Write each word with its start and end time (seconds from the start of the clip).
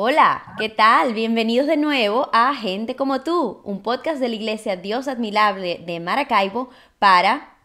Hola, 0.00 0.54
¿qué 0.60 0.68
tal? 0.68 1.12
Bienvenidos 1.12 1.66
de 1.66 1.76
nuevo 1.76 2.30
a 2.32 2.54
Gente 2.54 2.94
como 2.94 3.22
tú, 3.22 3.60
un 3.64 3.82
podcast 3.82 4.20
de 4.20 4.28
la 4.28 4.36
Iglesia 4.36 4.76
Dios 4.76 5.08
Admirable 5.08 5.82
de 5.84 5.98
Maracaibo 5.98 6.70
para 7.00 7.56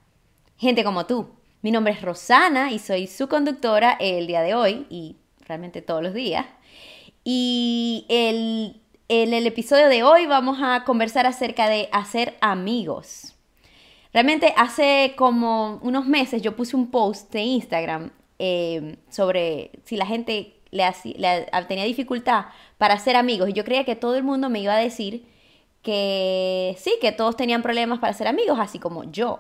gente 0.57 0.83
como 0.83 1.05
tú. 1.05 1.27
Mi 1.61 1.69
nombre 1.69 1.93
es 1.93 2.01
Rosana 2.01 2.71
y 2.71 2.79
soy 2.79 3.05
su 3.05 3.29
conductora 3.29 3.97
el 3.99 4.25
día 4.25 4.41
de 4.41 4.55
hoy 4.55 4.87
y 4.89 5.17
realmente 5.41 5.83
todos 5.83 6.01
los 6.01 6.15
días. 6.15 6.47
Y 7.23 8.07
el, 8.09 8.81
en 9.09 9.35
el 9.35 9.45
episodio 9.45 9.87
de 9.87 10.01
hoy 10.01 10.25
vamos 10.25 10.57
a 10.59 10.85
conversar 10.85 11.27
acerca 11.27 11.69
de 11.69 11.87
hacer 11.91 12.35
amigos. 12.41 13.35
Realmente 14.11 14.55
hace 14.57 15.13
como 15.15 15.77
unos 15.83 16.07
meses 16.07 16.41
yo 16.41 16.55
puse 16.55 16.75
un 16.75 16.89
post 16.89 17.31
de 17.31 17.41
Instagram 17.41 18.09
eh, 18.39 18.97
sobre 19.07 19.69
si 19.83 19.97
la 19.97 20.07
gente 20.07 20.62
le, 20.73 21.47
tenía 21.67 21.85
dificultad 21.85 22.45
para 22.77 22.95
hacer 22.95 23.15
amigos 23.15 23.49
y 23.49 23.53
yo 23.53 23.63
creía 23.63 23.83
que 23.83 23.95
todo 23.95 24.15
el 24.15 24.23
mundo 24.23 24.49
me 24.49 24.59
iba 24.59 24.73
a 24.73 24.77
decir 24.77 25.25
que 25.81 26.75
sí, 26.79 26.93
que 27.01 27.11
todos 27.11 27.35
tenían 27.35 27.61
problemas 27.61 27.99
para 27.99 28.13
ser 28.13 28.27
amigos, 28.27 28.57
así 28.59 28.79
como 28.79 29.03
yo. 29.11 29.39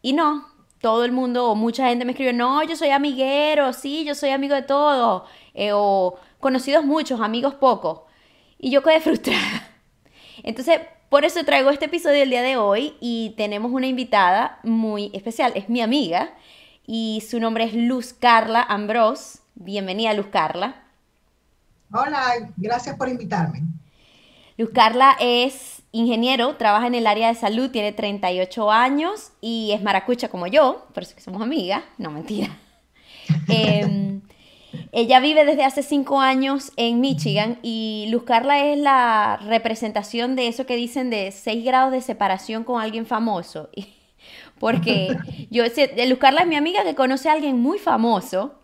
Y 0.00 0.12
no, 0.12 0.46
todo 0.80 1.04
el 1.04 1.12
mundo 1.12 1.50
o 1.50 1.54
mucha 1.54 1.88
gente 1.88 2.04
me 2.04 2.12
escribió, 2.12 2.32
no, 2.32 2.62
yo 2.62 2.76
soy 2.76 2.90
amiguero, 2.90 3.72
sí, 3.72 4.04
yo 4.04 4.14
soy 4.14 4.30
amigo 4.30 4.54
de 4.54 4.62
todos, 4.62 5.22
eh, 5.54 5.70
o 5.72 6.16
conocidos 6.40 6.84
muchos, 6.84 7.20
amigos 7.20 7.54
pocos. 7.54 8.00
Y 8.58 8.70
yo 8.70 8.82
quedé 8.82 9.00
frustrada. 9.02 9.68
Entonces, 10.42 10.80
por 11.08 11.24
eso 11.24 11.44
traigo 11.44 11.70
este 11.70 11.86
episodio 11.86 12.22
el 12.22 12.30
día 12.30 12.42
de 12.42 12.56
hoy 12.56 12.94
y 13.00 13.34
tenemos 13.36 13.72
una 13.72 13.86
invitada 13.86 14.58
muy 14.62 15.10
especial, 15.14 15.52
es 15.54 15.68
mi 15.68 15.80
amiga 15.80 16.34
y 16.86 17.22
su 17.28 17.40
nombre 17.40 17.64
es 17.64 17.74
Luz 17.74 18.12
Carla 18.12 18.62
Ambrose. 18.62 19.38
Bienvenida, 19.54 20.12
Luz 20.14 20.26
Carla. 20.32 20.82
Hola, 21.92 22.50
gracias 22.56 22.96
por 22.96 23.08
invitarme. 23.08 23.62
Luz 24.56 24.70
Carla 24.74 25.16
es 25.20 25.82
ingeniero, 25.92 26.56
trabaja 26.56 26.88
en 26.88 26.96
el 26.96 27.06
área 27.06 27.28
de 27.28 27.34
salud, 27.36 27.70
tiene 27.70 27.92
38 27.92 28.72
años 28.72 29.32
y 29.40 29.70
es 29.72 29.80
maracucha 29.80 30.28
como 30.28 30.48
yo, 30.48 30.86
por 30.92 31.04
eso 31.04 31.14
que 31.14 31.20
somos 31.20 31.40
amigas, 31.40 31.82
no 31.98 32.10
mentira. 32.10 32.48
Em, 33.48 34.20
ella 34.92 35.18
vive 35.20 35.44
desde 35.44 35.64
hace 35.64 35.82
5 35.82 36.20
años 36.20 36.72
en 36.76 37.00
Michigan 37.00 37.58
y 37.62 38.08
Luz 38.10 38.24
Carla 38.24 38.66
es 38.66 38.78
la 38.78 39.38
representación 39.38 40.36
de 40.36 40.48
eso 40.48 40.66
que 40.66 40.76
dicen 40.76 41.10
de 41.10 41.30
6 41.30 41.64
grados 41.64 41.92
de 41.92 42.00
separación 42.00 42.64
con 42.64 42.82
alguien 42.82 43.06
famoso. 43.06 43.70
Porque 44.58 45.16
yo, 45.50 45.62
Luz 45.64 46.18
Carla 46.18 46.42
es 46.42 46.48
mi 46.48 46.56
amiga 46.56 46.82
que 46.82 46.94
conoce 46.94 47.28
a 47.28 47.32
alguien 47.32 47.60
muy 47.60 47.78
famoso 47.78 48.58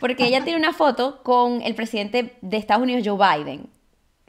porque 0.00 0.26
ella 0.26 0.44
tiene 0.44 0.58
una 0.58 0.72
foto 0.72 1.22
con 1.22 1.62
el 1.62 1.74
presidente 1.74 2.38
de 2.40 2.56
Estados 2.56 2.82
Unidos, 2.82 3.02
Joe 3.06 3.38
Biden. 3.38 3.68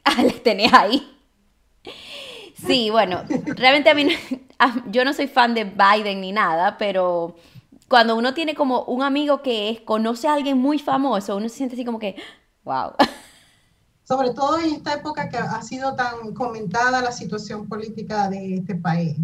Ah, 0.04 0.22
la 0.22 0.32
tenés 0.32 0.72
ahí. 0.72 1.16
Sí, 2.66 2.90
bueno, 2.90 3.22
realmente 3.46 3.90
a 3.90 3.94
mí, 3.94 4.08
yo 4.86 5.04
no 5.04 5.12
soy 5.12 5.28
fan 5.28 5.54
de 5.54 5.64
Biden 5.64 6.20
ni 6.20 6.32
nada, 6.32 6.76
pero 6.76 7.36
cuando 7.88 8.16
uno 8.16 8.34
tiene 8.34 8.54
como 8.54 8.82
un 8.84 9.02
amigo 9.02 9.42
que 9.42 9.82
conoce 9.84 10.28
a 10.28 10.34
alguien 10.34 10.58
muy 10.58 10.78
famoso, 10.78 11.36
uno 11.36 11.48
se 11.48 11.56
siente 11.56 11.74
así 11.74 11.84
como 11.84 11.98
que, 11.98 12.16
wow. 12.64 12.92
Sobre 14.04 14.30
todo 14.30 14.58
en 14.58 14.74
esta 14.74 14.94
época 14.94 15.28
que 15.28 15.36
ha 15.36 15.60
sido 15.62 15.94
tan 15.94 16.32
comentada 16.32 17.02
la 17.02 17.12
situación 17.12 17.68
política 17.68 18.30
de 18.30 18.54
este 18.54 18.74
país. 18.74 19.16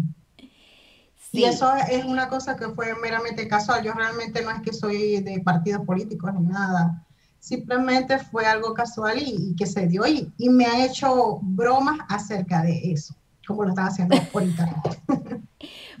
Y 1.35 1.43
eso 1.43 1.71
es 1.89 2.05
una 2.05 2.29
cosa 2.29 2.55
que 2.55 2.69
fue 2.69 2.95
meramente 3.01 3.47
casual. 3.47 3.83
Yo 3.83 3.93
realmente 3.93 4.41
no 4.41 4.51
es 4.51 4.61
que 4.61 4.73
soy 4.73 5.21
de 5.21 5.41
partidos 5.41 5.85
políticos 5.85 6.31
ni 6.33 6.47
nada. 6.47 7.05
Simplemente 7.39 8.19
fue 8.19 8.45
algo 8.45 8.73
casual 8.73 9.17
y, 9.19 9.55
que 9.55 9.65
se 9.65 9.87
dio 9.87 10.07
y, 10.07 10.31
y, 10.37 10.49
me 10.49 10.65
ha 10.65 10.85
hecho 10.85 11.39
bromas 11.41 11.99
acerca 12.09 12.63
de 12.63 12.91
eso, 12.91 13.15
como 13.45 13.63
lo 13.63 13.69
estaba 13.69 13.89
haciendo 13.89 14.15
por 14.31 14.43
internet. 14.43 14.77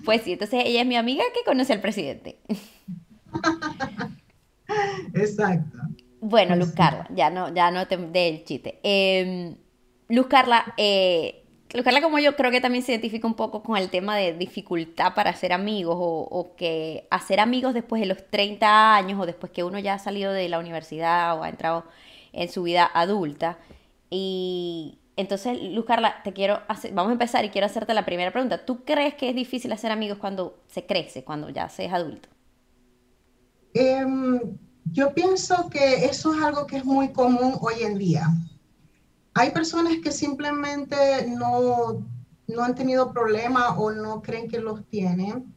Pues 0.03 0.23
sí, 0.23 0.33
entonces 0.33 0.63
ella 0.65 0.81
es 0.81 0.87
mi 0.87 0.95
amiga 0.95 1.23
que 1.33 1.43
conoce 1.45 1.73
al 1.73 1.81
presidente. 1.81 2.39
Exacto. 5.13 5.77
Bueno, 6.21 6.55
Luz 6.55 6.71
Carla, 6.71 7.07
ya 7.13 7.29
no, 7.29 7.53
ya 7.53 7.69
no 7.69 7.87
te 7.87 7.97
dé 7.97 8.29
el 8.29 8.43
chiste. 8.43 8.79
Eh, 8.81 9.55
Luz 10.09 10.27
Carla, 10.27 10.73
eh, 10.77 11.44
Carla 11.83 12.01
como 12.01 12.19
yo 12.19 12.35
creo 12.35 12.51
que 12.51 12.61
también 12.61 12.83
se 12.83 12.91
identifica 12.91 13.27
un 13.27 13.33
poco 13.33 13.63
con 13.63 13.77
el 13.77 13.89
tema 13.89 14.15
de 14.15 14.33
dificultad 14.33 15.13
para 15.13 15.31
hacer 15.31 15.51
amigos 15.51 15.95
o, 15.99 16.55
que 16.55 17.07
hacer 17.09 17.39
amigos 17.39 17.73
después 17.73 17.99
de 17.99 18.05
los 18.05 18.29
30 18.29 18.95
años 18.95 19.19
o 19.19 19.25
después 19.25 19.51
que 19.51 19.63
uno 19.63 19.79
ya 19.79 19.95
ha 19.95 19.99
salido 19.99 20.31
de 20.31 20.47
la 20.49 20.59
universidad 20.59 21.37
o 21.37 21.43
ha 21.43 21.49
entrado 21.49 21.85
en 22.33 22.49
su 22.49 22.63
vida 22.63 22.89
adulta. 22.93 23.57
Y 24.09 24.99
entonces, 25.17 25.61
Luz 25.61 25.85
Carla, 25.85 26.21
te 26.23 26.33
quiero 26.33 26.61
hacer, 26.67 26.93
vamos 26.93 27.09
a 27.09 27.13
empezar 27.13 27.45
y 27.45 27.49
quiero 27.49 27.65
hacerte 27.65 27.93
la 27.93 28.05
primera 28.05 28.31
pregunta. 28.31 28.65
¿Tú 28.65 28.83
crees 28.83 29.15
que 29.15 29.29
es 29.29 29.35
difícil 29.35 29.71
hacer 29.71 29.91
amigos 29.91 30.17
cuando 30.17 30.59
se 30.67 30.85
crece, 30.85 31.23
cuando 31.23 31.49
ya 31.49 31.69
se 31.69 31.85
es 31.85 31.93
adulto? 31.93 32.29
Em, 33.73 34.39
yo 34.91 35.13
pienso 35.13 35.69
que 35.69 36.05
eso 36.05 36.33
es 36.33 36.41
algo 36.41 36.67
que 36.67 36.77
es 36.77 36.85
muy 36.85 37.09
común 37.09 37.57
hoy 37.61 37.83
en 37.83 37.97
día. 37.97 38.27
Hay 39.37 39.51
personas 39.51 39.95
que 40.01 40.13
simplemente 40.13 41.27
no, 41.27 42.07
no 42.47 42.63
han 42.63 42.73
tenido 42.73 43.11
problemas 43.11 43.73
o 43.77 43.91
no 43.91 44.21
creen 44.21 44.47
que 44.47 44.59
los 44.59 44.87
tienen, 44.87 45.53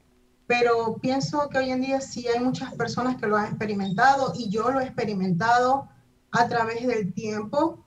pero 0.48 0.96
pienso 0.96 1.48
que 1.48 1.58
hoy 1.58 1.70
en 1.70 1.82
día 1.82 2.00
sí 2.00 2.26
hay 2.26 2.42
muchas 2.42 2.74
personas 2.74 3.16
que 3.16 3.28
lo 3.28 3.36
han 3.36 3.46
experimentado 3.46 4.32
y 4.36 4.50
yo 4.50 4.70
lo 4.70 4.80
he 4.80 4.84
experimentado 4.84 5.88
a 6.32 6.48
través 6.48 6.88
del 6.88 7.12
tiempo 7.12 7.84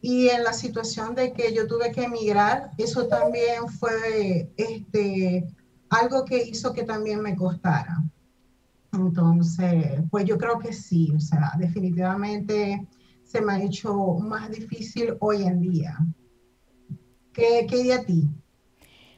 y 0.00 0.28
en 0.28 0.42
la 0.42 0.54
situación 0.54 1.14
de 1.14 1.34
que 1.34 1.52
yo 1.52 1.66
tuve 1.66 1.92
que 1.92 2.04
emigrar, 2.04 2.70
eso 2.78 3.06
también 3.06 3.68
fue 3.68 4.50
este, 4.56 5.46
algo 5.90 6.24
que 6.24 6.44
hizo 6.44 6.72
que 6.72 6.84
también 6.84 7.20
me 7.20 7.36
costara. 7.36 8.02
Entonces, 8.92 10.00
pues 10.10 10.24
yo 10.24 10.38
creo 10.38 10.58
que 10.58 10.72
sí, 10.72 11.12
o 11.14 11.20
sea, 11.20 11.52
definitivamente 11.58 12.86
me 13.40 13.52
ha 13.54 13.62
hecho 13.62 13.94
más 13.94 14.50
difícil 14.50 15.16
hoy 15.20 15.42
en 15.42 15.60
día. 15.60 15.96
¿Qué, 17.32 17.66
qué 17.68 17.92
a 17.92 18.04
ti? 18.04 18.24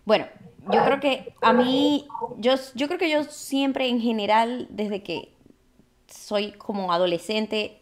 Bueno, 0.05 0.27
yo 0.73 0.85
creo 0.85 1.01
que 1.01 1.35
a 1.41 1.53
mí, 1.53 2.07
yo, 2.39 2.55
yo 2.75 2.87
creo 2.89 2.99
que 2.99 3.11
yo 3.11 3.25
siempre 3.25 3.89
en 3.89 4.01
general, 4.01 4.67
desde 4.71 5.03
que 5.03 5.33
soy 6.09 6.53
como 6.53 6.93
adolescente, 6.93 7.81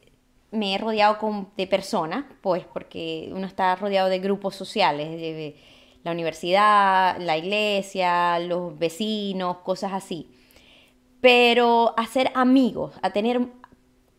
me 0.50 0.74
he 0.74 0.78
rodeado 0.78 1.18
con, 1.18 1.48
de 1.56 1.66
personas, 1.66 2.24
pues 2.40 2.64
porque 2.64 3.30
uno 3.32 3.46
está 3.46 3.74
rodeado 3.76 4.08
de 4.08 4.18
grupos 4.18 4.54
sociales, 4.54 5.10
de 5.10 5.56
la 6.02 6.12
universidad, 6.12 7.18
la 7.18 7.36
iglesia, 7.36 8.38
los 8.38 8.78
vecinos, 8.78 9.58
cosas 9.58 9.92
así. 9.92 10.30
Pero 11.20 11.94
hacer 11.96 12.30
amigos, 12.34 12.94
a 13.02 13.10
tener 13.10 13.40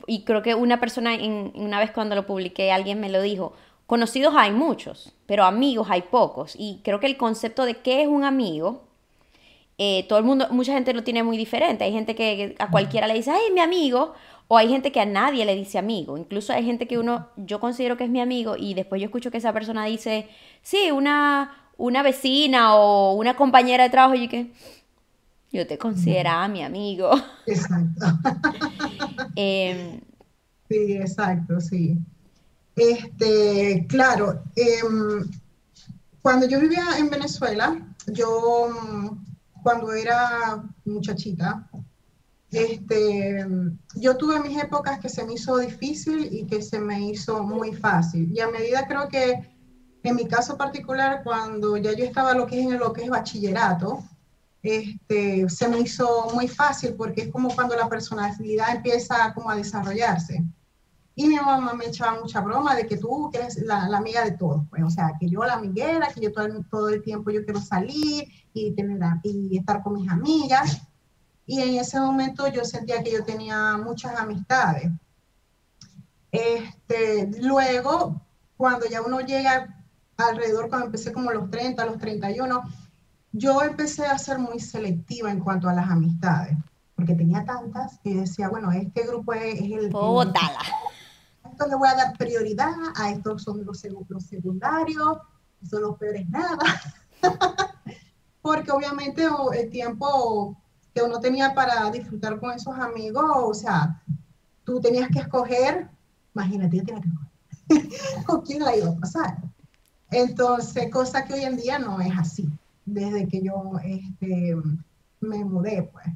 y 0.07 0.23
creo 0.23 0.41
que 0.41 0.55
una 0.55 0.79
persona, 0.79 1.13
en, 1.13 1.51
una 1.53 1.79
vez 1.79 1.91
cuando 1.91 2.15
lo 2.15 2.25
publiqué, 2.25 2.71
alguien 2.71 2.99
me 2.99 3.09
lo 3.09 3.21
dijo, 3.21 3.53
conocidos 3.85 4.33
hay 4.37 4.51
muchos, 4.51 5.13
pero 5.25 5.43
amigos 5.43 5.87
hay 5.91 6.03
pocos. 6.03 6.55
Y 6.57 6.79
creo 6.83 6.99
que 7.01 7.07
el 7.07 7.17
concepto 7.17 7.65
de 7.65 7.75
qué 7.75 8.01
es 8.01 8.07
un 8.07 8.23
amigo, 8.23 8.87
eh, 9.77 10.05
todo 10.07 10.17
el 10.17 10.25
mundo, 10.25 10.47
mucha 10.49 10.73
gente 10.73 10.93
lo 10.93 11.03
tiene 11.03 11.23
muy 11.23 11.37
diferente. 11.37 11.83
Hay 11.83 11.91
gente 11.91 12.15
que 12.15 12.55
a 12.57 12.71
cualquiera 12.71 13.05
le 13.05 13.15
dice, 13.15 13.31
ay, 13.31 13.51
mi 13.53 13.59
amigo, 13.59 14.13
o 14.47 14.57
hay 14.57 14.69
gente 14.69 14.93
que 14.93 15.01
a 15.01 15.05
nadie 15.05 15.45
le 15.45 15.55
dice 15.55 15.77
amigo. 15.77 16.17
Incluso 16.17 16.53
hay 16.53 16.63
gente 16.63 16.87
que 16.87 16.97
uno, 16.97 17.27
yo 17.35 17.59
considero 17.59 17.97
que 17.97 18.05
es 18.05 18.09
mi 18.09 18.21
amigo 18.21 18.55
y 18.57 18.75
después 18.75 19.01
yo 19.01 19.05
escucho 19.05 19.29
que 19.29 19.37
esa 19.37 19.51
persona 19.51 19.83
dice, 19.85 20.29
sí, 20.61 20.89
una, 20.91 21.69
una 21.77 22.01
vecina 22.01 22.75
o 22.75 23.13
una 23.13 23.35
compañera 23.35 23.83
de 23.83 23.89
trabajo 23.89 24.15
y 24.15 24.29
que 24.29 24.47
yo 25.51 25.65
te 25.65 25.77
consideraba 25.77 26.47
mi 26.47 26.63
amigo. 26.63 27.11
Exacto. 27.45 28.05
Em, 29.35 30.01
sí, 30.67 30.93
exacto, 30.93 31.61
sí. 31.61 31.95
Este, 32.75 33.85
claro, 33.87 34.43
em, 34.55 35.29
cuando 36.21 36.47
yo 36.47 36.59
vivía 36.59 36.97
en 36.97 37.09
Venezuela, 37.09 37.79
yo 38.07 38.69
cuando 39.61 39.93
era 39.93 40.63
muchachita, 40.85 41.69
este, 42.51 43.45
yo 43.95 44.17
tuve 44.17 44.39
mis 44.39 44.57
épocas 44.61 44.99
que 44.99 45.09
se 45.09 45.23
me 45.23 45.33
hizo 45.33 45.57
difícil 45.57 46.29
y 46.31 46.47
que 46.47 46.61
se 46.61 46.79
me 46.79 47.09
hizo 47.09 47.43
muy 47.43 47.73
fácil. 47.73 48.31
Y 48.33 48.39
a 48.39 48.49
medida 48.49 48.87
creo 48.87 49.07
que 49.07 49.55
en 50.03 50.15
mi 50.15 50.25
caso 50.25 50.57
particular, 50.57 51.21
cuando 51.23 51.77
ya 51.77 51.93
yo 51.93 52.05
estaba 52.05 52.33
lo 52.33 52.47
que 52.47 52.61
es 52.61 52.67
en 52.67 52.79
lo 52.79 52.93
que 52.93 53.03
es 53.03 53.09
bachillerato, 53.09 54.03
este, 54.67 55.49
se 55.49 55.67
me 55.67 55.79
hizo 55.79 56.29
muy 56.33 56.47
fácil 56.47 56.95
porque 56.95 57.21
es 57.21 57.31
como 57.31 57.53
cuando 57.53 57.75
la 57.75 57.89
personalidad 57.89 58.75
empieza 58.75 59.33
como 59.33 59.49
a 59.49 59.55
desarrollarse. 59.55 60.43
Y 61.15 61.27
mi 61.27 61.35
mamá 61.35 61.73
me 61.73 61.85
echaba 61.85 62.19
mucha 62.19 62.41
broma 62.41 62.75
de 62.75 62.85
que 62.85 62.97
tú 62.97 63.31
eres 63.33 63.57
la, 63.57 63.85
amiga 63.85 64.23
de 64.23 64.31
todos, 64.31 64.63
pues, 64.69 64.83
o 64.83 64.89
sea, 64.89 65.13
que 65.19 65.27
yo 65.27 65.43
la 65.43 65.53
amiguera, 65.53 66.13
que 66.13 66.21
yo 66.21 66.31
todo 66.31 66.45
el, 66.45 66.65
todo 66.69 66.89
el 66.89 67.01
tiempo 67.01 67.31
yo 67.31 67.43
quiero 67.43 67.59
salir 67.59 68.27
y, 68.53 68.71
tener, 68.73 68.99
y 69.23 69.57
estar 69.57 69.81
con 69.81 69.93
mis 69.93 70.09
amigas. 70.11 70.81
Y 71.47 71.61
en 71.61 71.75
ese 71.79 71.99
momento 71.99 72.47
yo 72.47 72.63
sentía 72.65 73.01
que 73.01 73.13
yo 73.13 73.23
tenía 73.23 73.77
muchas 73.77 74.15
amistades. 74.15 74.91
Este, 76.31 77.31
luego, 77.41 78.21
cuando 78.55 78.85
ya 78.85 79.01
uno 79.01 79.21
llega 79.21 79.75
alrededor, 80.17 80.69
cuando 80.69 80.87
empecé 80.87 81.11
como 81.11 81.31
los 81.31 81.49
30, 81.49 81.85
los 81.85 81.97
31, 81.97 82.61
yo 83.37 83.61
empecé 83.61 84.05
a 84.05 84.17
ser 84.17 84.39
muy 84.39 84.59
selectiva 84.59 85.31
en 85.31 85.39
cuanto 85.39 85.69
a 85.69 85.73
las 85.73 85.89
amistades, 85.89 86.57
porque 86.95 87.13
tenía 87.13 87.45
tantas 87.45 87.99
y 88.03 88.15
decía, 88.15 88.49
bueno, 88.49 88.71
este 88.71 89.05
grupo 89.05 89.33
es, 89.33 89.61
el... 89.61 89.91
A 91.43 91.49
esto 91.49 91.67
le 91.67 91.75
voy 91.75 91.87
a 91.87 91.95
dar 91.95 92.17
prioridad, 92.17 92.73
a 92.97 93.09
estos 93.09 93.43
son 93.43 93.65
los, 93.65 93.83
los 94.09 94.23
secundarios, 94.25 95.17
son 95.67 95.81
los 95.81 95.97
peores 95.97 96.27
nada. 96.29 96.57
porque 98.41 98.71
obviamente 98.71 99.25
el 99.53 99.69
tiempo 99.69 100.57
que 100.93 101.01
uno 101.01 101.19
tenía 101.19 101.53
para 101.53 101.89
disfrutar 101.91 102.39
con 102.39 102.51
esos 102.51 102.77
amigos, 102.77 103.25
o 103.27 103.53
sea, 103.53 104.01
tú 104.63 104.79
tenías 104.79 105.09
que 105.09 105.19
escoger, 105.19 105.89
imagínate, 106.33 106.81
tienes 106.81 107.03
que 107.03 107.75
escoger 107.75 108.23
con 108.25 108.41
quién 108.41 108.63
la 108.63 108.75
iba 108.75 108.89
a 108.89 108.95
pasar. 108.95 109.37
Entonces, 110.11 110.91
cosa 110.91 111.25
que 111.25 111.33
hoy 111.33 111.43
en 111.43 111.57
día 111.57 111.79
no 111.79 111.99
es 111.99 112.17
así, 112.17 112.49
desde 112.87 113.27
que 113.27 113.43
yo 113.43 113.73
este, 113.83 114.55
me 115.19 115.45
mudé, 115.45 115.83
pues. 115.91 116.07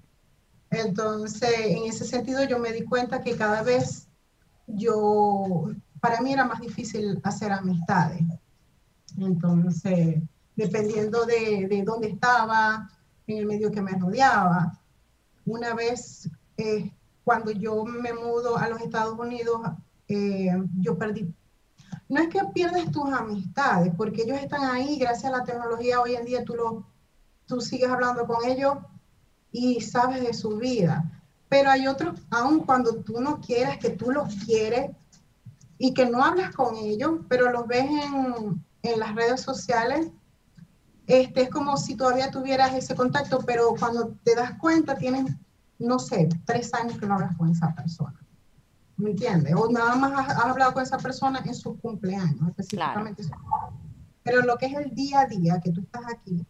Entonces, 0.72 1.52
en 1.66 1.84
ese 1.84 2.06
sentido, 2.06 2.44
yo 2.46 2.58
me 2.58 2.72
di 2.72 2.84
cuenta 2.84 3.22
que 3.22 3.36
cada 3.36 3.62
vez 3.62 4.08
yo, 4.68 5.70
para 6.00 6.22
mí 6.22 6.34
era 6.34 6.46
más 6.46 6.62
difícil 6.62 7.20
hacer 7.24 7.52
amistades. 7.52 8.24
Entonces, 9.18 10.22
dependiendo 10.56 11.26
de, 11.26 11.68
de 11.68 11.84
dónde 11.84 12.08
estaba, 12.08 12.90
en 13.28 13.38
el 13.38 13.46
medio 13.46 13.72
que 13.72 13.82
me 13.82 13.92
rodeaba. 13.92 14.80
Una 15.46 15.74
vez, 15.74 16.30
eh, 16.58 16.92
cuando 17.24 17.52
yo 17.52 17.84
me 17.84 18.14
mudo 18.14 18.58
a 18.58 18.70
los 18.70 18.82
Estados 18.82 19.18
Unidos, 19.18 19.62
eh, 20.08 20.52
yo 20.80 20.98
perdí. 20.98 21.34
No 22.12 22.20
es 22.20 22.28
que 22.28 22.42
pierdes 22.54 22.92
tus 22.92 23.10
amistades, 23.14 23.94
porque 23.96 24.24
ellos 24.24 24.38
están 24.38 24.66
ahí, 24.66 25.00
gracias 25.00 25.32
a 25.32 25.38
la 25.38 25.46
tecnología 25.46 26.02
hoy 26.02 26.16
en 26.16 26.26
día 26.26 26.44
tú, 26.44 26.56
lo, 26.56 26.86
tú 27.46 27.62
sigues 27.62 27.90
hablando 27.90 28.28
con 28.28 28.44
ellos 28.44 28.80
y 29.50 29.80
sabes 29.80 30.22
de 30.22 30.34
su 30.34 30.58
vida. 30.58 31.10
Pero 31.48 31.72
hay 31.72 31.88
otros, 31.88 32.20
aun 32.30 32.66
cuando 32.66 32.96
tú 32.96 33.22
no 33.22 33.40
quieres, 33.40 33.78
que 33.78 33.92
tú 33.92 34.12
los 34.12 34.36
quieres 34.44 34.92
y 35.78 35.94
que 35.94 36.06
no 36.06 36.22
hablas 36.22 36.54
con 36.54 36.76
ellos, 36.76 37.22
pero 37.30 37.50
los 37.50 37.66
ves 37.66 37.90
en, 37.90 38.62
en 38.84 39.00
las 39.00 39.16
redes 39.16 39.40
sociales, 39.40 40.12
este, 41.08 41.44
es 41.44 41.50
como 41.50 41.78
si 41.78 41.96
todavía 41.96 42.30
tuvieras 42.30 42.74
ese 42.74 42.94
contacto, 42.94 43.40
pero 43.46 43.74
cuando 43.80 44.18
te 44.26 44.36
das 44.36 44.58
cuenta 44.60 44.98
tienes, 44.98 45.34
no 45.80 45.98
sé, 45.98 46.28
tres 46.44 46.74
años 46.74 46.98
que 47.00 47.06
no 47.06 47.14
hablas 47.14 47.38
con 47.38 47.50
esa 47.50 47.74
persona. 47.74 48.21
¿Me 49.02 49.10
entiendes? 49.10 49.56
O 49.56 49.72
nada 49.72 49.96
más 49.96 50.30
has, 50.30 50.46
hablado 50.46 50.74
con 50.74 50.84
esa 50.84 51.00
persona 51.00 51.42
en 51.44 51.56
sus 51.56 51.80
cumpleaños, 51.80 52.50
específicamente. 52.50 53.24
Pero 54.22 54.44
lo 54.44 54.58
que 54.58 54.68
es 54.68 54.76
el 54.76 54.94
día 54.94 55.22
a 55.22 55.26
día, 55.26 55.60
que 55.60 55.72
tú 55.72 55.82
estás 55.82 56.04
aquí, 56.14 56.46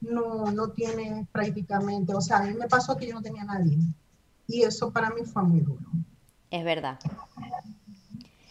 no, 0.00 0.52
no 0.52 0.70
tienes 0.70 1.26
prácticamente, 1.32 2.14
o 2.14 2.20
sea, 2.20 2.38
a 2.38 2.42
mí 2.44 2.54
me 2.54 2.68
pasó 2.68 2.96
que 2.96 3.08
yo 3.08 3.14
no 3.14 3.22
tenía 3.22 3.42
nadie. 3.42 3.76
Y 4.46 4.62
eso 4.62 4.92
para 4.92 5.10
mí 5.10 5.22
fue 5.24 5.42
muy 5.42 5.62
duro. 5.62 5.84
Es 6.48 6.64
verdad. 6.64 7.00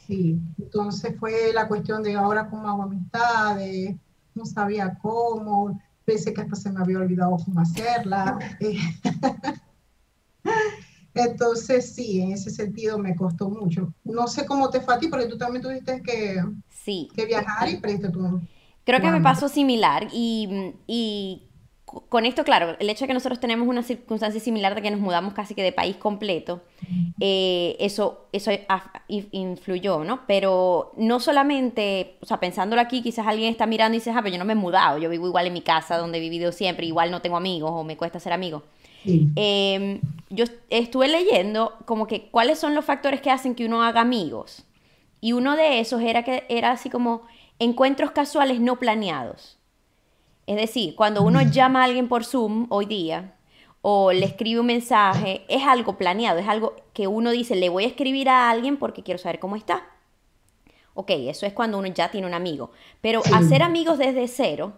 Sí, 0.06 0.38
entonces 0.58 1.18
fue 1.18 1.54
la 1.54 1.70
cuestión 1.70 2.04
de 2.04 2.16
ahora 2.16 2.50
cómo 2.50 2.68
hago 2.68 2.84
amistades, 2.84 3.96
no 4.36 4.46
sabía 4.46 4.98
cómo, 5.02 5.80
pensé 6.04 6.34
que 6.34 6.42
hasta 6.42 6.58
se 6.58 6.72
me 6.72 6.82
había 6.82 7.00
olvidado 7.00 7.38
cómo 7.46 7.62
hacerla. 7.62 8.38
Entonces, 11.26 11.94
sí, 11.94 12.22
en 12.22 12.32
ese 12.32 12.50
sentido 12.50 12.98
me 12.98 13.16
costó 13.16 13.50
mucho. 13.50 13.94
No 14.04 14.28
sé 14.28 14.46
cómo 14.46 14.70
te 14.70 14.82
fue 14.82 14.96
a 14.96 15.00
ti, 15.00 15.08
porque 15.08 15.28
tú 15.28 15.38
también 15.38 15.62
tuviste 15.62 16.02
que, 16.02 16.44
sí. 16.70 17.10
que 17.16 17.26
viajar 17.26 17.70
y 17.70 17.78
perdiste 17.78 18.10
tu... 18.10 18.42
Creo 18.84 19.02
que 19.02 19.12
me 19.12 19.22
pasó 19.22 19.48
similar 19.48 20.08
y, 20.12 20.74
y 20.88 21.44
con 22.10 22.26
esto, 22.26 22.44
claro, 22.44 22.76
el 22.80 22.90
hecho 22.90 23.06
de 23.06 23.08
que 23.08 23.14
nosotros 23.14 23.40
tenemos 23.40 23.68
una 23.68 23.84
circunstancia 23.84 24.40
similar 24.40 24.76
de 24.76 24.82
que 24.82 24.92
nos 24.92 25.00
mudamos 25.00 25.34
casi 25.34 25.56
que 25.56 25.64
de 25.64 25.72
país 25.72 25.96
completo, 25.96 26.62
eh, 27.20 27.76
eso, 27.80 28.28
eso 28.32 28.52
influyó, 29.08 30.04
¿no? 30.04 30.22
Pero 30.28 30.92
no 30.98 31.20
solamente, 31.20 32.18
o 32.22 32.26
sea, 32.26 32.40
pensándolo 32.40 32.82
aquí, 32.82 33.02
quizás 33.02 33.26
alguien 33.28 33.50
está 33.50 33.66
mirando 33.66 33.96
y 33.96 34.00
dice, 34.00 34.12
ah, 34.12 34.20
pero 34.22 34.34
yo 34.34 34.40
no 34.40 34.46
me 34.46 34.54
he 34.54 34.56
mudado, 34.56 34.98
yo 34.98 35.10
vivo 35.10 35.28
igual 35.28 35.48
en 35.48 35.54
mi 35.54 35.62
casa 35.62 35.98
donde 35.98 36.20
he 36.20 36.22
vivido 36.22 36.52
siempre, 36.52 36.86
igual 36.86 37.12
no 37.12 37.22
tengo 37.22 37.38
amigos 37.38 37.72
o 37.74 37.84
me 37.84 37.98
cuesta 37.98 38.20
ser 38.20 38.34
Em, 39.06 40.02
yo 40.30 40.46
estuve 40.70 41.08
leyendo 41.08 41.74
como 41.86 42.08
que 42.08 42.30
cuáles 42.30 42.60
son 42.60 42.76
los 42.76 42.86
factores 42.86 43.22
que 43.22 43.32
hacen 43.32 43.56
que 43.56 43.66
uno 43.66 43.84
haga 43.84 44.02
amigos. 44.02 44.66
Y 45.22 45.34
uno 45.34 45.56
de 45.56 45.80
esos 45.80 46.02
era 46.02 46.24
que 46.24 46.46
era 46.50 46.72
así 46.72 46.90
como 46.90 47.24
encuentros 47.60 48.12
casuales 48.12 48.60
no 48.60 48.78
planeados. 48.78 49.58
Es 50.48 50.56
decir, 50.56 50.96
cuando 50.96 51.22
uno 51.22 51.42
llama 51.42 51.82
a 51.82 51.86
alguien 51.86 52.08
por 52.08 52.26
Zoom 52.26 52.66
hoy 52.70 52.86
día 52.86 53.36
o 53.82 54.12
le 54.12 54.26
escribe 54.26 54.60
un 54.60 54.66
mensaje, 54.66 55.46
es 55.48 55.64
algo 55.64 55.98
planeado, 55.98 56.40
es 56.40 56.48
algo 56.48 56.76
que 56.94 57.08
uno 57.08 57.32
dice, 57.32 57.56
le 57.56 57.70
voy 57.70 57.84
a 57.84 57.88
escribir 57.88 58.30
a 58.30 58.50
alguien 58.50 58.78
porque 58.78 59.04
quiero 59.04 59.20
saber 59.20 59.40
cómo 59.40 59.56
está. 59.56 59.84
Ok, 60.96 61.12
eso 61.12 61.46
es 61.46 61.54
cuando 61.54 61.78
uno 61.78 61.88
ya 61.88 62.12
tiene 62.12 62.28
un 62.28 62.34
amigo. 62.34 62.72
Pero 63.00 63.22
hacer 63.34 63.62
amigos 63.62 63.98
desde 63.98 64.28
cero, 64.28 64.74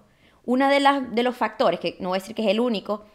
uno 0.45 0.67
de, 0.67 0.79
las, 0.79 1.15
de 1.15 1.23
los 1.23 1.35
factores, 1.35 1.79
que 1.79 1.97
no 1.99 2.09
voy 2.09 2.17
a 2.17 2.21
decir 2.21 2.35
que 2.35 2.43
es 2.43 2.49
el 2.49 2.59
único, 2.59 3.05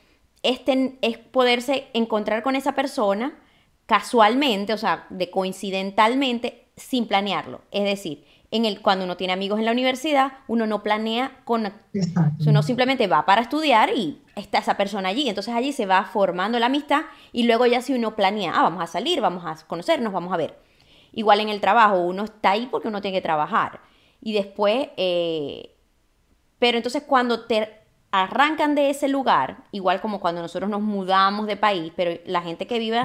es, 0.42 0.60
es 1.02 1.18
poderse 1.18 1.88
encontrar 1.92 2.42
con 2.42 2.56
esa 2.56 2.72
persona 2.72 3.38
casualmente, 3.86 4.72
o 4.72 4.78
sea, 4.78 5.06
de 5.10 5.30
coincidentalmente, 5.30 6.68
sin 6.76 7.06
planearlo. 7.06 7.62
Es 7.70 7.84
decir, 7.84 8.24
en 8.50 8.64
el, 8.64 8.80
cuando 8.80 9.04
uno 9.04 9.16
tiene 9.16 9.32
amigos 9.32 9.58
en 9.58 9.64
la 9.64 9.72
universidad, 9.72 10.32
uno 10.48 10.66
no 10.66 10.82
planea 10.82 11.40
con... 11.44 11.72
Uno 12.46 12.62
simplemente 12.62 13.06
va 13.06 13.24
para 13.26 13.42
estudiar 13.42 13.90
y 13.94 14.22
está 14.34 14.58
esa 14.58 14.76
persona 14.76 15.08
allí. 15.08 15.28
Entonces 15.28 15.54
allí 15.54 15.72
se 15.72 15.86
va 15.86 16.04
formando 16.04 16.58
la 16.58 16.66
amistad 16.66 17.02
y 17.32 17.44
luego 17.44 17.66
ya 17.66 17.80
si 17.80 17.94
uno 17.94 18.14
planea, 18.14 18.52
ah, 18.54 18.62
vamos 18.62 18.82
a 18.82 18.86
salir, 18.86 19.20
vamos 19.20 19.44
a 19.44 19.66
conocernos, 19.66 20.12
vamos 20.12 20.32
a 20.32 20.36
ver. 20.36 20.58
Igual 21.12 21.40
en 21.40 21.48
el 21.48 21.60
trabajo, 21.60 21.98
uno 21.98 22.24
está 22.24 22.50
ahí 22.52 22.68
porque 22.70 22.88
uno 22.88 23.00
tiene 23.00 23.16
que 23.16 23.22
trabajar. 23.22 23.80
Y 24.20 24.32
después, 24.32 24.88
eh, 24.96 25.76
pero 26.58 26.76
entonces 26.76 27.02
cuando 27.06 27.46
te 27.46 27.85
arrancan 28.22 28.74
de 28.74 28.90
ese 28.90 29.08
lugar, 29.08 29.64
igual 29.72 30.00
como 30.00 30.20
cuando 30.20 30.42
nosotros 30.42 30.70
nos 30.70 30.82
mudamos 30.82 31.46
de 31.46 31.56
país, 31.56 31.92
pero 31.96 32.20
la 32.26 32.42
gente 32.42 32.66
que 32.66 32.78
vive 32.78 33.00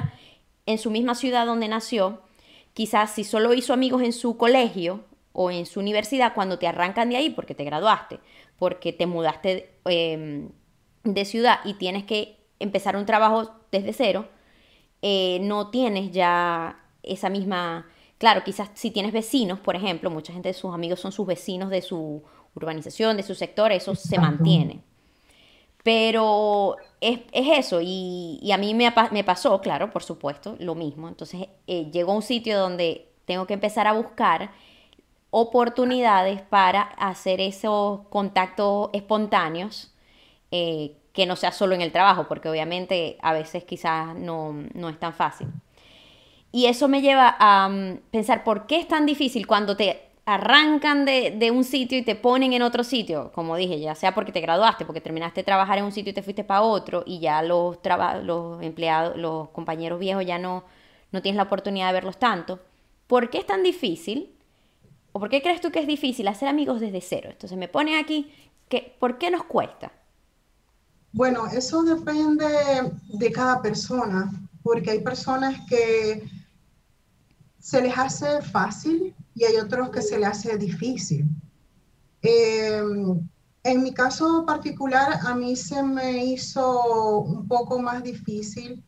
en 0.65 0.77
su 0.77 0.91
misma 0.91 1.15
ciudad 1.15 1.45
donde 1.45 1.67
nació, 1.67 2.21
quizás 2.73 3.11
si 3.11 3.23
solo 3.23 3.53
hizo 3.53 3.73
amigos 3.73 4.01
en 4.01 4.13
su 4.13 4.37
colegio, 4.37 5.05
o 5.33 5.51
en 5.51 5.65
su 5.65 5.79
universidad 5.79 6.33
cuando 6.33 6.59
te 6.59 6.67
arrancan 6.67 7.09
de 7.09 7.17
ahí 7.17 7.29
porque 7.29 7.55
te 7.55 7.63
graduaste, 7.63 8.19
porque 8.57 8.93
te 8.93 9.05
mudaste 9.05 9.73
em, 9.85 10.49
de 11.03 11.25
ciudad 11.25 11.59
y 11.63 11.75
tienes 11.75 12.03
que 12.03 12.37
empezar 12.59 12.95
un 12.95 13.05
trabajo 13.05 13.51
desde 13.71 13.93
cero, 13.93 14.27
eh, 15.01 15.39
no 15.41 15.69
tienes 15.69 16.11
ya 16.11 16.79
esa 17.03 17.29
misma... 17.29 17.87
Claro, 18.17 18.43
quizás 18.43 18.69
si 18.75 18.91
tienes 18.91 19.13
vecinos, 19.13 19.59
por 19.59 19.75
ejemplo, 19.75 20.11
mucha 20.11 20.31
gente 20.31 20.49
de 20.49 20.53
sus 20.53 20.73
amigos 20.73 20.99
son 20.99 21.11
sus 21.11 21.25
vecinos 21.25 21.71
de 21.71 21.81
su 21.81 22.21
urbanización, 22.53 23.17
de 23.17 23.23
su 23.23 23.33
sector, 23.33 23.71
eso 23.71 23.95
se 23.95 24.19
mantiene. 24.19 24.83
Pero 25.83 26.75
es, 26.99 27.21
eso, 27.31 27.79
y, 27.81 28.51
a 28.53 28.57
mí 28.57 28.73
me, 28.73 28.93
me, 29.11 29.23
pasó, 29.23 29.61
claro, 29.61 29.89
por 29.89 30.03
supuesto, 30.03 30.55
lo 30.59 30.75
mismo. 30.75 31.07
Entonces 31.07 31.47
eh, 31.67 31.89
llegó 31.91 32.11
a 32.11 32.15
un 32.15 32.21
sitio 32.21 32.59
donde 32.59 33.09
tengo 33.25 33.47
que 33.47 33.53
empezar 33.53 33.87
a 33.87 33.93
buscar 33.93 34.51
oportunidades 35.31 36.41
para 36.41 36.81
hacer 36.81 37.41
esos 37.41 38.01
contactos 38.09 38.89
espontáneos 38.93 39.93
eh, 40.51 40.97
que 41.13 41.25
no 41.25 41.35
sea 41.35 41.51
solo 41.51 41.73
en 41.73 41.81
el 41.81 41.91
trabajo, 41.91 42.27
porque 42.27 42.49
obviamente 42.49 43.17
a 43.21 43.33
veces 43.33 43.63
quizás 43.63 44.15
no, 44.15 44.53
es 44.89 44.99
tan 44.99 45.13
fácil. 45.13 45.47
Y 46.51 46.65
eso 46.65 46.87
me 46.89 47.01
lleva 47.01 47.35
a 47.39 47.69
mm, 47.69 48.01
pensar 48.11 48.43
por 48.43 48.67
qué 48.67 48.77
es 48.77 48.87
tan 48.87 49.05
difícil 49.05 49.47
cuando 49.47 49.77
te 49.77 50.10
arrancan 50.33 51.03
de, 51.03 51.51
un 51.53 51.63
sitio 51.63 51.97
y 51.97 52.03
te 52.03 52.15
ponen 52.15 52.53
en 52.53 52.61
otro 52.61 52.83
sitio, 52.83 53.31
como 53.33 53.57
dije, 53.57 53.79
ya 53.79 53.95
sea 53.95 54.15
porque 54.15 54.31
te 54.31 54.39
graduaste, 54.39 54.85
porque 54.85 55.01
terminaste 55.01 55.41
de 55.41 55.43
trabajar 55.43 55.77
en 55.77 55.83
un 55.83 55.91
sitio 55.91 56.11
y 56.11 56.13
te 56.13 56.23
fuiste 56.23 56.45
para 56.45 56.61
otro 56.61 57.03
y 57.05 57.19
ya 57.19 57.41
los, 57.41 57.77
los 58.23 58.63
empleados, 58.63 59.17
los 59.17 59.49
compañeros 59.49 59.99
viejos 59.99 60.25
ya 60.25 60.39
no, 60.39 60.63
no 61.11 61.21
tienes 61.21 61.35
la 61.35 61.43
oportunidad 61.43 61.87
de 61.87 61.93
verlos 61.93 62.17
tanto. 62.17 62.59
¿Por 63.07 63.29
qué 63.29 63.39
es 63.39 63.45
tan 63.45 63.61
difícil? 63.61 64.33
¿O 65.11 65.19
por 65.19 65.29
qué 65.29 65.41
crees 65.41 65.59
tú 65.59 65.69
que 65.69 65.79
es 65.79 65.87
difícil 65.87 66.27
hacer 66.29 66.47
amigos 66.47 66.79
desde 66.79 67.01
cero? 67.01 67.29
Entonces 67.29 67.57
me 67.57 67.67
pone 67.67 67.99
aquí, 67.99 68.33
que, 68.69 68.95
¿por 68.99 69.17
qué 69.17 69.29
nos 69.31 69.43
cuesta? 69.43 69.91
Bueno, 71.11 71.45
eso 71.47 71.83
depende 71.83 72.47
de 73.09 73.31
cada 73.33 73.61
persona, 73.61 74.31
porque 74.63 74.91
hay 74.91 74.99
personas 75.01 75.59
que 75.67 76.23
se 77.59 77.81
les 77.81 77.97
hace 77.97 78.41
fácil 78.41 79.13
y 79.33 79.45
hay 79.45 79.57
otros 79.57 79.89
que 79.89 80.01
se 80.01 80.17
les 80.17 80.29
hace 80.29 80.57
difícil. 80.57 81.27
Em, 82.21 83.27
en 83.63 83.83
mi 83.83 83.93
caso 83.93 84.45
particular, 84.45 85.19
a 85.25 85.35
mí 85.35 85.55
se 85.55 85.81
me 85.83 86.25
hizo 86.25 87.19
un 87.19 87.47
poco 87.47 87.79
más 87.79 88.03
difícil, 88.03 88.83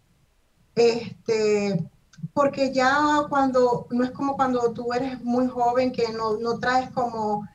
este, 0.75 1.89
porque 2.33 2.73
ya 2.73 3.25
cuando, 3.29 3.87
no 3.91 4.03
es 4.03 4.11
como 4.11 4.35
cuando 4.35 4.73
tú 4.73 4.91
eres 4.93 5.23
muy 5.23 5.47
joven 5.47 5.91
que 5.91 6.11
no, 6.11 6.37
no 6.37 6.59
traes 6.59 6.89
como 6.91 7.47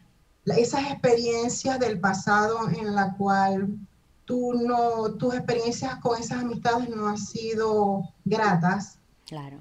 esas 0.44 0.82
experiencias 0.90 1.78
del 1.78 2.00
pasado 2.00 2.68
en 2.68 2.94
la 2.94 3.14
cual 3.16 3.76
tú 4.24 4.54
no, 4.54 5.12
tus 5.14 5.34
experiencias 5.34 5.96
con 5.96 6.18
esas 6.18 6.42
amistades 6.42 6.88
no 6.88 7.08
han 7.08 7.18
sido 7.18 8.02
gratas. 8.24 8.98
Claro. 9.26 9.58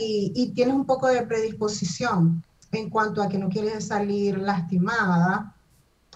Y, 0.00 0.32
y, 0.34 0.52
tienes 0.52 0.74
un 0.74 0.84
poco 0.84 1.08
de 1.08 1.22
predisposición 1.22 2.44
en 2.78 2.90
cuanto 2.90 3.22
a 3.22 3.28
que 3.28 3.38
no 3.38 3.48
quieres 3.48 3.86
salir 3.86 4.38
lastimada, 4.38 5.54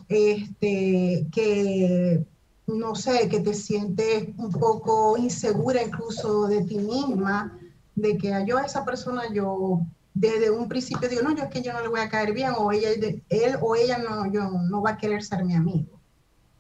este, 0.09 1.27
que 1.33 2.27
no 2.67 2.95
sé, 2.95 3.29
que 3.29 3.41
te 3.41 3.55
sientes 3.55 4.29
un 4.37 4.51
poco 4.51 5.17
insegura 5.17 5.83
incluso 5.83 6.47
de 6.47 6.63
ti 6.63 6.79
misma, 6.79 7.59
de 7.95 8.17
que 8.17 8.45
yo 8.47 8.59
a 8.59 8.63
esa 8.63 8.85
persona 8.85 9.25
yo 9.33 9.81
desde 10.15 10.51
un 10.51 10.69
principio 10.69 11.09
digo, 11.09 11.23
no, 11.23 11.35
yo 11.35 11.45
es 11.45 11.51
que 11.51 11.63
yo 11.63 11.73
no 11.73 11.81
le 11.81 11.89
voy 11.89 12.01
a 12.01 12.09
caer 12.09 12.33
bien, 12.33 12.53
o 12.57 12.73
ella, 12.73 12.91
él 13.29 13.57
o 13.61 13.75
ella 13.77 13.99
no, 13.99 14.31
yo, 14.31 14.51
no 14.51 14.83
va 14.83 14.91
a 14.91 14.99
querer 14.99 15.23
ser 15.23 15.45
mi 15.45 15.55
amigo. 15.55 15.99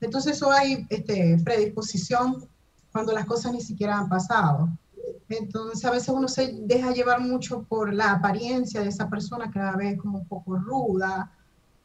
Entonces 0.00 0.36
eso 0.36 0.50
hay 0.50 0.86
este, 0.88 1.38
predisposición 1.44 2.48
cuando 2.92 3.12
las 3.12 3.26
cosas 3.26 3.52
ni 3.52 3.60
siquiera 3.60 3.98
han 3.98 4.08
pasado. 4.08 4.68
Entonces 5.30 5.84
a 5.84 5.92
veces 5.92 6.08
uno 6.08 6.26
se 6.26 6.52
deja 6.62 6.92
llevar 6.92 7.20
mucho 7.20 7.62
por 7.62 7.94
la 7.94 8.12
apariencia 8.12 8.80
de 8.82 8.88
esa 8.88 9.08
persona 9.08 9.50
que 9.50 9.60
a 9.60 9.76
veces 9.76 10.00
como 10.00 10.18
un 10.18 10.26
poco 10.26 10.56
ruda 10.56 11.30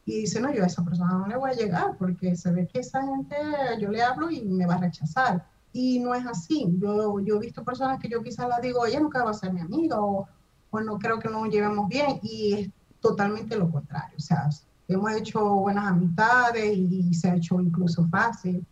y 0.04 0.22
dice, 0.22 0.42
no, 0.42 0.52
yo 0.52 0.64
a 0.64 0.68
esa 0.68 0.84
persona 0.84 1.14
no 1.14 1.28
le 1.28 1.38
voy 1.38 1.52
a 1.52 1.56
llegar 1.56 1.96
porque 1.98 2.36
se 2.36 2.52
ve 2.52 2.68
que 2.68 2.80
esa 2.80 3.04
gente, 3.04 3.36
yo 3.80 3.90
le 3.90 4.02
hablo 4.02 4.32
y 4.32 4.44
me 4.44 4.66
va 4.66 4.75
a 4.75 4.80
rechazar. 4.80 5.46
Y 5.74 6.00
no 6.00 6.16
es 6.16 6.25
así. 6.25 6.68
Yo, 6.80 7.20
yo 7.20 7.36
he 7.36 7.40
visto 7.40 7.64
personas 7.64 8.00
que 8.00 8.10
yo 8.10 8.24
quizás 8.24 8.48
las 8.48 8.62
digo, 8.62 8.86
ella 8.86 9.00
nunca 9.00 9.24
va 9.24 9.32
a 9.32 9.36
ser 9.36 9.54
mi 9.54 9.62
amiga 9.62 10.00
o, 10.00 10.28
o 10.72 10.80
no 10.80 10.98
creo 10.98 11.20
que 11.20 11.30
nos 11.30 11.50
llevemos 11.50 11.88
bien 11.88 12.20
y 12.24 12.54
es 12.54 12.70
totalmente 13.00 13.58
lo 13.58 13.70
contrario. 13.70 14.16
O 14.18 14.22
sea, 14.22 14.50
hemos 14.88 15.12
hecho 15.12 15.40
buenas 15.56 15.86
amistades 15.86 16.75
y 16.75 17.14
se 17.14 17.30
ha 17.30 17.36
hecho 17.36 17.60
incluso 17.62 18.08
fácil. 18.08 18.66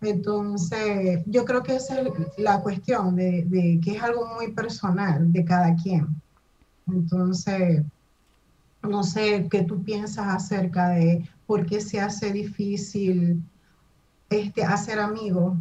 Entonces, 0.00 1.22
yo 1.26 1.44
creo 1.44 1.62
que 1.62 1.76
esa 1.76 2.00
es 2.00 2.08
la 2.36 2.60
cuestión 2.60 3.16
de, 3.16 3.80
que 3.82 3.96
es 3.96 4.02
algo 4.02 4.26
muy 4.26 4.52
personal 4.52 5.32
de 5.32 5.44
cada 5.44 5.74
quien. 5.74 6.06
Entonces, 6.86 7.82
no 8.82 9.02
sé 9.02 9.48
qué 9.50 9.62
tú 9.62 9.82
piensas 9.82 10.28
acerca 10.28 10.90
de 10.90 11.28
por 11.46 11.66
qué 11.66 11.80
se 11.80 12.00
hace 12.00 12.32
difícil 12.32 13.42
este, 14.30 14.64
hacer 14.64 15.00
amigos. 15.00 15.56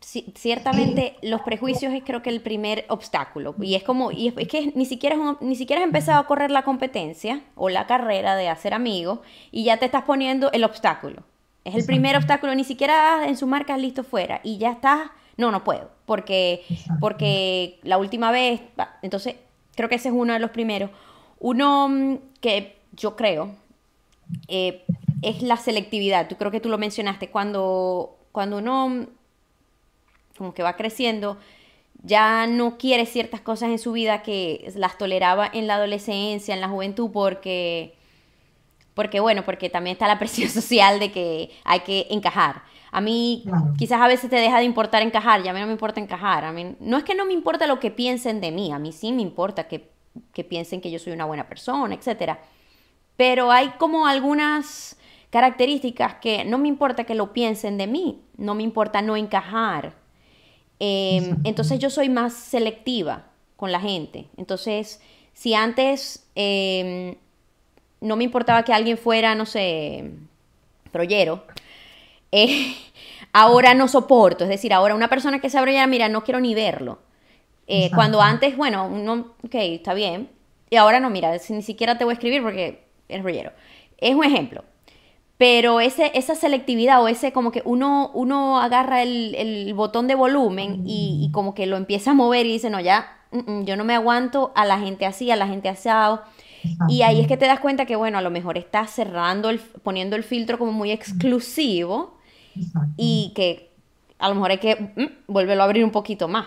Ciertamente 0.00 1.14
los 1.22 1.42
prejuicios 1.42 1.92
es 1.92 2.02
creo 2.02 2.22
que 2.22 2.30
el 2.30 2.42
primer 2.42 2.84
obstáculo. 2.88 3.54
Y 3.60 3.76
es 3.76 3.84
como 3.84 4.10
y 4.10 4.34
es, 4.36 4.48
que 4.48 4.72
ni 4.74 4.84
siquiera 4.84 5.16
ni 5.40 5.54
siquiera 5.54 5.82
has 5.82 5.86
empezado 5.86 6.18
a 6.18 6.26
correr 6.26 6.50
la 6.50 6.64
competencia 6.64 7.44
o 7.54 7.68
la 7.68 7.86
carrera 7.86 8.34
de 8.34 8.48
hacer 8.48 8.74
amigos 8.74 9.20
y 9.52 9.62
ya 9.62 9.76
te 9.76 9.84
estás 9.84 10.02
poniendo 10.02 10.50
el 10.50 10.64
obstáculo 10.64 11.22
es 11.64 11.74
el 11.74 11.84
primer 11.84 12.16
obstáculo 12.16 12.54
ni 12.54 12.64
siquiera 12.64 13.26
en 13.26 13.36
su 13.36 13.46
marca 13.46 13.76
listo 13.76 14.04
fuera. 14.04 14.40
Y 14.42 14.58
ya 14.58 14.70
estás 14.70 15.10
no 15.36 15.50
no 15.50 15.64
puedo 15.64 15.90
porque 16.04 16.62
porque 17.00 17.78
la 17.82 17.96
última 17.96 18.30
vez 18.30 18.60
entonces 19.00 19.36
creo 19.74 19.88
que 19.88 19.94
ese 19.94 20.08
es 20.08 20.14
uno 20.14 20.32
de 20.32 20.38
los 20.38 20.50
primeros. 20.50 20.90
Uno 21.38 21.88
mm, 21.88 22.16
que 22.40 22.76
yo 22.92 23.16
creo 23.16 23.50
eh, 24.48 24.84
es 25.22 25.42
la 25.42 25.56
selectividad. 25.56 26.28
Tú 26.28 26.36
creo 26.36 26.50
que 26.50 26.60
tú 26.60 26.68
lo 26.68 26.78
mencionaste 26.78 27.30
cuando 27.30 28.18
cuando 28.32 28.58
uno 28.58 29.06
como 30.36 30.54
que 30.54 30.62
va 30.62 30.76
creciendo, 30.76 31.38
ya 32.02 32.46
no 32.46 32.78
quiere 32.78 33.06
ciertas 33.06 33.40
cosas 33.40 33.70
en 33.70 33.78
su 33.78 33.92
vida 33.92 34.22
que 34.22 34.72
las 34.74 34.98
toleraba 34.98 35.48
en 35.52 35.66
la 35.66 35.76
adolescencia, 35.76 36.54
en 36.54 36.60
la 36.60 36.68
juventud, 36.68 37.10
porque, 37.12 37.94
porque 38.94 39.20
bueno, 39.20 39.44
porque 39.44 39.70
también 39.70 39.94
está 39.94 40.06
la 40.06 40.18
presión 40.18 40.48
social 40.50 40.98
de 40.98 41.12
que 41.12 41.50
hay 41.64 41.80
que 41.80 42.06
encajar. 42.10 42.62
A 42.90 43.00
mí 43.00 43.44
quizás 43.78 44.00
a 44.00 44.06
veces 44.06 44.28
te 44.28 44.36
deja 44.36 44.58
de 44.58 44.64
importar 44.64 45.02
encajar, 45.02 45.42
ya 45.42 45.50
a 45.50 45.54
mí 45.54 45.60
no 45.60 45.66
me 45.66 45.72
importa 45.72 45.98
encajar. 45.98 46.44
A 46.44 46.52
mí, 46.52 46.76
no 46.78 46.98
es 46.98 47.04
que 47.04 47.14
no 47.14 47.24
me 47.24 47.32
importa 47.32 47.66
lo 47.66 47.80
que 47.80 47.90
piensen 47.90 48.40
de 48.40 48.50
mí, 48.50 48.70
a 48.70 48.78
mí 48.78 48.92
sí 48.92 49.12
me 49.12 49.22
importa 49.22 49.66
que, 49.66 49.90
que 50.34 50.44
piensen 50.44 50.82
que 50.82 50.90
yo 50.90 50.98
soy 50.98 51.14
una 51.14 51.24
buena 51.24 51.48
persona, 51.48 51.94
etc. 51.94 52.38
Pero 53.16 53.50
hay 53.50 53.70
como 53.78 54.06
algunas 54.06 54.98
características 55.30 56.16
que 56.16 56.44
no 56.44 56.58
me 56.58 56.68
importa 56.68 57.04
que 57.04 57.14
lo 57.14 57.32
piensen 57.32 57.78
de 57.78 57.86
mí, 57.86 58.20
no 58.36 58.54
me 58.54 58.62
importa 58.62 59.00
no 59.00 59.16
encajar. 59.16 59.94
Em, 60.78 61.38
entonces 61.44 61.78
yo 61.78 61.88
soy 61.88 62.10
más 62.10 62.34
selectiva 62.34 63.30
con 63.56 63.72
la 63.72 63.80
gente. 63.80 64.28
Entonces, 64.36 65.00
si 65.32 65.54
antes 65.54 66.28
em, 66.34 67.14
no 68.02 68.16
me 68.16 68.24
importaba 68.24 68.64
que 68.64 68.72
alguien 68.72 68.98
fuera, 68.98 69.34
no 69.34 69.46
sé, 69.46 70.10
proyero, 70.90 71.44
eh, 72.30 72.74
ahora 73.32 73.74
no 73.74 73.88
soporto. 73.88 74.44
Es 74.44 74.50
decir, 74.50 74.72
ahora 74.72 74.94
una 74.94 75.08
persona 75.08 75.40
que 75.40 75.48
se 75.50 75.72
ya 75.72 75.86
mira, 75.86 76.08
no 76.08 76.24
quiero 76.24 76.40
ni 76.40 76.54
verlo. 76.54 76.98
Eh, 77.66 77.90
cuando 77.94 78.20
antes, 78.20 78.56
bueno, 78.56 78.86
uno, 78.86 79.34
ok, 79.44 79.54
está 79.54 79.94
bien. 79.94 80.28
Y 80.68 80.76
ahora 80.76 81.00
no, 81.00 81.10
mira, 81.10 81.32
ni 81.48 81.62
siquiera 81.62 81.96
te 81.96 82.04
voy 82.04 82.12
a 82.12 82.14
escribir 82.14 82.42
porque 82.42 82.84
eres 83.08 83.22
rollero. 83.22 83.52
Es 83.98 84.14
un 84.14 84.24
ejemplo. 84.24 84.64
Pero 85.38 85.80
ese, 85.80 86.12
esa 86.14 86.34
selectividad 86.34 87.02
o 87.02 87.08
ese 87.08 87.32
como 87.32 87.50
que 87.50 87.62
uno, 87.64 88.10
uno 88.14 88.60
agarra 88.60 89.02
el, 89.02 89.72
botón 89.74 90.06
de 90.06 90.14
volumen 90.14 90.82
y, 90.86 91.30
como 91.32 91.54
que 91.54 91.66
lo 91.66 91.76
empieza 91.76 92.12
a 92.12 92.14
mover 92.14 92.46
y 92.46 92.52
dice, 92.52 92.70
no, 92.70 92.78
ya, 92.80 93.18
mm, 93.32 93.50
mm, 93.50 93.64
yo 93.64 93.76
no 93.76 93.84
me 93.84 93.94
aguanto 93.94 94.52
a 94.54 94.64
la 94.64 94.78
gente 94.78 95.04
así, 95.04 95.30
a 95.30 95.36
la 95.36 95.48
gente 95.48 95.68
asado. 95.68 96.22
Y 96.88 97.02
ahí 97.02 97.20
es 97.20 97.26
que 97.26 97.36
te 97.36 97.46
das 97.46 97.60
cuenta 97.60 97.86
que, 97.86 97.96
bueno, 97.96 98.18
a 98.18 98.22
lo 98.22 98.30
mejor 98.30 98.58
estás 98.58 98.90
cerrando, 98.90 99.50
el, 99.50 99.58
poniendo 99.58 100.16
el 100.16 100.24
filtro 100.24 100.58
como 100.58 100.72
muy 100.72 100.90
exclusivo 100.90 102.18
y 102.96 103.32
que 103.34 103.70
a 104.18 104.28
lo 104.28 104.34
mejor 104.36 104.52
hay 104.52 104.58
que 104.58 104.92
mm, 104.96 105.32
volverlo 105.32 105.62
a 105.62 105.66
abrir 105.66 105.84
un 105.84 105.90
poquito 105.90 106.28
más. 106.28 106.46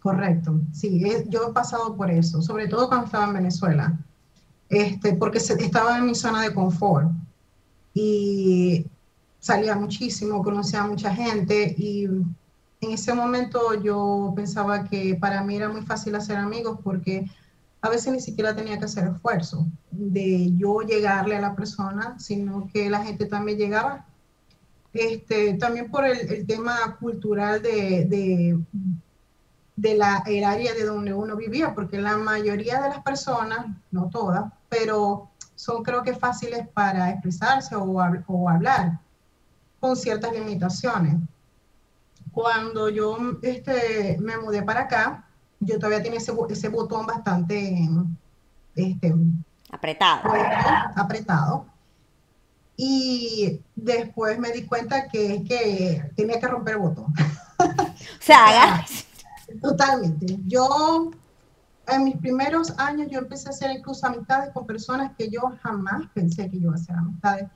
Correcto, 0.00 0.60
sí, 0.72 1.02
yo 1.28 1.48
he 1.48 1.52
pasado 1.52 1.96
por 1.96 2.10
eso, 2.10 2.42
sobre 2.42 2.68
todo 2.68 2.88
cuando 2.88 3.06
estaba 3.06 3.24
en 3.26 3.32
Venezuela, 3.34 3.98
este, 4.68 5.14
porque 5.14 5.38
estaba 5.38 5.96
en 5.96 6.06
mi 6.06 6.14
zona 6.14 6.42
de 6.42 6.52
confort 6.52 7.10
y 7.94 8.84
salía 9.40 9.76
muchísimo, 9.76 10.42
conocía 10.42 10.82
a 10.82 10.86
mucha 10.86 11.14
gente 11.14 11.74
y 11.78 12.04
en 12.04 12.92
ese 12.92 13.14
momento 13.14 13.80
yo 13.82 14.32
pensaba 14.36 14.84
que 14.84 15.14
para 15.14 15.42
mí 15.42 15.56
era 15.56 15.70
muy 15.70 15.82
fácil 15.82 16.14
hacer 16.16 16.36
amigos 16.36 16.78
porque 16.84 17.24
a 17.84 17.90
veces 17.90 18.14
ni 18.14 18.20
siquiera 18.20 18.56
tenía 18.56 18.78
que 18.78 18.86
hacer 18.86 19.06
esfuerzo 19.06 19.66
de 19.90 20.56
yo 20.56 20.80
llegarle 20.80 21.36
a 21.36 21.40
la 21.42 21.54
persona, 21.54 22.18
sino 22.18 22.66
que 22.72 22.88
la 22.88 23.04
gente 23.04 23.26
también 23.26 23.58
llegaba. 23.58 24.06
Este, 24.94 25.58
también 25.58 25.90
por 25.90 26.06
el, 26.06 26.46
tema 26.46 26.96
cultural 26.98 27.60
de, 27.60 28.06
de, 28.06 28.58
de 29.76 29.96
la, 29.96 30.22
el 30.24 30.44
área 30.44 30.72
de 30.72 30.86
donde 30.86 31.12
uno 31.12 31.36
vivía, 31.36 31.74
porque 31.74 32.00
la 32.00 32.16
mayoría 32.16 32.80
de 32.80 32.88
las 32.88 33.02
personas, 33.02 33.66
no 33.90 34.08
todas, 34.08 34.50
pero 34.70 35.28
son 35.54 35.82
creo 35.82 36.02
que 36.02 36.14
fáciles 36.14 36.66
para 36.68 37.10
expresarse 37.10 37.76
o, 37.76 37.84
o 37.84 38.48
hablar 38.48 38.98
con 39.78 39.94
ciertas 39.94 40.32
limitaciones. 40.32 41.16
Cuando 42.32 42.88
yo 42.88 43.18
este, 43.42 44.16
me 44.22 44.38
mudé 44.38 44.62
para 44.62 44.84
acá, 44.84 45.23
yo 45.64 45.78
todavía 45.78 46.02
tenía 46.02 46.18
ese, 46.18 46.32
ese 46.50 46.68
botón 46.68 47.06
bastante 47.06 47.88
este, 48.74 49.14
apretado. 49.70 50.22
apretado. 50.96 51.66
Y 52.76 53.60
después 53.76 54.38
me 54.38 54.50
di 54.50 54.66
cuenta 54.66 55.08
que, 55.08 55.44
que 55.44 56.10
tenía 56.16 56.40
que 56.40 56.48
romper 56.48 56.74
el 56.74 56.80
botón. 56.80 57.12
O 57.58 58.20
sea, 58.20 58.84
Totalmente. 59.62 60.38
Yo 60.46 61.10
en 61.86 62.04
mis 62.04 62.16
primeros 62.16 62.72
años 62.78 63.08
yo 63.10 63.18
empecé 63.18 63.48
a 63.48 63.50
hacer 63.50 63.70
incluso 63.70 64.06
amistades 64.06 64.52
con 64.52 64.66
personas 64.66 65.12
que 65.16 65.28
yo 65.28 65.52
jamás 65.62 66.08
pensé 66.14 66.50
que 66.50 66.58
yo 66.58 66.68
iba 66.68 66.72
a 66.72 66.76
hacer 66.76 66.96
amistades, 66.96 67.48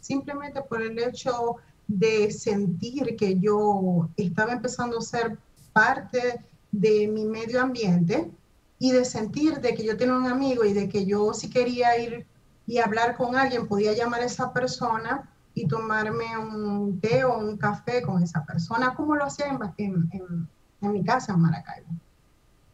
simplemente 0.00 0.62
por 0.62 0.82
el 0.82 0.98
hecho 0.98 1.56
de 1.86 2.30
sentir 2.30 3.14
que 3.16 3.38
yo 3.38 4.08
estaba 4.16 4.52
empezando 4.52 4.98
a 4.98 5.02
ser 5.02 5.38
parte 5.72 6.42
de 6.80 7.06
mi 7.08 7.24
medio 7.24 7.60
ambiente 7.62 8.30
y 8.78 8.90
de 8.90 9.04
sentir 9.04 9.60
de 9.60 9.74
que 9.74 9.84
yo 9.84 9.96
tenía 9.96 10.14
un 10.14 10.26
amigo 10.26 10.64
y 10.64 10.72
de 10.72 10.88
que 10.88 11.06
yo 11.06 11.32
si 11.32 11.48
quería 11.48 11.96
ir 11.98 12.26
y 12.66 12.78
hablar 12.78 13.16
con 13.16 13.36
alguien 13.36 13.68
podía 13.68 13.92
llamar 13.92 14.22
a 14.22 14.24
esa 14.24 14.52
persona 14.52 15.30
y 15.54 15.66
tomarme 15.68 16.36
un 16.36 17.00
té 17.00 17.24
o 17.24 17.38
un 17.38 17.56
café 17.56 18.02
con 18.02 18.22
esa 18.22 18.44
persona, 18.44 18.94
como 18.94 19.14
lo 19.14 19.24
hacía 19.24 19.46
en, 19.78 20.10
en, 20.10 20.48
en 20.80 20.92
mi 20.92 21.04
casa 21.04 21.32
en 21.32 21.40
Maracaibo. 21.40 21.88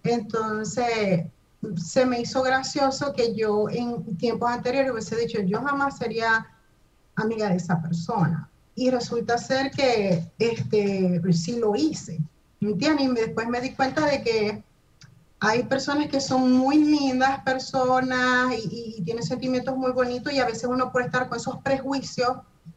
Entonces, 0.03 1.27
se 1.77 2.07
me 2.07 2.21
hizo 2.21 2.43
gracioso 2.43 3.13
que 3.13 3.35
yo 3.35 3.69
en 3.69 4.17
tiempos 4.17 4.51
anteriores 4.51 4.93
hubiese 4.93 5.17
dicho, 5.17 5.41
yo 5.43 5.61
jamás 5.61 5.99
sería 5.99 6.47
amiga 7.17 7.51
de 7.51 7.57
esa 7.57 7.83
persona. 7.83 8.49
Y 8.75 8.91
resulta 8.91 9.37
ser 9.37 9.71
que 9.71 10.33
este, 10.39 11.21
sí 11.33 11.59
lo 11.59 11.75
hice. 11.77 12.19
Y 12.61 12.75
después 12.75 13.49
me 13.49 13.61
di 13.61 13.73
cuenta 13.73 14.05
de 14.05 14.23
que 14.23 14.63
hay 15.41 15.63
personas 15.63 16.09
que 16.09 16.21
son 16.21 16.53
muy 16.53 16.77
lindas 16.77 17.43
personas 17.43 18.55
y, 18.55 19.03
tienen 19.03 19.25
sentimientos 19.25 19.75
muy 19.77 19.93
bonitos 19.93 20.33
y 20.33 20.39
a 20.39 20.47
veces 20.47 20.65
uno 20.65 20.93
por 20.93 21.03
estar 21.03 21.29
con 21.29 21.39
esos 21.39 21.57
prejuicios, 21.63 22.37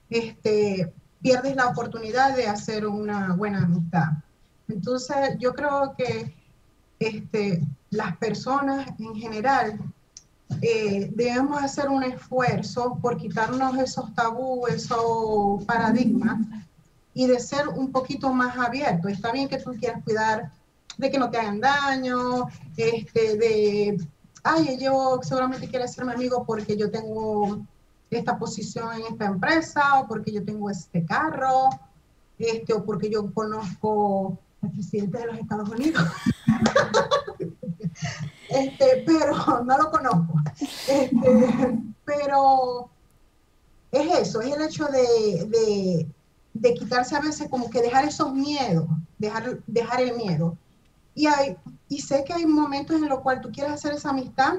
este, 0.10 0.94
pierdes 1.22 1.58
la 1.58 1.68
oportunidad 1.68 2.36
de 2.36 2.48
hacer 2.48 2.88
una 2.88 3.36
buena 3.36 3.63
amistad. 3.63 4.08
Entonces, 4.70 5.18
yo 5.40 5.54
creo 5.54 5.94
que 5.98 6.34
este, 7.00 7.62
las 7.90 8.16
personas 8.18 8.88
en 8.98 9.16
general 9.16 9.80
eh, 10.62 11.12
debemos 11.13 11.62
hacer 11.62 11.90
un 11.90 12.04
esfuerzo 12.04 12.98
por 13.02 13.18
quitarnos 13.18 13.78
esos 13.78 14.16
tabúes, 14.16 14.75
esos 14.75 15.66
paradigmas 15.66 16.40
y 17.13 17.27
de 17.27 17.39
ser 17.39 17.67
un 17.67 17.91
poquito 17.91 18.34
más 18.34 18.58
abierto. 18.58 19.08
Está 19.08 19.32
bien 19.32 19.48
que 19.48 19.58
tú 19.58 19.72
quieras 19.72 20.03
cuidar 20.03 20.51
de 20.98 21.12
que 21.12 21.17
no 21.17 21.29
te 21.29 21.38
hagan 21.38 21.60
daño, 21.60 22.48
este, 22.77 23.38
de, 23.38 24.08
ay, 24.43 24.77
yo 24.79 25.20
seguramente 25.24 25.67
quiere 25.67 25.88
ser 25.88 26.05
mi 26.05 26.13
amigo 26.13 26.46
porque 26.46 26.77
yo 26.77 26.91
tengo 26.91 27.62
esta 28.10 28.38
posición 28.38 28.93
en 28.93 29.01
esta 29.12 29.25
empresa 29.25 30.00
o 30.00 30.08
porque 30.08 30.32
yo 30.32 30.43
tengo 30.43 30.70
este 30.70 31.03
carro, 31.05 31.70
este, 32.38 32.74
o 32.74 32.84
porque 32.84 33.10
yo 33.10 33.34
conozco 33.34 34.38
al 34.62 34.72
presidente 34.72 35.17
de 35.17 35.25
los 35.27 35.39
Estados 35.39 35.70
Unidos. 35.70 36.03
este, 38.50 39.03
pero 39.05 39.63
no 39.63 39.77
lo 39.77 39.91
conozco. 39.91 40.34
Este, 40.88 41.79
pero 42.05 42.89
es 43.91 44.27
eso, 44.27 44.41
es 44.41 44.55
el 44.55 44.62
hecho 44.63 44.86
de, 44.86 45.46
de, 45.46 46.08
quitarse 46.74 47.15
a 47.15 47.22
veces 47.22 47.50
como 47.50 47.69
que 47.69 47.81
dejar 47.81 48.05
esos 48.05 48.33
miedos, 48.33 48.88
dejar, 49.17 49.60
dejar 49.67 50.01
el 50.01 50.15
miedo. 50.15 50.57
Y, 51.15 51.27
hay, 51.27 51.57
y 51.89 52.01
sé 52.01 52.24
que 52.24 52.33
hay 52.33 52.45
momentos 52.45 52.95
en 52.95 53.10
los 53.10 53.19
cuales 53.19 53.41
tú 53.41 53.51
quieres 53.51 53.74
hacer 53.74 53.93
esa 53.93 54.10
amistad 54.10 54.55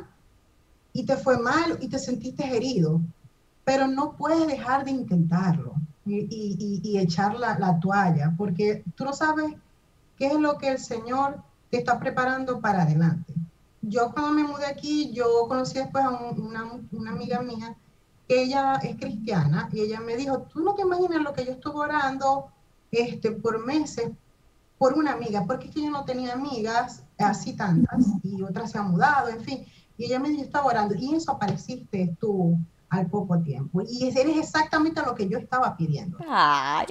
y 0.92 1.04
te 1.04 1.16
fue 1.16 1.38
mal 1.38 1.78
y 1.80 1.88
te 1.88 1.98
sentiste 1.98 2.44
herido, 2.44 3.00
pero 3.64 3.86
no 3.88 4.16
puedes 4.16 4.46
dejar 4.46 4.84
de 4.84 4.92
intentarlo 4.92 5.74
y, 6.06 6.80
y, 6.82 6.98
echar 6.98 7.34
la, 7.34 7.58
la, 7.58 7.80
toalla, 7.80 8.34
porque 8.36 8.84
tú 8.94 9.04
no 9.04 9.12
sabes 9.12 9.54
qué 10.18 10.26
es 10.26 10.34
lo 10.34 10.58
que 10.58 10.68
el 10.68 10.78
Señor 10.78 11.42
te 11.70 11.78
está 11.78 11.98
preparando 11.98 12.60
para 12.60 12.82
adelante. 12.82 13.32
Yo 13.82 14.12
cuando 14.12 14.32
me 14.32 14.44
mudé 14.44 14.66
aquí, 14.66 15.12
yo 15.12 15.46
conocí 15.48 15.78
después 15.78 16.04
a 16.04 16.10
una, 16.10 16.72
una, 16.92 17.10
amiga 17.10 17.42
mía, 17.42 17.76
ella 18.28 18.76
es 18.76 18.96
cristiana, 18.96 19.68
y 19.72 19.80
ella 19.80 20.00
me 20.00 20.16
dijo, 20.16 20.42
tú 20.42 20.60
no 20.60 20.74
te 20.74 20.82
imaginas 20.82 21.22
lo 21.22 21.32
que 21.32 21.44
yo 21.44 21.52
estuve 21.52 21.76
orando 21.76 22.48
este, 22.90 23.32
por 23.32 23.64
meses 23.64 24.10
por 24.78 24.94
una 24.94 25.12
amiga, 25.12 25.44
porque 25.46 25.68
es 25.68 25.74
que 25.74 25.82
yo 25.82 25.90
no 25.90 26.04
tenía 26.04 26.32
amigas 26.32 27.02
así 27.18 27.54
tantas, 27.54 28.04
y 28.22 28.42
otras 28.42 28.72
se 28.72 28.78
han 28.78 28.90
mudado, 28.90 29.28
en 29.28 29.40
fin. 29.40 29.64
Y 29.96 30.06
ella 30.06 30.18
me 30.18 30.30
dijo, 30.30 30.42
estaba 30.42 30.66
orando, 30.66 30.94
y 30.94 31.14
eso 31.14 31.32
apareciste 31.32 32.16
tú 32.20 32.58
al 32.88 33.06
poco 33.06 33.38
tiempo. 33.40 33.82
Y 33.88 34.08
eres 34.08 34.36
exactamente 34.36 35.02
lo 35.02 35.14
que 35.14 35.28
yo 35.28 35.38
estaba 35.38 35.76
pidiendo. 35.76 36.18
Ay. 36.28 36.86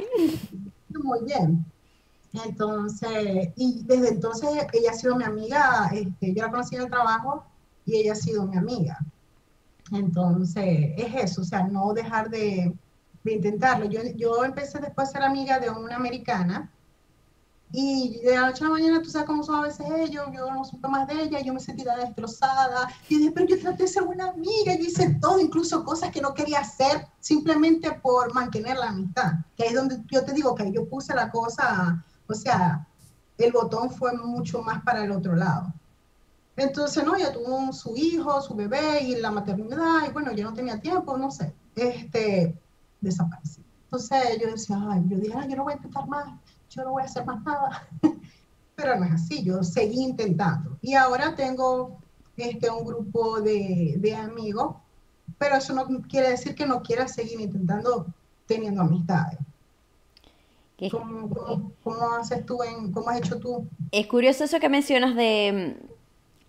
Muy 0.89 1.19
bien. 1.23 1.65
Entonces, 2.45 3.49
y 3.55 3.83
desde 3.83 4.09
entonces 4.09 4.49
ella 4.73 4.91
ha 4.91 4.95
sido 4.95 5.15
mi 5.15 5.23
amiga, 5.23 5.89
este, 5.93 6.33
yo 6.33 6.43
la 6.43 6.49
conocí 6.49 6.75
en 6.75 6.83
el 6.83 6.89
trabajo 6.89 7.43
y 7.85 7.97
ella 7.97 8.13
ha 8.13 8.15
sido 8.15 8.45
mi 8.47 8.57
amiga. 8.57 8.97
Entonces, 9.91 10.93
es 10.97 11.15
eso, 11.15 11.41
o 11.41 11.45
sea, 11.45 11.63
no 11.63 11.93
dejar 11.93 12.29
de, 12.29 12.73
de 13.23 13.33
intentarlo. 13.33 13.85
Yo, 13.85 14.01
yo 14.15 14.43
empecé 14.43 14.79
después 14.79 15.09
a 15.09 15.11
ser 15.11 15.23
amiga 15.23 15.59
de 15.59 15.69
una 15.69 15.95
americana 15.95 16.71
y 17.75 18.19
de 18.19 18.35
la 18.35 18.41
noche 18.41 18.63
a 18.63 18.67
la 18.67 18.73
mañana, 18.73 19.01
tú 19.01 19.09
sabes 19.09 19.25
cómo 19.25 19.41
son 19.43 19.55
a 19.55 19.67
veces 19.67 19.87
ellos, 19.97 20.27
yo 20.31 20.51
no 20.51 20.63
supe 20.63 20.87
más 20.87 21.07
de 21.07 21.23
ella, 21.23 21.41
yo 21.41 21.55
me 21.55 21.59
sentí 21.59 21.83
destrozada. 21.83 22.87
Y 23.09 23.17
dije, 23.17 23.31
pero 23.31 23.47
yo 23.47 23.59
traté 23.59 23.83
de 23.83 23.89
ser 23.89 24.03
buena 24.03 24.27
amiga, 24.27 24.75
yo 24.75 24.83
hice 24.83 25.17
todo, 25.19 25.39
incluso 25.39 25.83
cosas 25.83 26.11
que 26.11 26.21
no 26.21 26.35
quería 26.35 26.59
hacer, 26.59 27.07
simplemente 27.19 27.91
por 27.93 28.31
mantener 28.31 28.77
la 28.77 28.89
amistad. 28.89 29.31
Que 29.57 29.63
ahí 29.63 29.69
es 29.69 29.75
donde 29.75 30.03
yo 30.11 30.23
te 30.23 30.33
digo 30.33 30.53
que 30.53 30.71
yo 30.71 30.87
puse 30.87 31.15
la 31.15 31.31
cosa, 31.31 32.05
o 32.27 32.35
sea, 32.35 32.87
el 33.39 33.51
botón 33.51 33.89
fue 33.89 34.13
mucho 34.13 34.61
más 34.61 34.83
para 34.83 35.03
el 35.03 35.11
otro 35.11 35.35
lado. 35.35 35.73
Entonces, 36.55 37.03
no, 37.03 37.15
ella 37.15 37.33
tuvo 37.33 37.73
su 37.73 37.95
hijo, 37.95 38.41
su 38.41 38.53
bebé 38.53 39.01
y 39.03 39.15
la 39.15 39.31
maternidad, 39.31 40.07
y 40.07 40.11
bueno, 40.11 40.33
yo 40.33 40.43
no 40.45 40.53
tenía 40.53 40.79
tiempo, 40.79 41.17
no 41.17 41.31
sé, 41.31 41.53
este, 41.75 42.55
desapareció. 43.01 43.63
Entonces 43.85 44.39
yo 44.41 44.51
decía, 44.51 44.77
ay, 44.89 45.03
yo 45.07 45.17
dije, 45.17 45.33
ay, 45.35 45.49
yo 45.49 45.55
no 45.55 45.63
voy 45.63 45.73
a 45.73 45.75
intentar 45.77 46.07
más 46.07 46.27
yo 46.75 46.83
no 46.83 46.91
voy 46.91 47.03
a 47.03 47.05
hacer 47.05 47.25
más 47.25 47.43
nada. 47.43 47.87
Pero 48.75 48.99
no 48.99 49.05
es 49.05 49.11
así, 49.13 49.43
yo 49.43 49.63
seguí 49.63 50.01
intentando. 50.01 50.77
Y 50.81 50.95
ahora 50.95 51.35
tengo 51.35 51.97
este, 52.37 52.69
un 52.69 52.85
grupo 52.85 53.39
de, 53.39 53.95
de 53.97 54.15
amigos, 54.15 54.77
pero 55.37 55.55
eso 55.57 55.73
no 55.73 55.85
quiere 56.01 56.31
decir 56.31 56.55
que 56.55 56.65
no 56.65 56.81
quiera 56.81 57.07
seguir 57.07 57.39
intentando 57.39 58.07
teniendo 58.47 58.81
amistades. 58.81 59.37
¿Cómo, 60.89 61.71
cómo, 61.83 62.13
haces 62.19 62.45
tú 62.45 62.61
en, 62.63 62.91
cómo 62.91 63.09
has 63.09 63.19
hecho 63.19 63.37
tú? 63.37 63.67
Es 63.91 64.07
curioso 64.07 64.43
eso 64.43 64.59
que 64.59 64.67
mencionas 64.67 65.15
de, 65.15 65.77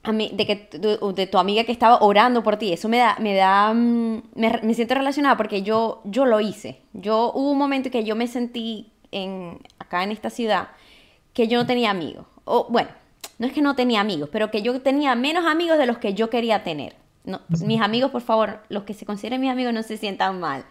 mm, 0.05 0.37
de 0.37 0.47
que 0.47 0.57
tu, 0.57 1.15
de 1.15 1.27
tu 1.27 1.39
amiga 1.39 1.65
que 1.65 1.73
estaba 1.73 1.99
orando 2.01 2.43
por 2.43 2.57
ti. 2.57 2.73
Eso 2.73 2.89
me 2.89 2.99
da, 2.99 3.17
me 3.21 3.35
da, 3.35 3.73
mm, 3.73 4.23
me, 4.35 4.61
me, 4.63 4.75
siento 4.75 4.95
relacionada 4.95 5.37
porque 5.37 5.63
yo, 5.63 6.01
yo 6.05 6.27
lo 6.27 6.41
hice. 6.41 6.81
Yo 6.93 7.33
hubo 7.35 7.51
un 7.51 7.59
momento 7.59 7.91
que 7.91 8.05
yo 8.05 8.17
me 8.17 8.27
sentí 8.27 8.93
en, 9.11 9.59
acá 9.79 10.03
en 10.03 10.13
esta 10.13 10.31
ciudad 10.31 10.69
que 11.33 11.49
yo 11.49 11.59
no 11.59 11.67
tenía 11.67 11.91
amigos. 11.91 12.27
O 12.45 12.67
bueno, 12.71 12.91
no 13.39 13.47
es 13.47 13.53
que 13.53 13.63
no 13.63 13.75
tenía 13.75 14.01
amigos, 14.01 14.29
pero 14.33 14.51
que 14.51 14.63
yo 14.63 14.81
tenía 14.81 15.15
menos 15.15 15.45
amigos 15.47 15.79
de 15.79 15.87
los 15.87 15.99
que 15.99 16.15
yo 16.15 16.31
quería 16.31 16.63
tener. 16.63 16.95
No, 17.25 17.41
mis 17.49 17.81
amigos, 17.81 18.11
por 18.11 18.21
favor, 18.21 18.61
los 18.69 18.83
que 18.83 18.93
se 18.93 19.07
consideren 19.07 19.41
mis 19.41 19.51
amigos 19.51 19.73
no 19.73 19.83
se 19.83 19.97
sientan 19.97 20.41
mal. 20.41 20.67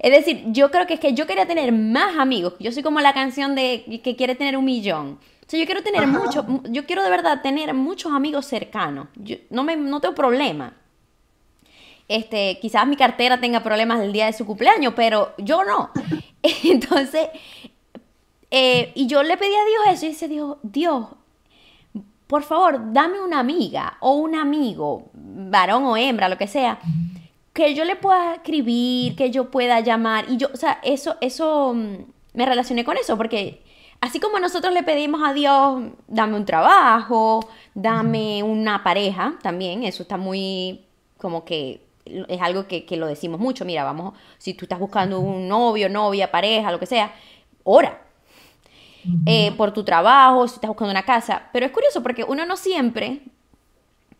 Es 0.00 0.10
decir, 0.10 0.42
yo 0.48 0.72
creo 0.72 0.84
que 0.88 0.94
es 0.94 1.00
que 1.00 1.14
yo 1.14 1.28
quería 1.28 1.46
tener 1.46 1.70
más 1.70 2.18
amigos. 2.18 2.54
Yo 2.58 2.72
soy 2.72 2.82
como 2.82 3.00
la 3.00 3.14
canción 3.14 3.54
de 3.54 4.00
que 4.02 4.16
quiere 4.16 4.34
tener 4.34 4.56
un 4.56 4.64
millón. 4.64 5.20
Sea, 5.52 5.60
yo 5.60 5.66
quiero 5.66 5.82
tener 5.82 6.06
mucho, 6.06 6.46
yo 6.70 6.86
quiero 6.86 7.02
de 7.02 7.10
verdad 7.10 7.42
tener 7.42 7.74
muchos 7.74 8.10
amigos 8.10 8.46
cercanos. 8.46 9.08
Yo 9.16 9.36
no, 9.50 9.64
me, 9.64 9.76
no 9.76 10.00
tengo 10.00 10.14
problema. 10.14 10.72
Este, 12.08 12.58
quizás 12.58 12.86
mi 12.86 12.96
cartera 12.96 13.38
tenga 13.38 13.62
problemas 13.62 14.00
el 14.00 14.14
día 14.14 14.24
de 14.24 14.32
su 14.32 14.46
cumpleaños, 14.46 14.94
pero 14.96 15.34
yo 15.36 15.62
no. 15.62 15.90
Entonces, 16.64 17.28
eh, 18.50 18.92
y 18.94 19.06
yo 19.06 19.22
le 19.22 19.36
pedí 19.36 19.52
a 19.54 19.66
Dios 19.66 19.94
eso 19.94 20.06
y 20.06 20.08
dice, 20.08 20.26
Dios, 20.26 20.56
Dios, 20.62 21.08
por 22.28 22.44
favor, 22.44 22.90
dame 22.90 23.20
una 23.20 23.38
amiga 23.38 23.98
o 24.00 24.14
un 24.14 24.34
amigo, 24.34 25.10
varón 25.12 25.84
o 25.84 25.98
hembra, 25.98 26.30
lo 26.30 26.38
que 26.38 26.46
sea, 26.46 26.78
que 27.52 27.74
yo 27.74 27.84
le 27.84 27.96
pueda 27.96 28.36
escribir, 28.36 29.16
que 29.16 29.30
yo 29.30 29.50
pueda 29.50 29.80
llamar. 29.80 30.24
Y 30.30 30.38
yo, 30.38 30.48
o 30.50 30.56
sea, 30.56 30.80
eso, 30.82 31.16
eso, 31.20 31.74
mm, 31.74 31.96
me 32.32 32.46
relacioné 32.46 32.86
con 32.86 32.96
eso, 32.96 33.18
porque 33.18 33.60
así 34.02 34.20
como 34.20 34.38
nosotros 34.38 34.74
le 34.74 34.82
pedimos 34.82 35.22
a 35.24 35.32
Dios, 35.32 35.84
dame 36.08 36.36
un 36.36 36.44
trabajo, 36.44 37.48
dame 37.72 38.42
una 38.42 38.84
pareja, 38.84 39.38
también, 39.42 39.84
eso 39.84 40.02
está 40.02 40.18
muy 40.18 40.84
como 41.16 41.44
que 41.44 41.86
es 42.04 42.42
algo 42.42 42.66
que, 42.66 42.84
que, 42.84 42.96
lo 42.96 43.06
decimos 43.06 43.38
mucho, 43.40 43.64
mira, 43.64 43.84
vamos, 43.84 44.14
si 44.38 44.54
tú 44.54 44.64
estás 44.64 44.80
buscando 44.80 45.20
un 45.20 45.46
novio, 45.48 45.88
novia, 45.88 46.30
pareja, 46.32 46.72
lo 46.72 46.80
que 46.80 46.86
sea, 46.86 47.14
ora, 47.62 48.02
eh, 49.26 49.52
por 49.56 49.72
tu 49.72 49.84
trabajo, 49.84 50.46
si 50.48 50.54
estás 50.54 50.68
buscando 50.68 50.90
una 50.90 51.04
casa. 51.04 51.48
Pero 51.52 51.66
es 51.66 51.72
curioso 51.72 52.02
porque 52.02 52.24
uno 52.24 52.44
no 52.44 52.56
siempre 52.56 53.22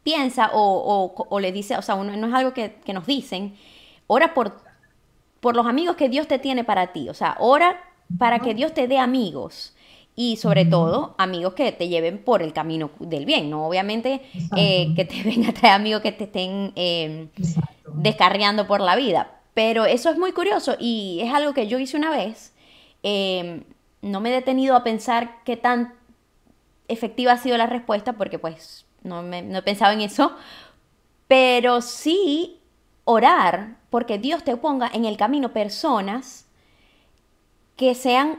piensa 0.02 0.50
o, 0.52 1.38
le 1.40 1.52
dice, 1.52 1.76
o 1.76 1.82
sea, 1.82 1.94
uno, 1.94 2.16
no 2.16 2.28
es 2.28 2.34
algo 2.34 2.52
que, 2.52 2.80
nos 2.92 3.06
dicen, 3.06 3.56
ora 4.06 4.34
por, 4.34 4.60
por 5.40 5.56
los 5.56 5.66
amigos 5.66 5.96
que 5.96 6.08
Dios 6.08 6.26
te 6.26 6.38
tiene 6.38 6.64
para 6.64 6.92
ti. 6.92 7.08
O 7.08 7.14
sea, 7.14 7.36
ora 7.38 7.80
para 8.18 8.40
que 8.40 8.54
Dios 8.54 8.74
te 8.74 8.88
dé 8.88 8.98
amigos 8.98 9.74
y 10.14 10.36
sobre 10.36 10.64
todo 10.64 11.14
amigos 11.18 11.54
que 11.54 11.72
te 11.72 11.88
lleven 11.88 12.18
por 12.18 12.42
el 12.42 12.52
camino 12.52 12.90
del 13.00 13.24
bien, 13.24 13.48
¿no? 13.48 13.66
Obviamente 13.66 14.20
eh, 14.56 14.92
que 14.94 15.04
te 15.04 15.22
vengan 15.24 15.50
a 15.50 15.54
traer 15.54 15.74
amigos 15.74 16.02
que 16.02 16.12
te 16.12 16.24
estén 16.24 16.72
eh, 16.76 17.28
descarriando 17.94 18.66
por 18.66 18.80
la 18.80 18.96
vida. 18.96 19.38
Pero 19.54 19.84
eso 19.84 20.10
es 20.10 20.18
muy 20.18 20.32
curioso 20.32 20.76
y 20.78 21.20
es 21.22 21.32
algo 21.32 21.52
que 21.54 21.66
yo 21.66 21.78
hice 21.78 21.96
una 21.96 22.10
vez. 22.10 22.52
Eh, 23.02 23.62
no 24.00 24.20
me 24.20 24.30
he 24.30 24.32
detenido 24.32 24.76
a 24.76 24.84
pensar 24.84 25.42
qué 25.44 25.56
tan 25.56 25.94
efectiva 26.88 27.32
ha 27.32 27.38
sido 27.38 27.56
la 27.56 27.66
respuesta, 27.66 28.14
porque 28.14 28.38
pues 28.38 28.84
no, 29.02 29.22
me, 29.22 29.38
he 29.38 29.62
pensado 29.62 29.92
en 29.92 30.00
eso, 30.00 30.32
pero 31.28 31.80
sí 31.80 32.58
orar 33.04 33.76
porque 33.90 34.18
Dios 34.18 34.44
te 34.44 34.56
ponga 34.56 34.90
en 34.92 35.04
el 35.04 35.16
camino 35.16 35.52
personas 35.52 36.46
que 37.82 37.96
sean, 37.96 38.38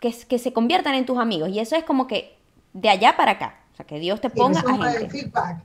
que, 0.00 0.14
que 0.28 0.38
se 0.38 0.52
conviertan 0.52 0.94
en 0.94 1.06
tus 1.06 1.16
amigos. 1.16 1.48
Y 1.48 1.60
eso 1.60 1.76
es 1.76 1.84
como 1.84 2.06
que 2.06 2.36
de 2.74 2.90
allá 2.90 3.16
para 3.16 3.32
acá. 3.32 3.60
O 3.72 3.76
sea, 3.76 3.86
que 3.86 3.98
Dios 3.98 4.20
te 4.20 4.28
ponga 4.28 4.60
a 4.60 4.92
gente. 4.92 5.08
Feedback. 5.08 5.62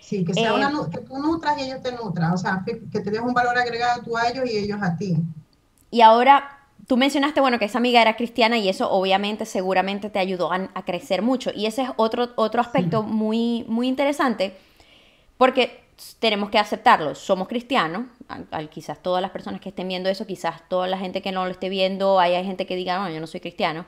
Sí, 0.00 0.22
que, 0.22 0.34
sea 0.34 0.50
eh, 0.50 0.52
una, 0.52 0.70
que 0.90 0.98
tú 0.98 1.16
nutras 1.16 1.56
y 1.58 1.62
ellos 1.62 1.82
te 1.82 1.92
nutran. 1.92 2.30
O 2.30 2.36
sea, 2.36 2.62
que 2.66 3.00
te 3.00 3.10
des 3.10 3.20
un 3.20 3.32
valor 3.32 3.56
agregado 3.56 4.02
tú 4.02 4.18
a 4.18 4.28
ellos 4.28 4.44
y 4.50 4.58
ellos 4.58 4.78
a 4.82 4.98
ti. 4.98 5.16
Y 5.90 6.02
ahora 6.02 6.58
tú 6.86 6.98
mencionaste, 6.98 7.40
bueno, 7.40 7.58
que 7.58 7.64
esa 7.64 7.78
amiga 7.78 8.02
era 8.02 8.16
cristiana 8.16 8.58
y 8.58 8.68
eso 8.68 8.90
obviamente 8.90 9.46
seguramente 9.46 10.10
te 10.10 10.18
ayudó 10.18 10.52
a, 10.52 10.84
crecer 10.84 11.22
mucho. 11.22 11.52
Y 11.54 11.64
ese 11.64 11.84
es 11.84 11.88
otro, 11.96 12.32
otro 12.36 12.60
aspecto 12.60 13.02
muy, 13.02 13.64
muy 13.66 13.88
interesante 13.88 14.58
porque 15.38 15.84
tenemos 16.18 16.50
que 16.50 16.58
aceptarlo. 16.58 17.14
Somos 17.14 17.48
cristianos, 17.48 18.08
quizás 18.70 19.02
todas 19.02 19.22
las 19.22 19.30
personas 19.30 19.60
que 19.60 19.70
estén 19.70 19.88
viendo 19.88 20.08
eso, 20.08 20.26
quizás 20.26 20.68
toda 20.68 20.86
la 20.86 20.98
gente 20.98 21.22
que 21.22 21.32
no 21.32 21.44
lo 21.44 21.50
esté 21.50 21.68
viendo, 21.68 22.20
hay, 22.20 22.32
gente 22.44 22.66
que 22.66 22.76
diga, 22.76 22.98
no, 22.98 23.08
yo 23.10 23.20
no 23.20 23.26
soy 23.26 23.40
cristiano. 23.40 23.86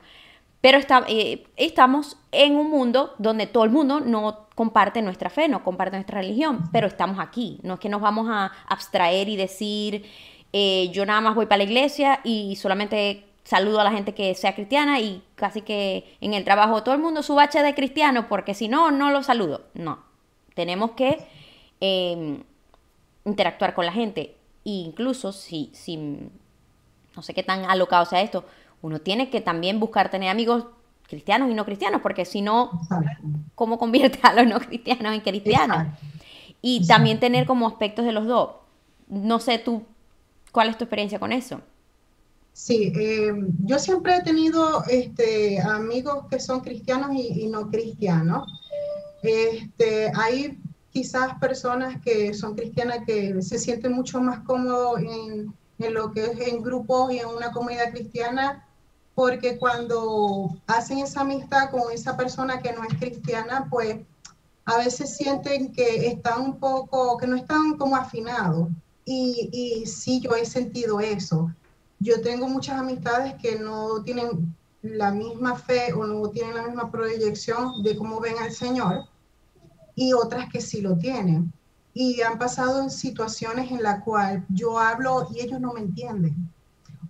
Pero 0.61 0.79
eh, 1.09 1.47
estamos 1.57 2.17
en 2.33 2.57
un 2.57 2.71
mundo 2.71 3.15
donde 3.19 3.47
todo 3.47 3.65
el 3.65 3.71
mundo 3.71 4.01
no 4.01 4.47
comparte 4.55 5.03
nuestra 5.03 5.29
fe, 5.29 5.47
no 5.47 5.63
comparte 5.63 5.97
nuestra 5.97 6.21
religión, 6.21 6.71
pero 6.73 6.87
estamos 6.87 7.19
aquí. 7.19 7.59
No 7.63 7.75
es 7.75 7.81
que 7.81 7.91
nos 7.91 8.01
vamos 8.01 8.29
a 8.31 8.51
abstraer 8.67 9.29
y 9.29 9.37
decir, 9.37 10.07
eh, 10.53 10.89
yo 10.93 11.05
nada 11.05 11.21
más 11.21 11.35
voy 11.35 11.47
para 11.47 11.59
la 11.59 11.65
iglesia 11.65 12.21
y 12.25 12.57
solamente 12.57 13.27
saludo 13.45 13.81
a 13.81 13.85
la 13.85 13.93
gente 13.93 14.15
que 14.15 14.35
sea 14.35 14.55
cristiana 14.55 15.01
y 15.01 15.23
casi 15.35 15.61
que 15.61 16.17
en 16.21 16.33
el 16.33 16.45
trabajo 16.45 16.83
todo 16.83 16.95
el 16.95 17.01
mundo 17.01 17.23
su 17.23 17.35
bache 17.35 17.63
de 17.63 17.75
cristiano 17.75 18.27
porque 18.29 18.55
si 18.55 18.69
no, 18.69 18.91
no 18.91 19.11
lo 19.11 19.23
saludo. 19.23 19.67
No, 19.75 20.03
tenemos 20.55 20.93
que 20.93 21.27
em, 21.81 22.43
interactuar 23.25 23.75
con 23.75 23.87
la 23.87 23.93
gente. 23.93 24.37
E 24.65 24.71
incluso 24.71 25.33
si, 25.33 25.71
si, 25.75 25.97
no 25.97 27.23
sé 27.23 27.35
qué 27.35 27.43
tan 27.43 27.65
alocado 27.65 28.05
sea 28.05 28.23
esto, 28.23 28.45
uno 28.83 29.01
tiene 29.01 29.31
que 29.31 29.41
también 29.41 29.81
buscar 29.81 30.11
tener 30.11 30.31
amigos 30.31 30.67
cristianos 31.09 31.51
y 31.51 31.55
no 31.55 31.65
cristianos, 31.65 32.01
porque 32.03 32.25
si 32.25 32.43
no, 32.43 32.81
¿cómo 33.55 33.79
convierte 33.79 34.19
a 34.23 34.33
los 34.33 34.47
no 34.47 34.59
cristianos 34.61 35.15
en 35.15 35.21
cristianos? 35.21 35.87
Y 36.61 36.87
también 36.87 37.21
tener 37.21 37.47
como 37.47 37.67
aspectos 37.67 38.05
de 38.05 38.13
los 38.13 38.27
dos. 38.27 38.51
No 39.09 39.39
sé, 39.39 39.59
tú, 39.59 39.85
¿cuál 40.51 40.71
es 40.71 40.79
tu 40.79 40.85
experiencia 40.85 41.19
con 41.19 41.33
eso? 41.33 41.61
Sí, 42.55 42.93
eh, 42.95 43.33
yo 43.65 43.79
siempre 43.81 44.17
he 44.17 44.23
tenido 44.23 44.85
este, 44.85 45.61
amigos 45.61 46.27
que 46.31 46.39
son 46.39 46.61
cristianos 46.61 47.11
y, 47.13 47.49
no 47.49 47.69
cristianos. 47.69 48.49
Este, 49.23 50.13
hay 50.15 50.59
quizás 50.95 51.37
personas 51.41 52.01
que 52.01 52.33
son 52.33 52.55
cristianas 52.55 53.01
que 53.05 53.43
se 53.43 53.59
sienten 53.59 53.93
mucho 53.93 54.21
más 54.21 54.39
cómodos 54.45 55.01
en, 55.01 55.53
en 55.81 55.95
lo 55.95 56.13
que 56.13 56.25
es 56.25 56.39
en 56.39 56.63
grupos 56.63 57.13
y 57.13 57.19
en 57.19 57.27
una 57.27 57.51
comunidad 57.51 57.91
cristiana 57.91 58.65
porque 59.17 59.59
cuando 59.59 60.51
hacen 60.69 60.99
esa 60.99 61.23
amistad 61.23 61.71
con 61.73 61.93
esa 61.93 62.17
persona 62.17 62.61
que 62.61 62.73
no 62.73 62.85
es 62.85 62.95
cristiana, 62.97 63.67
pues 63.69 63.97
a 64.65 64.79
veces 64.79 65.17
sienten 65.17 65.73
que 65.73 66.07
están 66.07 66.41
un 66.41 66.59
poco, 66.59 67.17
que 67.19 67.27
no 67.27 67.37
están 67.37 67.77
como 67.77 67.97
afinados. 67.97 68.69
Y, 69.05 69.51
y 69.53 69.87
sí, 69.87 70.21
yo 70.21 70.35
he 70.35 70.47
sentido 70.47 71.01
eso. 71.01 71.53
Yo 72.01 72.23
tengo 72.23 72.49
muchas 72.49 72.79
amistades 72.79 73.35
que 73.35 73.57
no 73.57 74.03
tienen 74.03 74.55
la 74.83 75.11
misma 75.11 75.57
fe 75.57 75.93
o 75.93 76.05
no 76.05 76.29
tienen 76.31 76.55
la 76.55 76.67
misma 76.67 76.91
proyección 76.91 77.83
de 77.83 77.97
cómo 77.97 78.21
ven 78.21 78.39
al 78.39 78.53
Señor 78.53 79.07
y 79.95 80.13
otras 80.13 80.49
que 80.51 80.61
sí 80.61 80.81
lo 80.81 80.97
tienen. 80.97 81.53
Y 81.93 82.23
han 82.23 82.39
pasado 82.39 82.83
en 82.83 82.91
situaciones 82.91 83.71
en 83.71 83.83
las 83.83 84.03
cuales 84.03 84.43
yo 84.49 84.79
hablo 84.79 85.29
y 85.33 85.41
ellos 85.41 85.61
no 85.61 85.73
me 85.73 85.81
entienden. 85.81 86.51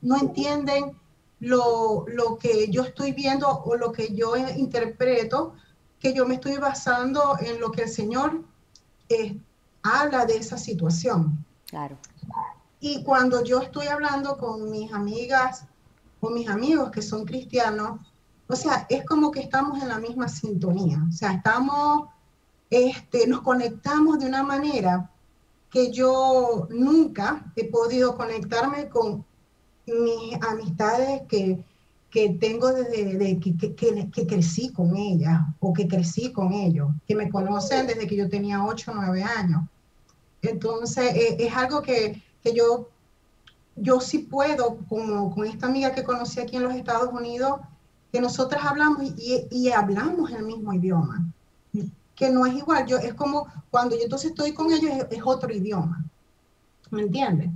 No 0.03 0.19
entienden 0.19 0.97
lo, 1.41 2.05
que 2.41 2.71
yo 2.71 2.83
estoy 2.83 3.13
viendo 3.13 3.49
o 3.49 3.77
lo 3.77 3.93
que 3.93 4.15
yo 4.15 4.37
interpreto, 4.37 5.55
que 5.99 6.13
yo 6.13 6.27
me 6.27 6.35
estoy 6.35 6.59
basando 6.59 7.37
en 7.41 7.61
lo 7.61 7.71
que 7.71 7.83
el 7.83 7.89
Señor 7.89 8.43
eh, 9.09 9.39
habla 9.83 10.27
de 10.27 10.37
esa 10.37 10.59
situación. 10.59 11.45
Claro. 11.67 11.97
Y 12.81 13.03
cuando 13.03 13.43
yo 13.43 13.61
estoy 13.61 13.87
hablando 13.87 14.37
con 14.37 14.71
mis 14.71 14.93
amigas 14.93 15.65
o 16.21 16.31
mis 16.31 16.49
amigos 16.49 16.91
que 16.91 17.01
son 17.01 17.25
cristianos, 17.25 18.01
o 18.47 18.57
sea, 18.57 18.87
es 18.91 19.05
como 19.07 19.31
que 19.31 19.41
estamos 19.41 19.83
en 19.83 19.89
la 19.89 19.99
misma 19.99 20.29
sintonía. 20.29 21.03
O 21.09 21.13
sea, 21.13 21.33
estamos, 21.33 22.09
este, 22.75 23.27
nos 23.27 23.43
conectamos 23.43 24.19
de 24.19 24.27
una 24.27 24.43
manera 24.43 25.11
que 25.71 25.91
yo 25.91 26.67
nunca 26.71 27.53
he 27.57 27.65
podido 27.71 28.17
conectarme 28.17 28.89
con 28.89 29.25
mis 29.87 30.35
amistades 30.43 31.23
que, 31.29 31.63
que 32.11 32.31
tengo 32.31 32.73
desde 32.73 33.41
que, 33.41 33.75
que, 33.75 34.27
crecí 34.27 34.73
con 34.73 34.97
ellas 34.97 35.41
o 35.59 35.73
que 35.73 35.89
crecí 35.89 36.33
con 36.33 36.53
ellos, 36.53 36.89
que 37.09 37.17
me 37.17 37.29
conocen 37.29 37.89
desde 37.89 38.07
que 38.07 38.17
yo 38.17 38.29
tenía 38.29 38.65
8 38.65 38.93
o 38.93 38.95
9 38.95 39.23
años. 39.25 39.63
Entonces, 40.41 41.13
eh, 41.15 41.37
es 41.41 41.57
algo 41.57 41.83
que, 41.83 42.23
yo, 42.55 42.89
yo 43.75 44.01
sí 44.01 44.19
puedo, 44.19 44.79
como 44.89 45.35
con 45.35 45.45
esta 45.47 45.67
amiga 45.67 45.93
que 45.93 46.05
conocí 46.05 46.39
aquí 46.39 46.57
en 46.57 46.63
los 46.63 46.75
Estados 46.75 47.13
Unidos, 47.13 47.61
que 48.13 48.21
nosotras 48.21 48.65
hablamos 48.65 49.03
y, 49.17 49.49
y 49.51 49.73
hablamos 49.73 50.31
el 50.31 50.45
mismo 50.45 50.73
idioma, 50.73 51.34
que 52.15 52.31
no 52.31 52.47
es 52.47 52.55
igual, 52.55 52.87
yo, 52.87 52.99
es 52.99 53.15
como 53.15 53.49
cuando 53.71 53.97
yo 53.97 54.03
entonces 54.05 54.31
estoy 54.31 54.53
con 54.55 54.73
ellos 54.73 54.93
es, 55.11 55.21
otro 55.25 55.53
idioma, 55.53 56.05
¿me 56.91 57.03
entiendes? 57.03 57.51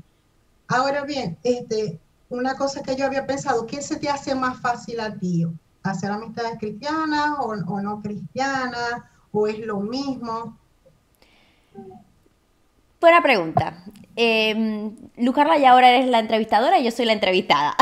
Ahora 0.66 1.04
bien, 1.04 1.38
este, 1.42 1.98
una 2.28 2.56
cosa 2.56 2.82
que 2.82 2.96
yo 2.96 3.06
había 3.06 3.26
pensado, 3.26 3.66
¿qué 3.66 3.80
se 3.80 3.96
te 3.96 4.08
hace 4.08 4.34
más 4.34 4.60
fácil 4.60 5.00
a 5.00 5.14
ti? 5.14 5.46
¿Hacer 5.82 6.10
amistades 6.10 6.58
cristianas 6.58 7.36
o, 7.38 7.54
no 7.56 8.02
cristianas? 8.02 9.02
¿O 9.32 9.46
es 9.46 9.60
lo 9.60 9.80
mismo? 9.80 10.58
Buena 13.00 13.22
pregunta. 13.22 13.84
Eh, 14.16 14.90
Lucarla, 15.16 15.58
ya 15.58 15.70
ahora 15.70 15.90
eres 15.90 16.08
la 16.08 16.18
entrevistadora 16.18 16.78
y 16.78 16.84
yo 16.84 16.90
soy 16.90 17.06
la 17.06 17.12
entrevistada. 17.12 17.76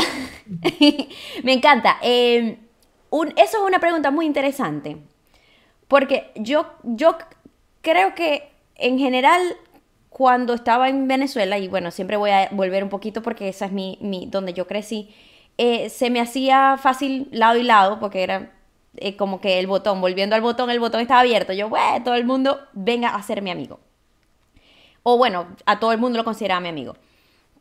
Me 1.42 1.52
encanta. 1.52 1.96
Em, 2.02 2.58
eso 3.36 3.56
es 3.58 3.66
una 3.66 3.78
pregunta 3.78 4.10
muy 4.10 4.26
interesante. 4.26 4.98
Porque 5.88 6.31
yo, 6.35 6.66
yo 6.83 7.16
creo 7.83 8.14
que 8.14 8.51
en 8.75 8.99
general 8.99 9.40
cuando 10.16 10.55
estaba 10.55 10.88
en 10.88 11.07
Venezuela, 11.09 11.59
y 11.59 11.68
bueno, 11.68 11.90
siempre 11.90 12.16
voy 12.16 12.31
a 12.31 12.49
volver 12.51 12.83
un 12.83 12.88
poquito 12.88 13.22
porque 13.22 13.49
esa 13.49 13.66
es 13.66 13.72
mi, 13.72 13.99
mi 14.01 14.27
donde 14.27 14.55
yo 14.55 14.66
crecí, 14.66 15.14
eh, 15.59 15.90
se 15.90 16.09
me 16.09 16.20
hacía 16.20 16.79
fácil 16.79 17.29
lado 17.33 17.59
y 17.59 17.62
lado 17.62 18.01
porque 18.01 18.22
era 18.22 18.53
eh, 18.96 19.16
como 19.16 19.40
que 19.40 19.59
el 19.59 19.66
botón, 19.66 20.01
volviendo 20.01 20.35
al 20.35 20.42
botón, 20.42 20.70
el 20.70 20.81
botón 20.81 21.01
estaba 21.01 21.20
abierto. 21.20 21.53
Yo, 21.53 21.68
bueno, 21.68 22.03
todo 22.03 22.14
el 22.14 22.25
mundo 22.25 22.61
venga 22.72 23.14
a 23.14 23.22
ser 23.22 23.42
mi 23.42 23.51
amigo. 23.51 23.79
O 25.03 25.18
bueno, 25.18 25.49
a 25.66 25.79
todo 25.79 25.92
el 25.92 25.99
mundo 25.99 26.18
lo 26.18 26.25
consideraba 26.25 26.61
mi 26.61 26.68
amigo. 26.68 26.94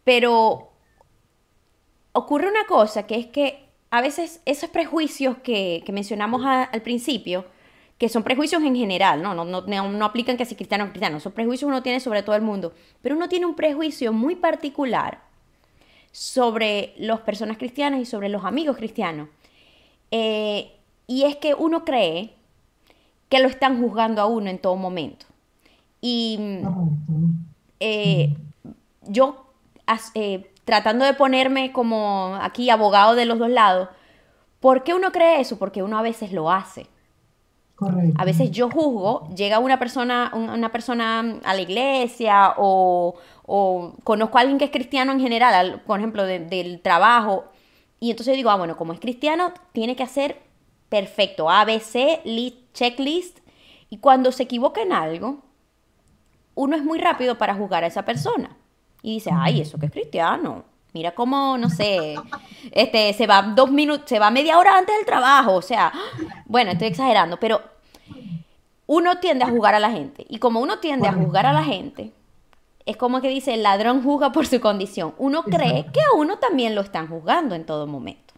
Pero 0.04 0.72
ocurre 2.14 2.48
una 2.48 2.66
cosa 2.66 3.06
que 3.06 3.16
es 3.16 3.28
que 3.28 3.66
a 3.92 4.02
veces 4.02 4.42
esos 4.46 4.70
prejuicios 4.70 5.38
que, 5.40 5.84
que 5.86 5.92
mencionamos 5.92 6.42
al 6.46 6.82
principio, 6.82 7.46
que 7.98 8.10
son 8.10 8.24
prejuicios 8.24 8.62
en 8.64 8.76
general, 8.76 9.22
¿no? 9.22 9.34
No, 9.34 9.46
no, 9.46 9.62
no 9.62 10.06
aplican 10.06 10.38
que 10.38 10.46
si 10.46 10.56
cristiano 10.56 10.86
o 10.86 10.88
cristiano, 10.90 11.20
son 11.20 11.32
prejuicios 11.32 11.68
uno 11.68 11.82
tiene 11.82 12.00
sobre 12.00 12.24
todo 12.24 12.36
el 12.36 12.42
mundo, 12.42 12.74
pero 13.02 13.16
uno 13.16 13.30
tiene 13.30 13.46
un 13.46 13.56
prejuicio 13.56 14.12
muy 14.12 14.36
particular 14.36 15.22
sobre 16.12 16.94
las 16.98 17.22
personas 17.22 17.58
cristianas 17.58 18.00
y 18.02 18.06
sobre 18.06 18.30
los 18.30 18.46
amigos 18.46 18.78
cristianos. 18.78 19.30
Eh, 20.12 20.72
y 21.08 21.24
es 21.24 21.36
que 21.38 21.54
uno 21.54 21.84
cree 21.86 22.34
que 23.30 23.40
lo 23.40 23.48
están 23.48 23.82
juzgando 23.82 24.22
a 24.22 24.26
uno 24.26 24.50
en 24.50 24.60
todo 24.60 24.76
momento. 24.76 25.26
Y 26.02 26.40
eh, 27.80 28.36
yo, 29.04 29.46
eh, 30.14 30.52
tratando 30.64 31.06
de 31.06 31.14
ponerme 31.14 31.72
como 31.72 32.38
aquí 32.42 32.70
abogado 32.70 33.16
de 33.16 33.26
los 33.26 33.40
dos 33.40 33.50
lados, 33.50 33.90
¿por 34.60 34.84
qué 34.84 34.94
uno 34.94 35.12
cree 35.12 35.42
eso? 35.42 35.58
Porque 35.58 35.84
uno 35.84 35.98
a 35.98 36.02
veces 36.02 36.32
lo 36.32 36.52
hace. 36.52 36.88
A 38.16 38.24
veces 38.24 38.52
yo 38.52 38.70
juzgo, 38.70 39.28
llega 39.36 39.60
una 39.60 39.78
persona, 39.78 40.32
una 40.34 40.72
persona 40.72 41.40
a 41.44 41.54
la 41.54 41.62
iglesia 41.62 42.54
o, 42.58 43.16
conozco 44.04 44.38
a 44.38 44.42
alguien 44.42 44.58
que 44.58 44.66
es 44.66 44.72
cristiano 44.72 45.12
en 45.12 45.20
general, 45.20 45.82
por 45.86 46.00
ejemplo, 46.00 46.26
del 46.26 46.80
trabajo, 46.82 47.46
y 48.00 48.12
entonces 48.12 48.36
digo, 48.36 48.50
ah, 48.50 48.56
bueno, 48.56 48.78
como 48.78 48.94
es 48.94 49.00
cristiano, 49.00 49.54
tiene 49.72 49.96
que 49.96 50.04
hacer 50.04 50.42
perfecto, 50.90 51.50
ABC, 51.50 52.22
checklist, 52.74 53.40
y 53.90 53.98
cuando 53.98 54.32
se 54.32 54.44
equivoca 54.44 54.82
en 54.82 54.94
algo, 54.94 55.40
uno 56.54 56.76
es 56.76 56.84
muy 56.84 57.00
rápido 57.00 57.38
para 57.38 57.56
juzgar 57.56 57.84
a 57.84 57.88
esa 57.88 58.06
persona. 58.06 58.56
Y 59.02 59.16
dice, 59.16 59.30
ay, 59.34 59.62
eso 59.62 59.78
que 59.78 59.88
es 59.88 59.92
cristiano. 59.92 60.64
Mira 60.96 61.12
cómo, 61.12 61.58
no 61.58 61.70
sé, 61.70 62.16
este, 62.72 63.12
se 63.12 63.28
va 63.28 63.42
dos 63.42 63.70
minutos, 63.70 64.06
se 64.08 64.18
va 64.18 64.32
media 64.32 64.58
hora 64.58 64.78
antes 64.78 64.96
del 64.96 65.06
trabajo. 65.06 65.56
O 65.56 65.62
sea, 65.62 65.92
bueno, 66.46 66.72
estoy 66.72 66.88
exagerando, 66.88 67.38
pero 67.38 67.60
uno 68.88 69.18
tiende 69.20 69.44
a 69.44 69.50
juzgar 69.50 69.76
a 69.76 69.82
la 69.82 69.92
gente. 69.92 70.26
Y 70.30 70.38
como 70.38 70.62
uno 70.62 70.80
tiende 70.80 71.10
a 71.10 71.12
juzgar 71.12 71.48
a 71.48 71.52
la 71.52 71.66
gente, 71.66 72.14
es 72.86 72.96
como 72.96 73.20
que 73.20 73.28
dice, 73.28 73.54
el 73.54 73.64
ladrón 73.64 74.04
juzga 74.04 74.32
por 74.32 74.48
su 74.48 74.62
condición. 74.62 75.14
Uno 75.18 75.44
cree 75.44 75.86
que 75.92 76.00
a 76.00 76.16
uno 76.16 76.38
también 76.38 76.76
lo 76.76 76.82
están 76.82 77.10
juzgando 77.10 77.56
en 77.56 77.66
todo 77.66 77.88
momento. 77.88 78.34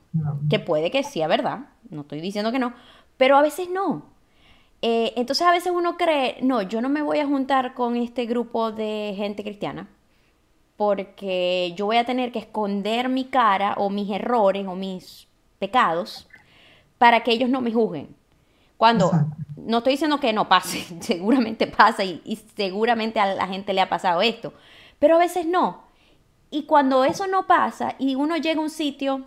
Que 0.50 0.58
puede 0.58 0.90
que 0.90 1.04
sea 1.04 1.28
verdad, 1.28 1.60
no 1.92 2.02
estoy 2.02 2.22
diciendo 2.22 2.52
que 2.52 2.58
no, 2.58 2.74
pero 3.18 3.38
a 3.38 3.44
veces 3.44 3.70
no. 3.70 4.02
Eh, 4.82 5.14
entonces 5.16 5.46
a 5.46 5.52
veces 5.52 5.72
uno 5.76 5.96
cree, 5.96 6.38
no, 6.42 6.64
yo 6.64 6.82
no 6.82 6.90
me 6.90 7.04
voy 7.04 7.20
a 7.20 7.28
juntar 7.28 7.76
con 7.76 7.96
este 7.96 8.26
grupo 8.26 8.72
de 8.72 9.14
gente 9.16 9.44
cristiana 9.44 9.90
porque 10.78 11.74
yo 11.76 11.88
voy 11.88 11.98
a 11.98 12.06
tener 12.06 12.32
que 12.32 12.40
esconder 12.40 13.10
mi 13.10 13.26
cara 13.26 13.74
o 13.78 13.90
mis 13.90 14.10
errores 14.10 14.66
o 14.68 14.76
mis 14.76 15.28
pecados 15.60 16.28
para 16.98 17.24
que 17.24 17.32
ellos 17.32 17.50
no 17.50 17.62
me 17.62 17.74
juzguen. 17.74 18.16
Cuando 18.78 19.12
no 19.56 19.80
estoy 19.80 19.94
diciendo 19.94 20.20
que 20.20 20.32
no 20.34 20.48
pase, 20.48 20.86
seguramente 21.02 21.68
pasa 21.68 22.04
y, 22.04 22.22
y, 22.24 22.36
seguramente 22.56 23.20
a 23.20 23.34
la 23.34 23.48
gente 23.48 23.74
le 23.74 23.82
ha 23.82 23.90
pasado 23.90 24.22
esto, 24.22 24.54
pero 25.00 25.16
a 25.16 25.20
veces 25.20 25.48
no. 25.48 25.82
Y 26.52 26.64
cuando 26.64 27.04
eso 27.04 27.28
no 27.28 27.48
pasa 27.48 27.96
y 27.98 28.16
uno 28.16 28.38
llega 28.38 28.60
a 28.60 28.64
un 28.64 28.70
sitio 28.70 29.26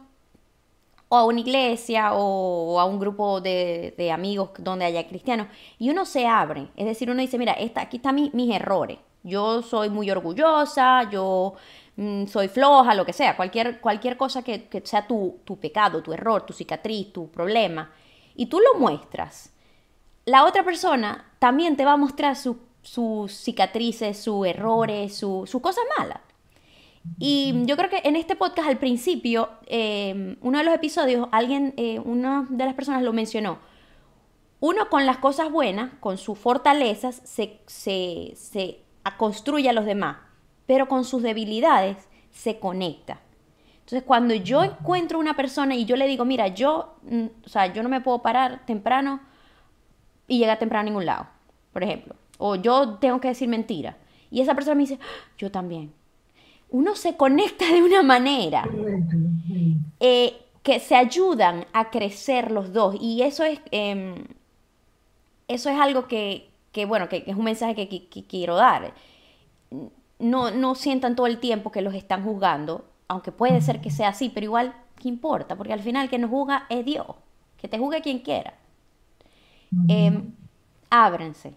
o 1.09 1.17
a 1.17 1.25
una 1.25 1.41
iglesia 1.41 2.15
o 2.15 2.79
a 2.79 2.85
un 2.85 3.01
grupo 3.01 3.41
de, 3.41 4.11
amigos 4.15 4.51
donde 4.59 4.85
haya 4.85 5.09
cristianos 5.09 5.49
y 5.79 5.91
uno 5.91 6.07
se 6.07 6.27
abre, 6.29 6.69
es 6.77 6.87
decir, 6.87 7.11
uno 7.11 7.21
dice, 7.21 7.37
mira, 7.37 7.53
esta, 7.55 7.83
aquí 7.83 7.97
están 7.97 8.15
mis 8.15 8.55
errores, 8.55 8.99
yo 9.23 9.63
soy 9.63 9.91
muy 9.91 10.11
orgullosa, 10.11 11.11
yo 11.11 11.55
mm, 11.97 12.27
soy 12.27 12.49
floja, 12.49 12.95
lo 12.95 13.05
que 13.05 13.13
sea, 13.13 13.37
cualquier, 13.37 13.81
cualquier 13.81 14.17
cosa 14.17 14.43
que, 14.43 14.69
sea 14.85 15.07
tu, 15.07 15.41
tu 15.45 15.59
pecado, 15.59 16.03
tu 16.03 16.13
error, 16.13 16.47
tu 16.47 16.53
cicatriz, 16.53 17.13
tu 17.13 17.31
problema, 17.31 17.91
y 18.35 18.47
tú 18.47 18.61
lo 18.61 18.79
muestras, 18.79 19.53
la 20.25 20.45
otra 20.45 20.65
persona 20.65 21.33
también 21.39 21.77
te 21.77 21.85
va 21.85 21.93
a 21.93 21.97
mostrar 21.97 22.37
sus 22.37 23.33
cicatrices, 23.33 24.23
sus 24.23 24.47
errores, 24.47 25.17
sus 25.17 25.51
cosas 25.61 25.85
malas. 25.99 26.21
Y 27.19 27.55
yo 27.65 27.77
creo 27.77 27.89
que 27.89 28.03
en 28.05 28.15
este 28.15 28.37
podcast 28.37 28.69
al 28.69 28.79
principio, 28.79 29.49
eh, 29.67 30.37
uno 30.43 30.59
de 30.59 30.65
los 30.65 30.75
episodios, 30.75 31.29
alguien, 31.33 31.73
eh, 31.77 31.99
una 31.99 32.47
de 32.51 32.65
las 32.65 32.75
personas 32.75 33.03
lo 33.03 33.13
mencionó. 33.13 33.59
Uno 34.61 34.91
con 34.91 35.07
las 35.07 35.17
cosas 35.17 35.51
buenas, 35.51 35.95
con 36.01 36.19
sus 36.19 36.39
fortalezas, 36.39 37.23
se, 37.25 37.61
se 37.67 38.85
construye 39.17 39.69
a 39.69 39.73
los 39.73 39.85
demás, 39.85 40.19
pero 40.67 40.89
con 40.89 41.05
sus 41.05 41.23
debilidades 41.23 42.09
se 42.31 42.59
conecta. 42.59 43.21
Entonces, 43.81 44.03
cuando 44.05 44.35
yo 44.35 44.63
encuentro 44.63 45.19
una 45.19 45.35
persona 45.35 45.75
y 45.75 45.85
yo 45.85 45.97
le 45.97 46.07
digo, 46.07 46.25
mira, 46.25 46.49
yo, 46.49 46.97
mm, 47.03 47.27
o 47.45 47.49
sea, 47.49 47.73
yo 47.73 47.83
no 47.83 47.89
me 47.89 48.01
puedo 48.01 48.23
parar 48.23 48.65
temprano 48.67 49.21
y 50.29 50.39
llegar 50.39 50.59
temprano 50.59 50.83
a 50.83 50.85
ningún 50.85 51.07
lado, 51.07 51.27
por 51.73 51.83
ejemplo, 51.83 52.15
o 52.39 52.55
yo 52.55 52.99
tengo 52.99 53.21
que 53.21 53.29
decir 53.29 53.49
mentira, 53.49 53.97
y 54.31 54.41
esa 54.41 54.55
persona 54.55 54.77
me 54.77 54.83
dice, 54.83 54.99
ah, 55.03 55.33
yo 55.37 55.51
también, 55.51 55.93
uno 56.71 56.95
se 56.95 57.17
conecta 57.17 57.67
de 57.67 57.83
una 57.83 58.03
manera 58.03 58.69
eh, 59.99 60.41
que 60.63 60.79
se 60.79 60.95
ayudan 60.95 61.67
a 61.73 61.91
crecer 61.91 62.51
los 62.51 62.73
dos. 62.73 62.97
Y 63.01 63.23
eso 63.23 63.45
es, 63.45 63.61
em, 63.71 64.15
eso 65.49 65.69
es 65.69 65.79
algo 65.79 66.07
que, 66.07 66.50
bueno, 66.87 67.09
que, 67.09 67.25
es 67.27 67.37
un 67.37 67.45
mensaje 67.45 67.89
que, 67.89 68.25
quiero 68.27 68.57
dar. 68.57 68.95
No, 70.19 70.51
no 70.51 70.75
sientan 70.75 71.17
todo 71.17 71.27
el 71.27 71.39
tiempo 71.39 71.71
que 71.71 71.83
los 71.83 71.95
están 71.95 72.25
juzgando, 72.25 72.85
aunque 73.09 73.33
puede 73.33 73.61
ser 73.61 73.81
que 73.81 73.91
sea 73.91 74.09
así, 74.09 74.29
pero 74.29 74.45
igual, 74.45 74.75
¿qué 74.97 75.09
importa? 75.09 75.57
Porque 75.57 75.73
al 75.73 75.81
final 75.81 76.09
quien 76.09 76.23
nos 76.23 76.31
juzga 76.31 76.67
es 76.69 76.85
Dios, 76.85 77.07
que 77.57 77.69
te 77.69 77.79
juzgue 77.79 78.03
quien 78.03 78.21
quiera. 78.21 78.55
Em, 79.89 80.35
ábranse, 80.91 81.55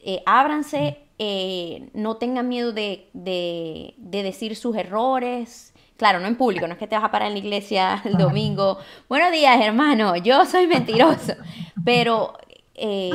eh, 0.00 0.22
ábranse 0.26 0.98
eh, 1.22 1.90
no 1.92 2.16
tengan 2.16 2.48
miedo 2.48 2.72
de, 2.72 3.10
decir 3.12 4.56
sus 4.56 4.74
errores. 4.74 5.74
Claro, 5.98 6.18
no 6.18 6.26
en 6.26 6.36
público, 6.36 6.66
no 6.66 6.72
es 6.72 6.78
que 6.78 6.86
te 6.86 6.96
vas 6.96 7.04
a 7.04 7.10
parar 7.10 7.28
en 7.28 7.34
la 7.34 7.40
iglesia 7.40 8.00
el 8.06 8.16
domingo. 8.16 8.78
Buenos 9.06 9.30
días, 9.30 9.60
hermano, 9.60 10.16
yo 10.16 10.46
soy 10.46 10.66
mentiroso. 10.66 11.34
Pero 11.84 12.38
eh, 12.82 13.12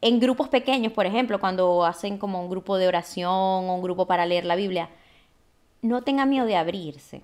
en 0.00 0.18
grupos 0.18 0.48
pequeños, 0.48 0.92
por 0.92 1.06
ejemplo, 1.06 1.38
cuando 1.38 1.84
hacen 1.84 2.18
como 2.18 2.42
un 2.42 2.50
grupo 2.50 2.76
de 2.76 2.88
oración 2.88 3.30
o 3.30 3.74
un 3.76 3.82
grupo 3.82 4.06
para 4.06 4.26
leer 4.26 4.44
la 4.44 4.56
Biblia, 4.56 4.90
no 5.82 6.02
tengan 6.02 6.28
miedo 6.28 6.46
de 6.46 6.56
abrirse. 6.56 7.22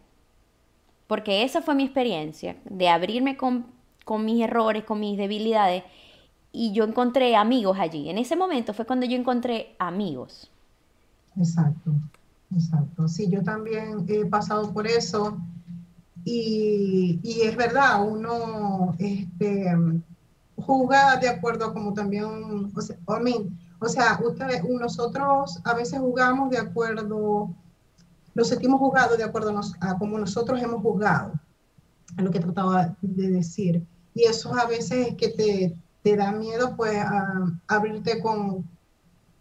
Porque 1.08 1.42
esa 1.42 1.62
fue 1.62 1.74
mi 1.74 1.82
experiencia, 1.82 2.56
de 2.64 2.88
abrirme 2.88 3.36
con, 3.36 3.66
con 4.04 4.24
mis 4.24 4.40
errores, 4.40 4.84
con 4.84 5.00
mis 5.00 5.18
debilidades 5.18 5.82
y 6.52 6.72
yo 6.72 6.84
encontré 6.84 7.34
amigos 7.34 7.76
allí. 7.80 8.08
En 8.08 8.18
ese 8.18 8.36
momento 8.36 8.72
fue 8.72 8.84
cuando 8.84 9.06
yo 9.06 9.16
encontré 9.16 9.74
amigos. 9.80 10.48
Exacto, 11.36 11.90
exacto. 12.54 13.08
Sí, 13.08 13.28
yo 13.28 13.42
también 13.42 14.06
he 14.08 14.24
pasado 14.26 14.72
por 14.72 14.86
eso 14.86 15.38
y, 16.24 17.18
y 17.24 17.40
es 17.40 17.56
verdad, 17.56 18.06
uno 18.06 18.94
este, 19.00 19.66
juzga 20.70 21.16
de 21.16 21.28
acuerdo 21.28 21.66
a 21.66 21.72
como 21.72 21.92
también, 21.92 22.72
o 22.74 22.80
sea, 22.80 22.96
o 23.80 23.88
sea 23.88 24.20
ustedes, 24.24 24.62
nosotros 24.64 25.60
a 25.64 25.74
veces 25.74 25.98
jugamos 25.98 26.50
de 26.50 26.58
acuerdo, 26.58 27.50
nos 28.34 28.48
sentimos 28.48 28.78
juzgados 28.78 29.18
de 29.18 29.24
acuerdo 29.24 29.58
a, 29.80 29.98
como 29.98 30.18
nosotros 30.18 30.62
hemos 30.62 30.80
juzgado, 30.80 31.32
a 32.16 32.22
lo 32.22 32.30
que 32.30 32.40
trataba 32.40 32.96
de 33.00 33.30
decir. 33.30 33.84
Y 34.14 34.24
eso 34.24 34.54
a 34.54 34.66
veces 34.66 35.08
es 35.08 35.14
que 35.16 35.28
te, 35.28 35.76
te 36.02 36.16
da 36.16 36.30
miedo 36.32 36.76
pues 36.76 36.96
abrirte 37.66 38.20
con, 38.20 38.64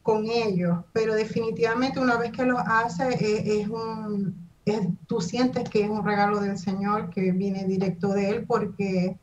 con 0.02 0.26
ellos, 0.26 0.80
pero 0.94 1.14
definitivamente 1.14 2.00
una 2.00 2.18
vez 2.18 2.32
que 2.32 2.46
lo 2.46 2.58
haces 2.58 3.16
es, 3.20 3.68
un, 3.68 4.50
tú 5.08 5.22
sientes 5.22 5.70
que 5.70 5.84
es 5.84 5.90
un 5.90 6.04
regalo 6.04 6.40
del 6.40 6.58
Señor 6.58 7.12
que 7.12 7.32
viene 7.32 7.66
directo 7.66 8.10
de 8.10 8.30
Él 8.30 8.46
porque 8.48 9.20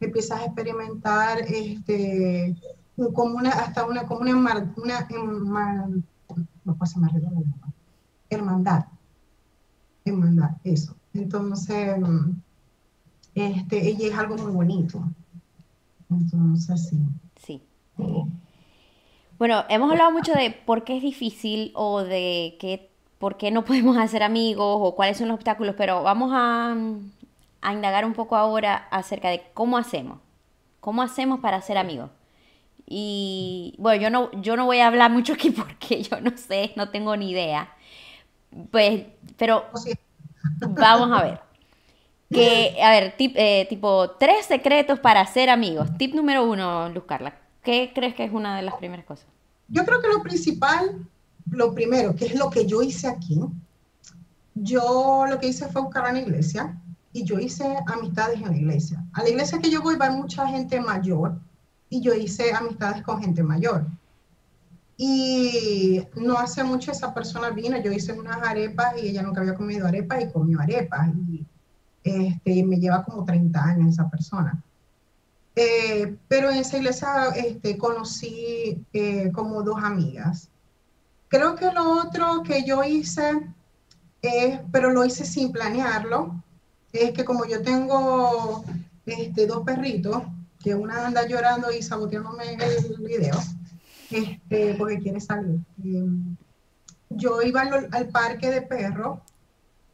empiezas 0.00 0.40
a 0.40 0.44
experimentar 0.44 1.40
este, 1.40 2.56
como 3.12 3.36
una, 3.36 3.50
hasta 3.50 3.84
una, 3.86 4.06
como 4.06 4.20
una, 4.20 4.34
más 4.36 4.64
hermandad, 8.30 8.86
hermandad, 10.04 10.50
eso. 10.64 10.94
Entonces, 11.12 11.96
este, 13.34 13.88
ella 13.88 14.08
es 14.08 14.14
algo 14.14 14.36
muy 14.36 14.52
bonito. 14.52 15.02
Entonces, 16.10 16.88
sí. 16.88 16.98
Sí. 17.36 17.62
Bueno, 19.38 19.64
hemos 19.68 19.90
hablado 19.90 20.12
mucho 20.12 20.32
de 20.32 20.50
por 20.50 20.84
qué 20.84 20.96
es 20.96 21.02
difícil 21.02 21.72
o 21.74 22.02
de 22.02 22.56
qué, 22.60 22.90
por 23.18 23.36
qué 23.36 23.50
no 23.50 23.64
podemos 23.64 23.96
hacer 23.96 24.22
amigos 24.22 24.78
o 24.80 24.94
cuáles 24.94 25.18
son 25.18 25.28
los 25.28 25.36
obstáculos, 25.36 25.74
pero 25.76 26.02
vamos 26.02 26.30
a, 26.32 26.76
a 27.64 27.72
indagar 27.72 28.04
un 28.04 28.12
poco 28.12 28.36
ahora 28.36 28.86
acerca 28.90 29.30
de 29.30 29.42
cómo 29.54 29.78
hacemos. 29.78 30.18
¿Cómo 30.80 31.02
hacemos 31.02 31.40
para 31.40 31.60
ser 31.62 31.78
amigos? 31.78 32.10
Y 32.86 33.74
bueno, 33.78 34.02
yo 34.02 34.10
no, 34.10 34.30
yo 34.42 34.56
no 34.56 34.66
voy 34.66 34.80
a 34.80 34.86
hablar 34.86 35.10
mucho 35.10 35.32
aquí 35.32 35.50
porque 35.50 36.02
yo 36.02 36.20
no 36.20 36.36
sé, 36.36 36.72
no 36.76 36.90
tengo 36.90 37.16
ni 37.16 37.30
idea. 37.30 37.74
Pues, 38.70 39.06
pero 39.38 39.64
vamos 40.60 41.18
a 41.18 41.22
ver. 41.22 41.40
Que, 42.30 42.76
a 42.82 42.90
ver, 42.90 43.14
eh, 43.18 43.66
tipo, 43.68 44.10
tres 44.10 44.46
secretos 44.46 44.98
para 44.98 45.24
ser 45.26 45.48
amigos. 45.48 45.88
Tip 45.96 46.14
número 46.14 46.44
uno, 46.44 46.88
Luz 46.90 47.04
Carla. 47.04 47.38
¿Qué 47.62 47.92
crees 47.94 48.14
que 48.14 48.24
es 48.24 48.32
una 48.32 48.56
de 48.56 48.62
las 48.62 48.74
primeras 48.74 49.06
cosas? 49.06 49.26
Yo 49.68 49.84
creo 49.86 50.02
que 50.02 50.08
lo 50.08 50.22
principal, 50.22 51.06
lo 51.50 51.72
primero, 51.72 52.14
que 52.14 52.26
es 52.26 52.34
lo 52.34 52.50
que 52.50 52.66
yo 52.66 52.82
hice 52.82 53.08
aquí, 53.08 53.40
yo 54.54 55.24
lo 55.28 55.38
que 55.40 55.48
hice 55.48 55.68
fue 55.68 55.82
buscar 55.82 56.04
a 56.04 56.12
la 56.12 56.20
iglesia 56.20 56.76
y 57.14 57.22
yo 57.22 57.38
hice 57.38 57.76
amistades 57.86 58.40
en 58.40 58.48
la 58.48 58.56
iglesia. 58.56 59.02
A 59.12 59.22
la 59.22 59.30
iglesia 59.30 59.60
que 59.60 59.70
yo 59.70 59.80
voy 59.80 59.94
va 59.94 60.10
mucha 60.10 60.46
gente 60.48 60.80
mayor 60.80 61.38
y 61.88 62.00
yo 62.02 62.12
hice 62.12 62.52
amistades 62.52 63.02
con 63.02 63.22
gente 63.22 63.40
mayor. 63.42 63.86
Y 64.96 66.02
no 66.16 66.36
hace 66.36 66.64
mucho 66.64 66.90
esa 66.90 67.14
persona 67.14 67.50
vino, 67.50 67.80
yo 67.80 67.92
hice 67.92 68.12
unas 68.12 68.38
arepas 68.42 69.00
y 69.00 69.08
ella 69.08 69.22
nunca 69.22 69.40
había 69.40 69.54
comido 69.54 69.86
arepas 69.86 70.24
y 70.24 70.32
comió 70.32 70.60
arepas. 70.60 71.08
Y 71.28 71.46
este, 72.02 72.64
me 72.64 72.80
lleva 72.80 73.04
como 73.04 73.24
30 73.24 73.62
años 73.62 73.94
esa 73.94 74.10
persona. 74.10 74.60
Eh, 75.54 76.16
pero 76.26 76.50
en 76.50 76.56
esa 76.56 76.78
iglesia 76.78 77.28
este, 77.36 77.78
conocí 77.78 78.84
eh, 78.92 79.30
como 79.32 79.62
dos 79.62 79.80
amigas. 79.80 80.50
Creo 81.28 81.54
que 81.54 81.70
lo 81.70 81.92
otro 82.02 82.42
que 82.42 82.64
yo 82.64 82.82
hice, 82.82 83.54
es, 84.20 84.58
pero 84.72 84.90
lo 84.90 85.04
hice 85.04 85.24
sin 85.24 85.52
planearlo, 85.52 86.42
es 86.94 87.12
que 87.12 87.24
como 87.24 87.44
yo 87.44 87.60
tengo 87.60 88.64
este, 89.04 89.46
dos 89.46 89.64
perritos, 89.64 90.22
que 90.62 90.74
una 90.74 91.06
anda 91.06 91.26
llorando 91.26 91.70
y 91.70 91.82
saboteándome 91.82 92.54
el 92.54 92.96
video, 92.98 93.38
este, 94.10 94.74
porque 94.74 95.00
quiere 95.00 95.20
salir. 95.20 95.60
Eh, 95.84 96.06
yo 97.10 97.42
iba 97.42 97.62
al, 97.62 97.88
al 97.92 98.08
parque 98.08 98.50
de 98.50 98.62
perros 98.62 99.18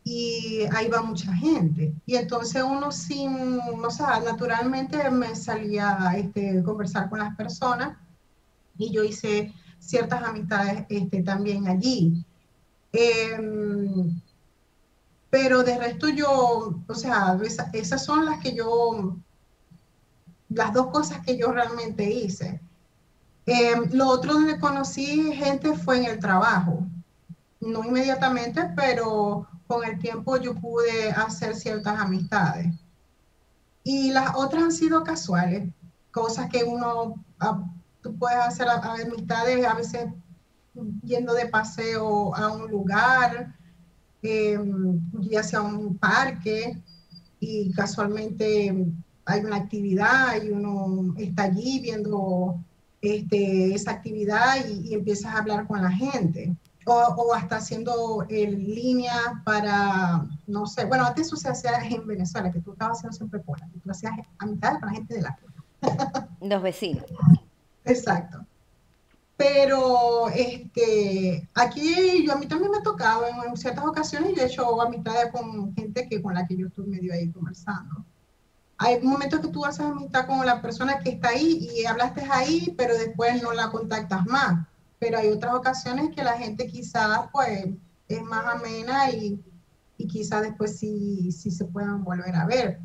y 0.04 0.60
ahí 0.72 0.88
va 0.88 1.02
mucha 1.02 1.32
gente. 1.34 1.92
Y 2.06 2.16
entonces 2.16 2.62
uno 2.62 2.92
sin, 2.92 3.58
o 3.60 3.90
sea, 3.90 4.20
naturalmente 4.20 5.10
me 5.10 5.34
salía 5.34 6.08
a 6.08 6.16
este, 6.16 6.62
conversar 6.62 7.08
con 7.08 7.18
las 7.18 7.34
personas 7.34 7.96
y 8.78 8.92
yo 8.92 9.04
hice 9.04 9.52
ciertas 9.78 10.22
amistades 10.22 10.84
este, 10.88 11.22
también 11.22 11.66
allí. 11.66 12.24
Em, 12.92 14.20
pero 15.30 15.62
de 15.62 15.78
resto 15.78 16.08
yo, 16.08 16.82
o 16.86 16.94
sea, 16.94 17.38
esas 17.72 18.04
son 18.04 18.24
las 18.26 18.40
que 18.40 18.54
yo, 18.54 19.16
las 20.48 20.72
dos 20.74 20.88
cosas 20.88 21.24
que 21.24 21.38
yo 21.38 21.52
realmente 21.52 22.04
hice. 22.04 22.60
Em, 23.46 23.88
lo 23.92 24.08
otro 24.08 24.34
donde 24.34 24.60
conocí 24.60 25.32
gente 25.32 25.74
fue 25.74 25.98
en 25.98 26.04
el 26.04 26.18
trabajo 26.18 26.84
no 27.60 27.84
inmediatamente, 27.84 28.72
pero 28.74 29.46
con 29.66 29.84
el 29.84 29.98
tiempo 29.98 30.36
yo 30.38 30.54
pude 30.54 31.10
hacer 31.10 31.54
ciertas 31.54 31.98
amistades. 32.00 32.74
Y 33.84 34.10
las 34.10 34.34
otras 34.34 34.64
han 34.64 34.72
sido 34.72 35.04
casuales, 35.04 35.68
cosas 36.10 36.48
que 36.50 36.64
uno, 36.64 37.14
ah, 37.38 37.62
tú 38.02 38.16
puedes 38.18 38.38
hacer 38.38 38.68
amistades 38.68 39.64
a 39.66 39.74
veces 39.74 40.06
yendo 41.02 41.34
de 41.34 41.46
paseo 41.46 42.34
a 42.34 42.48
un 42.52 42.70
lugar, 42.70 43.54
em, 44.22 45.00
ya 45.20 45.42
sea 45.42 45.62
un 45.62 45.96
parque, 45.96 46.80
y 47.40 47.72
casualmente 47.72 48.86
hay 49.24 49.40
una 49.40 49.56
actividad 49.56 50.42
y 50.42 50.50
uno 50.50 51.14
está 51.16 51.44
allí 51.44 51.80
viendo 51.80 52.62
este, 53.00 53.74
esa 53.74 53.92
actividad 53.92 54.66
y, 54.66 54.94
empiezas 54.94 55.34
a 55.34 55.38
hablar 55.38 55.66
con 55.66 55.82
la 55.82 55.90
gente. 55.90 56.54
O, 56.86 56.92
o, 56.92 57.34
hasta 57.34 57.56
haciendo 57.56 58.24
en 58.28 58.58
línea 58.74 59.42
para, 59.44 60.26
no 60.46 60.66
sé, 60.66 60.86
bueno, 60.86 61.04
antes 61.04 61.26
eso 61.26 61.36
se 61.36 61.48
hacía 61.48 61.78
en 61.84 62.06
Venezuela, 62.06 62.50
que 62.50 62.60
tú 62.60 62.72
estabas 62.72 62.98
haciendo 62.98 63.16
siempre 63.16 63.42
cola, 63.42 63.68
que 63.72 63.78
tú 63.80 63.90
hacías 63.90 64.12
amistades 64.38 64.80
con 64.80 64.88
la 64.88 64.94
gente 64.94 65.14
de 65.14 65.22
la 65.22 65.36
cola. 65.36 66.28
Los 66.40 66.62
vecinos. 66.62 67.04
Exacto. 67.84 68.44
Pero 69.40 70.28
este, 70.28 71.48
aquí 71.54 72.26
yo 72.26 72.34
a 72.34 72.36
mí 72.36 72.46
también 72.46 72.72
me 72.72 72.76
ha 72.76 72.82
tocado 72.82 73.24
en, 73.26 73.56
ciertas 73.56 73.86
ocasiones, 73.86 74.34
yo 74.36 74.42
he 74.42 74.46
hecho 74.46 74.82
amistades 74.82 75.32
con 75.32 75.74
gente 75.74 76.06
que, 76.06 76.20
con 76.20 76.34
la 76.34 76.46
que 76.46 76.58
yo 76.58 76.66
estoy 76.66 76.84
medio 76.88 77.14
ahí 77.14 77.32
conversando. 77.32 78.04
Hay 78.76 79.00
momentos 79.00 79.40
que 79.40 79.48
tú 79.48 79.64
haces 79.64 79.86
amistad 79.86 80.26
con 80.26 80.44
la 80.44 80.60
persona 80.60 80.98
que 80.98 81.08
está 81.08 81.30
ahí 81.30 81.70
y 81.74 81.86
hablaste 81.86 82.22
ahí, 82.30 82.74
pero 82.76 82.92
después 82.98 83.42
no 83.42 83.54
la 83.54 83.70
contactas 83.70 84.26
más. 84.26 84.66
Pero 84.98 85.16
hay 85.16 85.28
otras 85.28 85.54
ocasiones 85.54 86.14
que 86.14 86.22
la 86.22 86.36
gente 86.36 86.66
quizás 86.66 87.20
pues 87.32 87.66
es 88.08 88.22
más 88.22 88.44
amena 88.44 89.10
y, 89.10 89.42
y 89.96 90.06
quizás 90.06 90.42
después 90.42 90.78
sí, 90.78 91.32
sí 91.32 91.50
se 91.50 91.64
puedan 91.64 92.04
volver 92.04 92.36
a 92.36 92.44
ver 92.44 92.78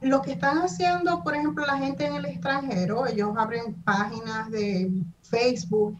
lo 0.00 0.22
que 0.22 0.32
están 0.32 0.58
haciendo, 0.58 1.22
por 1.22 1.34
ejemplo, 1.34 1.64
la 1.64 1.78
gente 1.78 2.06
en 2.06 2.14
el 2.14 2.26
extranjero, 2.26 3.06
ellos 3.06 3.30
abren 3.36 3.74
páginas 3.82 4.50
de 4.50 4.90
Facebook 5.22 5.96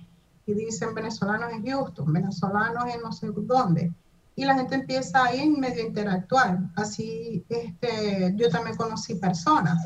y 0.47 0.55
dicen 0.55 0.95
venezolanos 0.95 1.53
en 1.53 1.67
Houston, 1.67 2.13
venezolanos 2.13 2.85
en 2.93 3.01
no 3.01 3.13
sé 3.13 3.29
dónde. 3.33 3.93
Y 4.35 4.45
la 4.45 4.55
gente 4.55 4.75
empieza 4.75 5.25
ahí 5.25 5.49
medio 5.49 5.87
interactuar. 5.87 6.59
Así, 6.77 7.45
este, 7.49 8.35
yo 8.37 8.51
también 8.51 8.77
conocí 8.77 9.15
personas. 9.15 9.83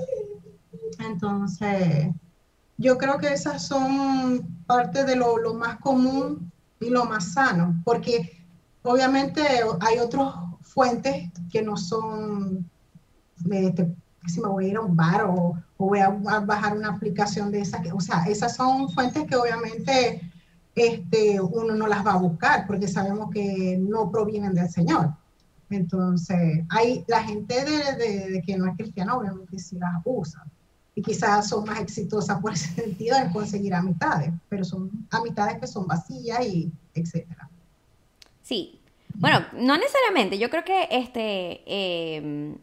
Entonces, 0.99 2.09
yo 2.77 2.99
creo 2.99 3.19
que 3.19 3.33
esas 3.33 3.67
son 3.67 4.65
parte 4.67 5.05
de 5.05 5.17
lo, 5.17 5.39
lo 5.39 5.55
más 5.55 5.79
común 5.79 6.51
y 6.81 6.91
lo 6.91 7.05
más 7.05 7.35
sano, 7.35 7.81
porque 7.85 8.45
obviamente 8.83 9.43
hay 9.81 9.99
otras 9.99 10.35
fuentes 10.63 11.31
que 11.51 11.63
no 11.63 11.77
son 11.77 12.69
este, 13.51 13.95
si 14.27 14.41
me 14.41 14.49
voy 14.49 14.67
a 14.67 14.69
ir 14.69 14.77
a 14.77 14.81
un 14.81 14.97
bar 14.97 15.25
o, 15.25 15.57
voy 15.79 15.99
a, 15.99 16.11
bajar 16.11 16.77
una 16.77 16.91
aplicación 16.91 17.51
de 17.51 17.61
esas. 17.61 17.81
O 17.93 18.01
sea, 18.01 18.25
esas 18.25 18.55
son 18.55 18.91
fuentes 18.91 19.27
que 19.27 19.37
obviamente 19.37 20.21
este, 20.75 21.41
uno 21.41 21.75
no 21.75 21.87
las 21.87 22.07
va 22.07 22.13
a 22.13 22.19
buscar 22.19 22.67
porque 22.67 22.87
sabemos 22.87 23.31
que 23.31 23.79
no 23.81 24.11
provienen 24.11 24.55
del 24.55 24.69
Señor. 24.69 25.15
Entonces, 25.71 26.65
hay 26.69 27.05
la 27.07 27.23
gente 27.23 27.65
de, 27.65 28.43
que 28.45 28.59
no 28.59 28.67
es 28.67 28.77
cristiana, 28.77 29.17
obviamente 29.17 29.59
sí 29.59 29.77
las 29.79 30.03
usa. 30.05 30.45
Y 30.95 31.03
quizás 31.03 31.49
son 31.49 31.65
más 31.65 31.81
exitosas 31.81 32.41
por 32.41 32.53
ese 32.53 32.69
sentido 32.83 33.17
en 33.17 33.31
conseguir 33.31 33.75
amistades, 33.75 34.33
pero 34.49 34.65
son 34.65 34.91
amistades 35.11 35.59
que 35.59 35.67
son 35.67 35.87
vacías 35.87 36.45
y 36.45 36.71
etcétera. 36.95 37.49
Sí. 38.43 38.81
Bueno, 39.15 39.41
no 39.53 39.77
necesariamente. 39.77 40.39
Yo 40.39 40.51
creo 40.51 40.65
que 40.65 40.89
este 40.91 41.63
eh, 41.67 42.57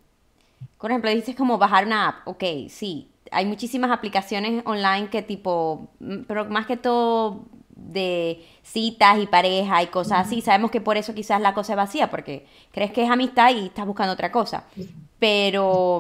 por 0.78 0.92
ejemplo, 0.92 1.10
dices 1.10 1.36
como 1.36 1.58
bajar 1.58 1.86
una 1.86 2.10
app. 2.10 2.28
Ok, 2.28 2.44
sí. 2.70 3.10
Hay 3.32 3.46
muchísimas 3.46 3.92
aplicaciones 3.92 4.64
online 4.66 5.10
que 5.10 5.22
tipo, 5.22 5.90
mm, 6.00 6.24
pero 6.28 6.46
más 6.46 6.66
que 6.66 6.78
todo 6.78 7.46
de 7.70 8.46
citas 8.64 9.20
y 9.20 9.28
pareja 9.28 9.84
y 9.84 9.88
cosas 9.88 10.28
así. 10.28 10.42
Sabemos 10.42 10.72
que 10.72 10.82
por 10.82 10.98
eso 10.98 11.14
quizás 11.14 11.42
la 11.42 11.54
cosa 11.54 11.74
es 11.74 11.78
vacía, 11.78 12.10
porque 12.10 12.46
crees 12.72 12.92
que 12.92 13.04
es 13.04 13.10
amistad 13.10 13.52
y 13.52 13.68
estás 13.68 13.86
buscando 13.86 14.14
otra 14.14 14.32
cosa. 14.32 14.66
Pero, 15.20 16.00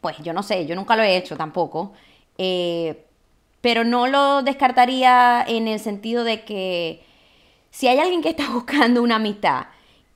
pues 0.00 0.16
yo 0.18 0.32
no 0.32 0.42
sé, 0.42 0.66
yo 0.66 0.74
nunca 0.74 0.96
lo 0.96 1.02
he 1.02 1.16
hecho 1.16 1.36
tampoco. 1.36 1.92
Eh, 2.38 3.06
pero 3.60 3.84
no 3.84 4.06
lo 4.08 4.42
descartaría 4.42 5.44
en 5.46 5.68
el 5.68 5.78
sentido 5.78 6.24
de 6.24 6.44
que 6.44 7.02
si 7.70 7.88
hay 7.88 7.98
alguien 7.98 8.22
que 8.22 8.30
está 8.30 8.50
buscando 8.52 9.02
una 9.02 9.16
amistad 9.16 9.66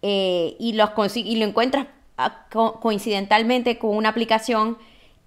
eh, 0.03 0.57
y, 0.59 0.75
los 0.75 0.91
y 1.17 1.37
lo 1.37 1.47
encuentras 1.47 1.87
coincidentalmente 2.81 3.79
con 3.79 3.97
una 3.97 4.09
aplicación, 4.09 4.79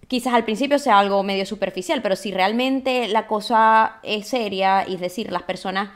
quizás 0.08 0.34
al 0.34 0.46
principio 0.46 0.80
sea 0.80 1.00
algo 1.00 1.22
medio 1.24 1.46
superficial, 1.46 2.02
pero 2.02 2.16
si 2.16 2.32
realmente 2.32 3.08
la 3.08 3.28
cosa 3.28 4.00
es 4.04 4.28
seria, 4.28 4.82
es 4.82 5.00
decir, 5.00 5.32
las 5.32 5.44
personas, 5.44 5.90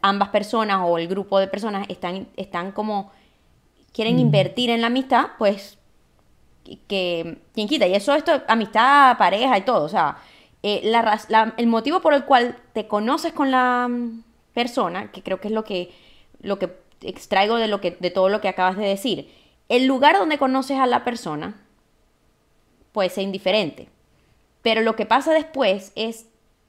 ambas 0.00 0.30
personas 0.30 0.80
o 0.84 0.98
el 0.98 1.08
grupo 1.08 1.38
de 1.38 1.48
personas 1.48 1.86
están, 1.88 2.28
están 2.36 2.72
como, 2.72 3.12
quieren 3.92 4.16
mm. 4.16 4.20
invertir 4.20 4.70
en 4.70 4.80
la 4.80 4.86
amistad, 4.86 5.26
pues 5.38 5.78
que 6.86 7.38
quien 7.54 7.68
quita. 7.68 7.86
Y 7.86 7.94
eso, 7.94 8.14
esto, 8.14 8.42
amistad, 8.48 9.16
pareja 9.18 9.56
y 9.58 9.62
todo. 9.62 9.84
O 9.84 9.88
sea, 9.88 10.18
eh, 10.62 10.92
el 11.56 11.66
motivo 11.66 12.00
por 12.00 12.14
el 12.14 12.24
cual 12.24 12.56
te 12.72 12.86
conoces 12.86 13.32
con 13.32 13.50
la 13.50 13.88
mm, 13.88 14.22
persona, 14.52 15.10
que 15.10 15.22
creo 15.22 15.40
que 15.40 15.48
es 15.48 15.54
lo 15.54 15.64
que, 15.64 15.92
lo 16.40 16.58
que 16.58 16.70
extraigo 17.00 17.56
de, 17.56 17.68
lo 17.68 17.80
que, 17.80 17.92
de 17.92 18.10
todo 18.10 18.28
lo 18.28 18.40
que 18.40 18.48
acabas 18.48 18.76
de 18.76 18.86
decir, 18.86 19.30
el 19.68 19.86
lugar 19.86 20.16
donde 20.16 20.38
conoces 20.38 20.78
a 20.78 20.86
la 20.86 21.04
persona 21.04 21.60
puede 22.92 23.10
ser 23.10 23.24
indiferente, 23.24 23.88
pero 24.62 24.80
lo 24.80 24.96
que 24.96 25.06
pasa 25.06 25.32
después 25.32 25.92
es 25.94 26.26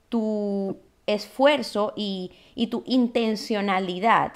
tu 0.10 0.78
esfuerzo 1.08 1.94
y, 1.96 2.32
tu 2.70 2.84
intencionalidad 2.86 4.34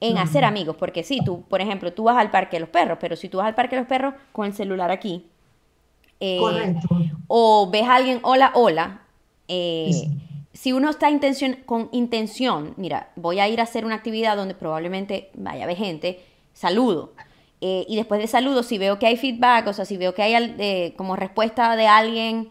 en 0.00 0.18
hacer 0.18 0.44
amigos, 0.44 0.76
porque 0.76 1.04
si 1.04 1.22
tú, 1.24 1.42
por 1.42 1.60
ejemplo, 1.60 1.92
tú 1.92 2.04
vas 2.04 2.16
al 2.16 2.30
parque 2.32 2.56
de 2.56 2.60
los 2.60 2.68
perros, 2.68 2.98
pero 3.00 3.14
si 3.14 3.28
tú 3.28 3.38
vas 3.38 3.46
al 3.46 3.54
parque 3.54 3.76
de 3.76 3.82
los 3.82 3.88
perros 3.88 4.14
con 4.32 4.46
el 4.46 4.52
celular 4.52 4.90
aquí, 4.90 5.26
eh, 6.18 6.40
o 7.28 7.70
ves 7.70 7.84
a 7.84 7.94
alguien, 7.96 8.18
hola, 8.22 8.50
hola, 8.54 9.02
eh, 9.46 10.08
si 10.52 10.72
uno 10.72 10.90
está 10.90 11.08
con 11.66 11.88
intención, 11.92 12.74
mira, 12.76 13.10
voy 13.16 13.38
a 13.38 13.48
ir 13.48 13.60
a 13.60 13.64
hacer 13.64 13.84
una 13.84 13.94
actividad 13.94 14.36
donde 14.36 14.54
probablemente 14.54 15.30
vaya 15.34 15.60
a 15.60 15.64
haber 15.64 15.76
gente, 15.76 16.20
saludo. 16.52 17.12
Eh, 17.64 17.86
y 17.88 17.94
después 17.94 18.20
de 18.20 18.26
saludos, 18.26 18.66
si 18.66 18.76
veo 18.76 18.98
que 18.98 19.06
hay 19.06 19.16
feedback, 19.16 19.68
o 19.68 19.72
sea, 19.72 19.84
si 19.84 19.96
veo 19.96 20.14
que 20.14 20.22
hay 20.22 20.34
eh, 20.58 20.94
como 20.96 21.14
respuesta 21.14 21.76
de 21.76 21.86
alguien, 21.86 22.48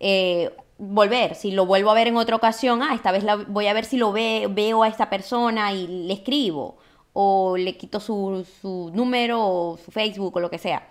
eh, 0.00 0.50
volver. 0.78 1.36
Si 1.36 1.52
lo 1.52 1.64
vuelvo 1.64 1.92
a 1.92 1.94
ver 1.94 2.08
en 2.08 2.16
otra 2.16 2.34
ocasión, 2.34 2.82
ah, 2.82 2.92
esta 2.92 3.12
vez 3.12 3.24
voy 3.46 3.68
a 3.68 3.72
ver 3.72 3.84
si 3.84 3.96
lo 3.96 4.10
ve, 4.10 4.48
veo 4.50 4.82
a 4.82 4.88
esta 4.88 5.08
persona 5.08 5.72
y 5.72 5.86
le 5.86 6.12
escribo. 6.12 6.76
O 7.12 7.56
le 7.56 7.76
quito 7.76 8.00
su, 8.00 8.44
su 8.60 8.90
número 8.92 9.46
o 9.46 9.76
su 9.76 9.92
Facebook 9.92 10.36
o 10.36 10.40
lo 10.40 10.50
que 10.50 10.58
sea. 10.58 10.88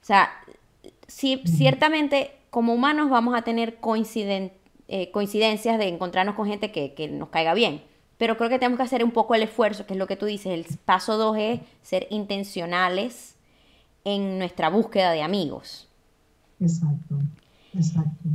O 0.00 0.04
sea, 0.04 0.30
si, 1.08 1.42
ciertamente 1.46 2.30
como 2.50 2.72
humanos 2.72 3.10
vamos 3.10 3.36
a 3.36 3.42
tener 3.42 3.78
coincidencias 3.80 5.78
de 5.78 5.88
encontrarnos 5.88 6.36
con 6.36 6.46
gente 6.46 6.70
que, 6.70 6.94
que 6.94 7.08
nos 7.08 7.30
caiga 7.30 7.54
bien 7.54 7.89
pero 8.20 8.36
creo 8.36 8.50
que 8.50 8.58
tenemos 8.58 8.76
que 8.76 8.82
hacer 8.82 9.02
un 9.02 9.12
poco 9.12 9.34
el 9.34 9.42
esfuerzo, 9.42 9.86
que 9.86 9.94
es 9.94 9.98
lo 9.98 10.06
que 10.06 10.14
tú 10.14 10.26
dices. 10.26 10.52
El 10.52 10.66
paso 10.84 11.16
dos 11.16 11.38
es 11.38 11.60
ser 11.80 12.06
intencionales 12.10 13.34
en 14.04 14.38
nuestra 14.38 14.68
búsqueda 14.68 15.10
de 15.12 15.22
amigos. 15.22 15.88
Exacto, 16.60 17.14
exacto. 17.72 18.28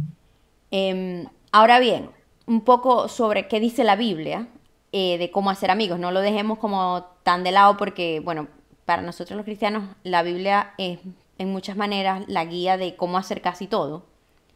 Em, 0.72 1.28
ahora 1.52 1.78
bien, 1.78 2.10
un 2.48 2.62
poco 2.62 3.08
sobre 3.08 3.48
qué 3.48 3.60
dice 3.60 3.84
la 3.84 3.96
Biblia 3.96 4.48
eh, 4.92 5.20
de 5.20 5.30
cómo 5.30 5.52
hacer 5.52 5.70
amigos. 5.70 6.00
No 6.00 6.10
lo 6.10 6.22
dejemos 6.22 6.58
como 6.58 7.06
tan 7.22 7.44
de 7.44 7.52
lado 7.52 7.78
porque, 7.78 8.22
bueno, 8.22 8.48
para 8.86 9.04
nosotros 9.04 9.38
los 9.38 9.46
cristianos 9.46 9.84
la 10.02 10.24
Biblia 10.24 10.74
es 10.80 10.98
en 11.38 11.52
muchas 11.52 11.78
maneras 11.78 12.24
la 12.28 12.44
guía 12.44 12.78
de 12.78 12.96
cómo 12.96 13.20
hacer 13.20 13.40
casi 13.40 13.68
todo. 13.68 14.08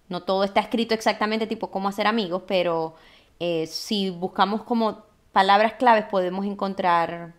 No 0.08 0.24
todo 0.24 0.44
está 0.44 0.60
escrito 0.60 0.96
exactamente 0.96 1.46
tipo 1.46 1.70
cómo 1.70 1.88
hacer 1.88 2.08
amigos, 2.08 2.42
pero 2.48 2.96
eh, 3.40 3.68
si 3.68 4.10
buscamos 4.10 4.64
como 4.64 5.08
palabras 5.32 5.74
claves 5.74 6.06
podemos 6.06 6.46
encontrar 6.46 7.34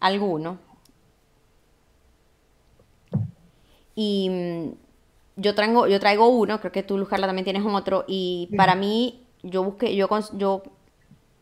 alguno. 0.00 0.58
Y 3.94 4.28
mm, 4.30 5.40
yo 5.40 5.54
traigo, 5.54 5.86
yo 5.86 5.98
traigo 6.00 6.28
uno, 6.28 6.60
creo 6.60 6.72
que 6.72 6.82
tú, 6.82 6.98
Luz 6.98 7.08
Carla, 7.08 7.26
también 7.26 7.44
tienes 7.44 7.64
otro. 7.64 8.04
Y 8.06 8.50
para 8.56 8.74
mí, 8.74 9.24
yo 9.42 9.64
busqué, 9.64 9.96
yo, 9.96 10.08
yo 10.34 10.62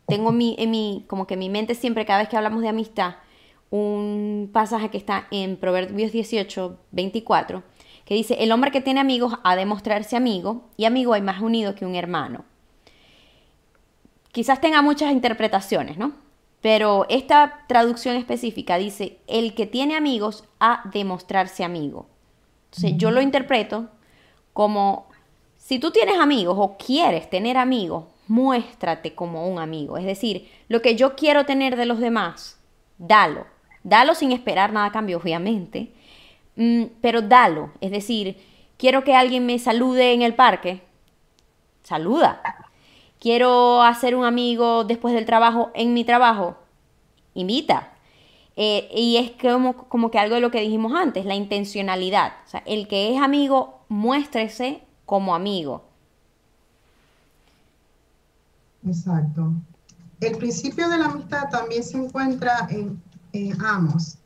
tengo 0.06 0.32
mi, 0.32 0.54
en 0.58 0.70
mi, 0.70 1.04
como 1.08 1.26
que 1.26 1.34
en 1.34 1.40
mi 1.40 1.48
mente 1.48 1.74
siempre, 1.74 2.06
cada 2.06 2.20
vez 2.20 2.28
que 2.28 2.36
hablamos 2.36 2.62
de 2.62 2.68
amistad, 2.68 3.16
un 3.70 4.50
pasaje 4.52 4.90
que 4.90 4.98
está 4.98 5.26
en 5.30 5.56
Proverbios 5.56 6.12
18, 6.12 6.78
24, 6.92 7.62
que 8.04 8.14
dice, 8.14 8.36
el 8.38 8.52
hombre 8.52 8.70
que 8.70 8.80
tiene 8.80 9.00
amigos 9.00 9.34
ha 9.42 9.56
de 9.56 9.66
mostrarse 9.66 10.16
amigo, 10.16 10.68
y 10.76 10.84
amigo 10.84 11.14
hay 11.14 11.22
más 11.22 11.40
unido 11.40 11.74
que 11.74 11.86
un 11.86 11.96
hermano 11.96 12.44
quizás 14.34 14.60
tenga 14.60 14.82
muchas 14.82 15.12
interpretaciones, 15.12 15.96
¿no? 15.96 16.12
Pero 16.60 17.06
esta 17.08 17.60
traducción 17.68 18.16
específica 18.16 18.78
dice, 18.78 19.18
el 19.28 19.54
que 19.54 19.66
tiene 19.66 19.96
amigos 19.96 20.44
a 20.58 20.82
demostrarse 20.92 21.62
amigo. 21.62 22.08
Entonces 22.64 22.94
yo 22.96 23.12
lo 23.12 23.22
interpreto 23.22 23.90
como, 24.52 25.06
si 25.56 25.78
tú 25.78 25.92
tienes 25.92 26.18
amigos 26.18 26.56
o 26.58 26.76
quieres 26.76 27.30
tener 27.30 27.56
amigos, 27.56 28.06
muéstrate 28.26 29.14
como 29.14 29.48
un 29.48 29.60
amigo. 29.60 29.98
Es 29.98 30.04
decir, 30.04 30.50
lo 30.66 30.82
que 30.82 30.96
yo 30.96 31.14
quiero 31.14 31.46
tener 31.46 31.76
de 31.76 31.86
los 31.86 32.00
demás, 32.00 32.58
dalo. 32.98 33.46
Dalo 33.84 34.16
sin 34.16 34.32
esperar 34.32 34.72
nada 34.72 34.86
a 34.86 34.92
cambio, 34.92 35.18
obviamente. 35.18 35.92
Mm, 36.56 36.84
pero 37.00 37.22
dalo. 37.22 37.70
Es 37.80 37.92
decir, 37.92 38.38
quiero 38.78 39.04
que 39.04 39.14
alguien 39.14 39.46
me 39.46 39.60
salude 39.60 40.12
en 40.12 40.22
el 40.22 40.34
parque. 40.34 40.82
Saluda. 41.84 42.40
Quiero 43.24 43.82
hacer 43.82 44.14
un 44.14 44.26
amigo 44.26 44.84
después 44.84 45.14
del 45.14 45.24
trabajo 45.24 45.70
en 45.72 45.94
mi 45.94 46.04
trabajo. 46.04 46.58
Invita. 47.32 47.94
Eh, 48.54 48.86
y 48.94 49.16
es 49.16 49.30
como, 49.40 49.88
como 49.88 50.10
que 50.10 50.18
algo 50.18 50.34
de 50.34 50.42
lo 50.42 50.50
que 50.50 50.60
dijimos 50.60 50.92
antes, 50.92 51.24
la 51.24 51.34
intencionalidad. 51.34 52.34
O 52.44 52.50
sea, 52.50 52.62
el 52.66 52.86
que 52.86 53.14
es 53.14 53.22
amigo, 53.22 53.80
muéstrese 53.88 54.82
como 55.06 55.34
amigo. 55.34 55.86
Exacto. 58.86 59.54
El 60.20 60.36
principio 60.36 60.86
de 60.90 60.98
la 60.98 61.06
amistad 61.06 61.48
también 61.48 61.82
se 61.82 61.96
encuentra 61.96 62.68
en, 62.68 63.02
Amos. 63.64 64.18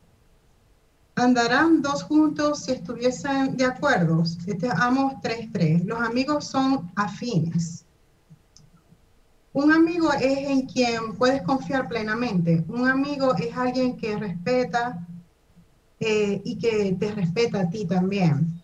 Andarán 1.15 1.81
dos 1.81 2.03
juntos 2.03 2.65
si 2.65 2.73
estuviesen 2.73 3.55
de 3.55 3.63
acuerdo. 3.63 4.23
Este 4.45 4.69
Amos 4.75 5.13
3.3. 5.21 5.85
Los 5.85 6.01
amigos 6.01 6.47
son 6.47 6.91
afines. 6.97 7.85
Un 9.53 9.71
amigo 9.71 10.11
es 10.13 10.49
en 10.49 10.67
quien 10.67 11.15
puedes 11.15 11.41
confiar 11.41 11.87
plenamente. 11.87 12.63
Un 12.67 12.87
amigo 12.87 13.35
es 13.35 13.55
alguien 13.55 13.97
que 13.97 14.17
respeta 14.17 15.07
eh, 15.99 16.41
y 16.45 16.57
que 16.57 16.95
te 16.99 17.11
respeta 17.11 17.61
a 17.61 17.69
ti 17.69 17.85
también. 17.85 18.61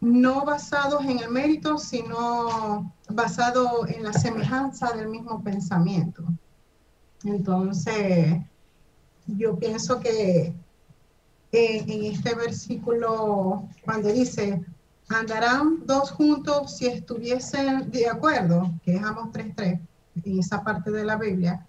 No 0.00 0.44
basados 0.44 1.04
en 1.04 1.18
el 1.18 1.30
mérito, 1.30 1.76
sino 1.76 2.92
basado 3.08 3.86
en 3.86 4.02
la 4.02 4.12
semejanza 4.12 4.92
del 4.92 5.08
mismo 5.08 5.42
pensamiento. 5.42 6.22
Entonces, 7.24 8.40
yo 9.26 9.56
pienso 9.56 10.00
que 10.00 10.54
en 11.52 12.04
este 12.04 12.34
versículo, 12.34 13.68
cuando 13.84 14.12
dice, 14.12 14.64
andarán 15.08 15.86
dos 15.86 16.10
juntos 16.10 16.76
si 16.76 16.86
estuviesen 16.86 17.90
de 17.90 18.08
acuerdo, 18.08 18.72
que 18.84 18.96
es 18.96 19.02
Amos 19.02 19.32
3.3, 19.32 19.80
en 20.24 20.38
esa 20.38 20.62
parte 20.62 20.90
de 20.90 21.04
la 21.04 21.16
Biblia, 21.16 21.66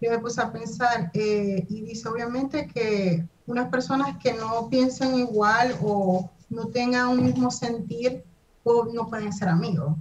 yo 0.00 0.10
me 0.10 0.18
puse 0.18 0.40
a 0.40 0.52
pensar 0.52 1.10
eh, 1.14 1.64
y 1.68 1.80
dice 1.82 2.08
obviamente 2.08 2.66
que 2.66 3.26
unas 3.46 3.68
personas 3.70 4.18
que 4.18 4.34
no 4.34 4.68
piensen 4.68 5.14
igual 5.14 5.76
o 5.82 6.30
no 6.50 6.68
tengan 6.68 7.08
un 7.08 7.24
mismo 7.24 7.50
sentir, 7.50 8.24
o 8.62 8.84
no 8.92 9.08
pueden 9.08 9.32
ser 9.32 9.48
amigos. 9.48 9.96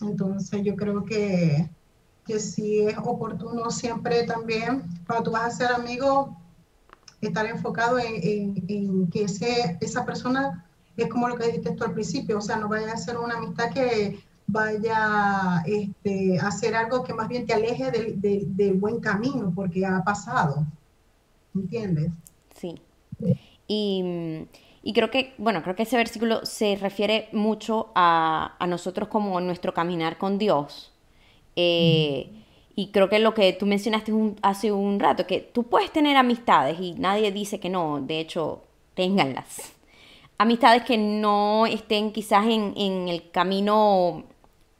Entonces 0.00 0.62
yo 0.62 0.76
creo 0.76 1.04
que, 1.04 1.68
que 2.24 2.38
sí 2.38 2.80
es 2.80 2.96
oportuno 2.98 3.70
siempre 3.70 4.22
también, 4.24 4.84
cuando 5.06 5.24
tú 5.24 5.30
vas 5.32 5.42
a 5.42 5.56
ser 5.56 5.72
amigo, 5.72 6.36
estar 7.20 7.46
enfocado 7.46 7.98
en, 7.98 8.54
en, 8.68 9.08
que 9.08 9.24
ese, 9.24 9.78
esa 9.80 10.04
persona 10.04 10.68
es 10.96 11.08
como 11.08 11.28
lo 11.28 11.36
que 11.36 11.46
dijiste 11.46 11.72
tú 11.72 11.84
al 11.84 11.92
principio, 11.92 12.38
o 12.38 12.40
sea, 12.40 12.56
no 12.56 12.68
vaya 12.68 12.92
a 12.92 12.96
ser 12.96 13.16
una 13.16 13.36
amistad 13.36 13.72
que 13.72 14.22
vaya 14.46 15.62
este, 15.66 16.38
a 16.38 16.48
hacer 16.48 16.74
algo 16.74 17.04
que 17.04 17.14
más 17.14 17.28
bien 17.28 17.46
te 17.46 17.54
aleje 17.54 17.90
del, 17.90 18.56
del, 18.56 18.74
buen 18.74 19.00
camino, 19.00 19.52
porque 19.54 19.84
ha 19.86 20.02
pasado. 20.04 20.66
¿Entiendes? 21.54 22.10
Sí. 22.56 22.80
Y, 23.66 24.46
y, 24.82 24.92
creo 24.92 25.10
que, 25.10 25.34
bueno, 25.38 25.62
creo 25.62 25.76
que 25.76 25.84
ese 25.84 25.96
versículo 25.96 26.44
se 26.44 26.76
refiere 26.76 27.28
mucho 27.32 27.90
a, 27.94 28.56
a 28.58 28.66
nosotros 28.66 29.08
como 29.08 29.40
nuestro 29.40 29.72
caminar 29.72 30.18
con 30.18 30.38
Dios. 30.38 30.92
Eh, 31.56 32.30
y 32.74 32.88
creo 32.88 33.08
que 33.08 33.18
lo 33.18 33.34
que 33.34 33.52
tú 33.52 33.66
mencionaste 33.66 34.12
hace 34.40 34.72
un 34.72 34.98
rato, 34.98 35.26
que 35.26 35.40
tú 35.40 35.64
puedes 35.64 35.92
tener 35.92 36.16
amistades 36.16 36.80
y 36.80 36.94
nadie 36.94 37.30
dice 37.30 37.60
que 37.60 37.68
no, 37.68 38.00
de 38.00 38.20
hecho, 38.20 38.62
ténganlas. 38.94 39.72
Amistades 40.38 40.82
que 40.82 40.96
no 40.96 41.66
estén 41.66 42.12
quizás 42.12 42.46
en, 42.46 42.72
en 42.76 43.08
el 43.08 43.30
camino 43.30 44.24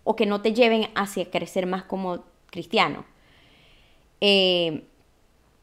o 0.04 0.16
que 0.16 0.26
no 0.26 0.40
te 0.42 0.52
lleven 0.52 0.88
hacia 0.94 1.30
crecer 1.30 1.66
más 1.66 1.84
como 1.84 2.24
cristiano. 2.50 3.04
Eh, 4.20 4.84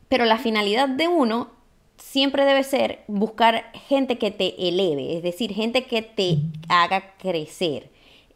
pero 0.09 0.25
la 0.25 0.37
finalidad 0.37 0.89
de 0.89 1.07
uno 1.07 1.49
siempre 1.97 2.45
debe 2.45 2.63
ser 2.63 3.03
buscar 3.07 3.71
gente 3.87 4.17
que 4.17 4.31
te 4.31 4.67
eleve, 4.67 5.17
es 5.17 5.23
decir, 5.23 5.53
gente 5.53 5.85
que 5.85 6.01
te 6.01 6.39
haga 6.67 7.15
crecer. 7.17 7.89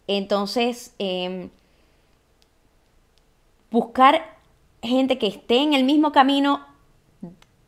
Entonces, 0.07 0.93
em, 0.99 1.49
buscar 3.71 4.37
gente 4.81 5.17
que 5.17 5.27
esté 5.27 5.57
en 5.57 5.73
el 5.73 5.83
mismo 5.83 6.11
camino, 6.11 6.65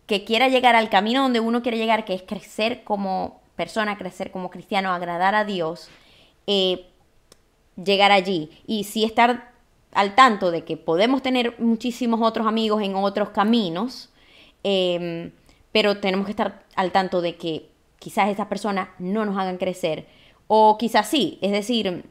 que 0.06 0.24
quiera 0.24 0.50
llegar 0.50 0.76
al 0.76 0.90
camino 0.90 1.24
donde 1.24 1.40
uno 1.40 1.62
quiere 1.62 1.78
llegar, 1.78 2.06
que 2.06 2.14
es 2.14 2.22
crecer 2.22 2.84
como 2.84 3.42
persona, 3.56 3.98
crecer 3.98 4.32
como 4.32 4.50
cristiano, 4.50 4.92
agradar 4.92 5.34
a 5.34 5.46
Dios, 5.46 5.90
eh, 6.46 6.86
llegar 7.84 8.12
allí 8.12 8.50
y 8.68 8.86
sí 8.86 9.04
estar 9.04 9.52
al 9.92 10.16
tanto 10.16 10.52
de 10.52 10.64
que 10.64 10.78
podemos 10.78 11.22
tener 11.22 11.56
muchísimos 11.60 12.20
otros 12.22 12.48
amigos 12.48 12.82
en 12.82 12.96
otros 12.96 13.30
caminos, 13.30 14.10
em, 14.64 15.32
pero 15.72 15.98
tenemos 16.00 16.26
que 16.26 16.32
estar 16.32 16.64
al 16.76 16.92
tanto 16.92 17.22
de 17.22 17.36
que 17.38 17.70
quizás 18.00 18.30
esas 18.30 18.48
personas 18.48 18.90
no 19.00 19.26
nos 19.26 19.38
hagan 19.38 19.58
crecer. 19.58 20.08
O 20.48 20.78
quizás 20.78 21.10
sí, 21.10 21.40
es 21.42 21.52
decir, 21.52 22.06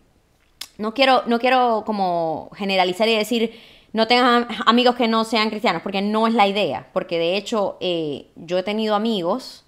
no 0.79 0.95
quiero, 0.95 1.23
no 1.27 1.39
quiero 1.39 1.85
como 1.87 2.51
generalizar 2.55 3.09
y 3.09 3.17
decir 3.17 3.53
no 3.95 4.09
tengan 4.09 4.49
amigos 4.67 4.97
que 4.97 5.07
no 5.07 5.25
sean 5.25 5.51
cristianos, 5.51 5.83
porque 5.83 6.03
no 6.03 6.27
es 6.27 6.35
la 6.35 6.49
idea, 6.49 6.89
porque 6.93 7.17
de 7.19 7.37
hecho 7.37 7.77
eh, 7.81 8.27
yo 8.35 8.59
he 8.59 8.63
tenido 8.65 8.97
amigos 8.97 9.65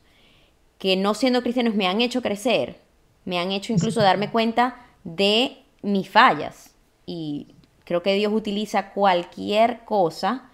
que 0.79 0.97
no 0.97 1.15
siendo 1.15 1.43
cristianos 1.43 1.77
me 1.77 1.87
han 1.87 2.01
hecho 2.01 2.23
crecer, 2.23 2.81
me 3.25 3.39
han 3.39 3.53
hecho 3.53 3.73
incluso 3.73 4.01
darme 4.01 4.31
cuenta 4.31 4.85
de 5.05 5.59
mis 5.83 6.09
fallas. 6.09 6.75
Y 7.07 7.55
creo 7.85 8.03
que 8.03 8.15
Dios 8.15 8.33
utiliza 8.33 8.93
cualquier 8.93 9.85
cosa 9.85 10.51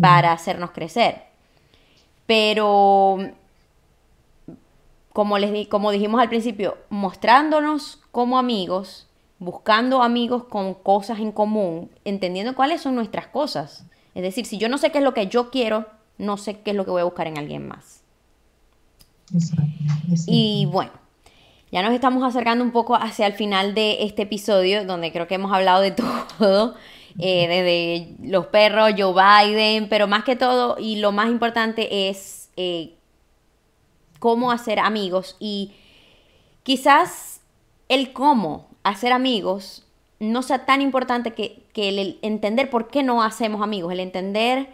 para 0.00 0.32
hacernos 0.32 0.70
crecer. 0.70 1.22
Pero, 2.26 3.18
como, 5.12 5.38
les 5.38 5.68
como 5.68 5.90
dijimos 5.90 6.20
al 6.20 6.28
principio, 6.28 6.76
mostrándonos 6.90 8.00
como 8.10 8.38
amigos, 8.38 9.08
buscando 9.38 10.02
amigos 10.02 10.44
con 10.44 10.74
cosas 10.74 11.18
en 11.18 11.32
común, 11.32 11.90
entendiendo 12.04 12.54
cuáles 12.54 12.80
son 12.80 12.94
nuestras 12.94 13.26
cosas. 13.26 13.84
Es 14.14 14.22
decir, 14.22 14.46
si 14.46 14.58
yo 14.58 14.68
no 14.68 14.78
sé 14.78 14.90
qué 14.90 14.98
es 14.98 15.04
lo 15.04 15.14
que 15.14 15.28
yo 15.28 15.50
quiero, 15.50 15.86
no 16.18 16.36
sé 16.36 16.60
qué 16.60 16.70
es 16.70 16.76
lo 16.76 16.84
que 16.84 16.90
voy 16.90 17.02
a 17.02 17.04
buscar 17.04 17.26
en 17.26 17.38
alguien 17.38 17.68
más. 17.68 18.02
Y 20.26 20.66
bueno, 20.66 20.92
ya 21.76 21.82
nos 21.82 21.92
estamos 21.92 22.24
acercando 22.24 22.64
un 22.64 22.70
poco 22.70 22.94
hacia 22.94 23.26
el 23.26 23.34
final 23.34 23.74
de 23.74 24.04
este 24.04 24.22
episodio, 24.22 24.86
donde 24.86 25.12
creo 25.12 25.26
que 25.28 25.34
hemos 25.34 25.52
hablado 25.52 25.82
de 25.82 25.90
todo, 26.38 26.74
eh, 27.18 27.46
desde 27.46 28.26
los 28.26 28.46
perros, 28.46 28.92
Joe 28.96 29.12
Biden, 29.12 29.90
pero 29.90 30.06
más 30.06 30.24
que 30.24 30.36
todo, 30.36 30.78
y 30.78 31.00
lo 31.00 31.12
más 31.12 31.28
importante 31.28 32.08
es 32.08 32.48
eh, 32.56 32.94
cómo 34.20 34.52
hacer 34.52 34.78
amigos. 34.78 35.36
Y 35.38 35.72
quizás 36.62 37.42
el 37.90 38.14
cómo 38.14 38.68
hacer 38.82 39.12
amigos 39.12 39.84
no 40.18 40.40
sea 40.40 40.64
tan 40.64 40.80
importante 40.80 41.34
que, 41.34 41.62
que 41.74 41.90
el 41.90 42.18
entender 42.22 42.70
por 42.70 42.88
qué 42.88 43.02
no 43.02 43.22
hacemos 43.22 43.60
amigos, 43.60 43.92
el 43.92 44.00
entender 44.00 44.70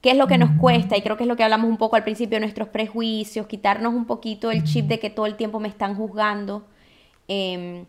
qué 0.00 0.10
es 0.10 0.16
lo 0.16 0.26
que 0.26 0.38
nos 0.38 0.58
cuesta, 0.58 0.96
y 0.96 1.02
creo 1.02 1.16
que 1.16 1.24
es 1.24 1.28
lo 1.28 1.36
que 1.36 1.44
hablamos 1.44 1.68
un 1.68 1.78
poco 1.78 1.96
al 1.96 2.04
principio, 2.04 2.38
nuestros 2.40 2.68
prejuicios, 2.68 3.46
quitarnos 3.46 3.94
un 3.94 4.06
poquito 4.06 4.50
el 4.50 4.64
chip 4.64 4.86
de 4.86 5.00
que 5.00 5.10
todo 5.10 5.26
el 5.26 5.36
tiempo 5.36 5.60
me 5.60 5.68
están 5.68 5.94
juzgando, 5.96 6.66
em, 7.28 7.86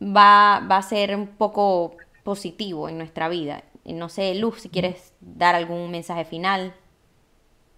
va, 0.00 0.60
va, 0.60 0.78
a 0.78 0.82
ser 0.82 1.14
un 1.16 1.26
poco 1.26 1.96
positivo 2.24 2.88
en 2.88 2.98
nuestra 2.98 3.28
vida. 3.28 3.64
No 3.84 4.08
sé, 4.08 4.34
Luz, 4.34 4.60
si 4.62 4.68
quieres 4.68 5.12
dar 5.20 5.54
algún 5.54 5.90
mensaje 5.90 6.24
final. 6.24 6.74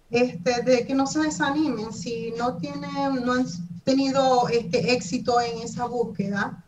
Este, 0.09 0.61
de 0.63 0.85
que 0.85 0.93
no 0.93 1.07
se 1.07 1.21
desanimen, 1.21 1.93
si 1.93 2.33
no 2.37 2.57
tienen, 2.57 3.25
no 3.25 3.33
han 3.33 3.45
tenido 3.85 4.49
este 4.49 4.93
éxito 4.93 5.39
en 5.39 5.61
esa 5.61 5.85
búsqueda, 5.85 6.63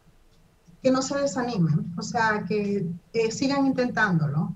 que 0.81 0.91
no 0.91 1.01
se 1.01 1.17
desanimen, 1.17 1.93
o 1.97 2.01
sea, 2.01 2.45
que 2.47 2.85
eh, 3.13 3.31
sigan 3.31 3.65
intentándolo 3.65 4.53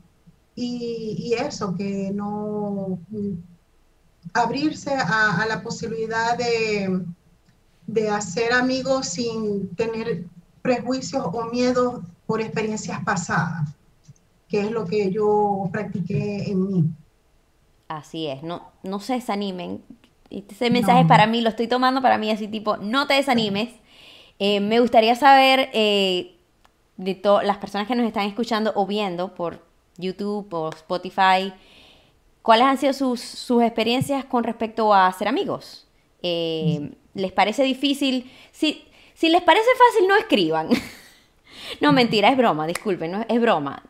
y, 0.60 1.36
eso, 1.36 1.76
que 1.76 2.10
no 2.14 2.99
abrirse 4.34 4.91
a, 4.91 5.45
la 5.47 5.62
posibilidad 5.62 6.36
de, 6.36 7.05
de, 7.86 8.10
hacer 8.10 8.51
amigos 8.51 9.08
sin 9.08 9.70
tener 9.76 10.26
prejuicios 10.64 11.24
o 11.32 11.45
miedos 11.51 12.03
por 12.26 12.41
experiencias 12.41 13.03
pasadas, 13.03 13.70
que 14.49 14.62
es 14.62 14.72
lo 14.72 14.86
que 14.86 15.12
yo 15.12 15.70
practiqué 15.72 16.49
en 16.49 16.68
mí. 16.68 16.84
Así 17.88 18.26
es, 18.26 18.41
no, 18.41 18.64
no 18.82 18.99
se 18.99 19.14
desanimen. 19.14 19.84
Este 20.32 20.72
mensaje 20.72 21.01
es 21.01 21.08
para 21.08 21.28
mí, 21.28 21.41
lo 21.41 21.49
estoy 21.49 21.68
tomando 21.68 22.01
para 22.01 22.18
mí 22.18 22.32
así 22.32 22.47
tipo, 22.47 22.78
no 22.78 23.05
te 23.05 23.14
desanimes. 23.14 23.70
Eh, 24.39 24.60
me 24.60 24.80
gustaría 24.80 25.16
saber 25.16 25.70
eh, 25.74 26.36
de 26.97 27.14
todas 27.14 27.45
las 27.45 27.58
personas 27.58 27.88
que 27.88 27.95
nos 27.95 28.08
están 28.08 28.26
escuchando 28.26 28.74
o 28.76 28.88
viendo 28.88 29.36
por 29.36 29.68
YouTube 29.97 30.47
o 30.53 30.69
Spotify, 30.69 31.53
cuáles 32.41 32.65
han 32.65 32.77
sido 32.77 32.93
sus, 32.93 33.19
sus 33.19 33.63
experiencias 33.63 34.25
con 34.25 34.43
respecto 34.43 34.93
a 34.93 35.11
ser 35.13 35.27
amigos. 35.27 35.87
Eh, 36.21 36.91
¿Les 37.13 37.31
parece 37.31 37.63
difícil? 37.63 38.31
Si, 38.51 38.85
si 39.13 39.29
les 39.29 39.41
parece 39.41 39.67
fácil, 39.77 40.07
no 40.07 40.15
escriban. 40.15 40.69
no, 41.81 41.91
mentira, 41.91 42.29
es 42.29 42.37
broma, 42.37 42.67
disculpen, 42.67 43.11
no, 43.11 43.25
es 43.27 43.41
broma. 43.41 43.83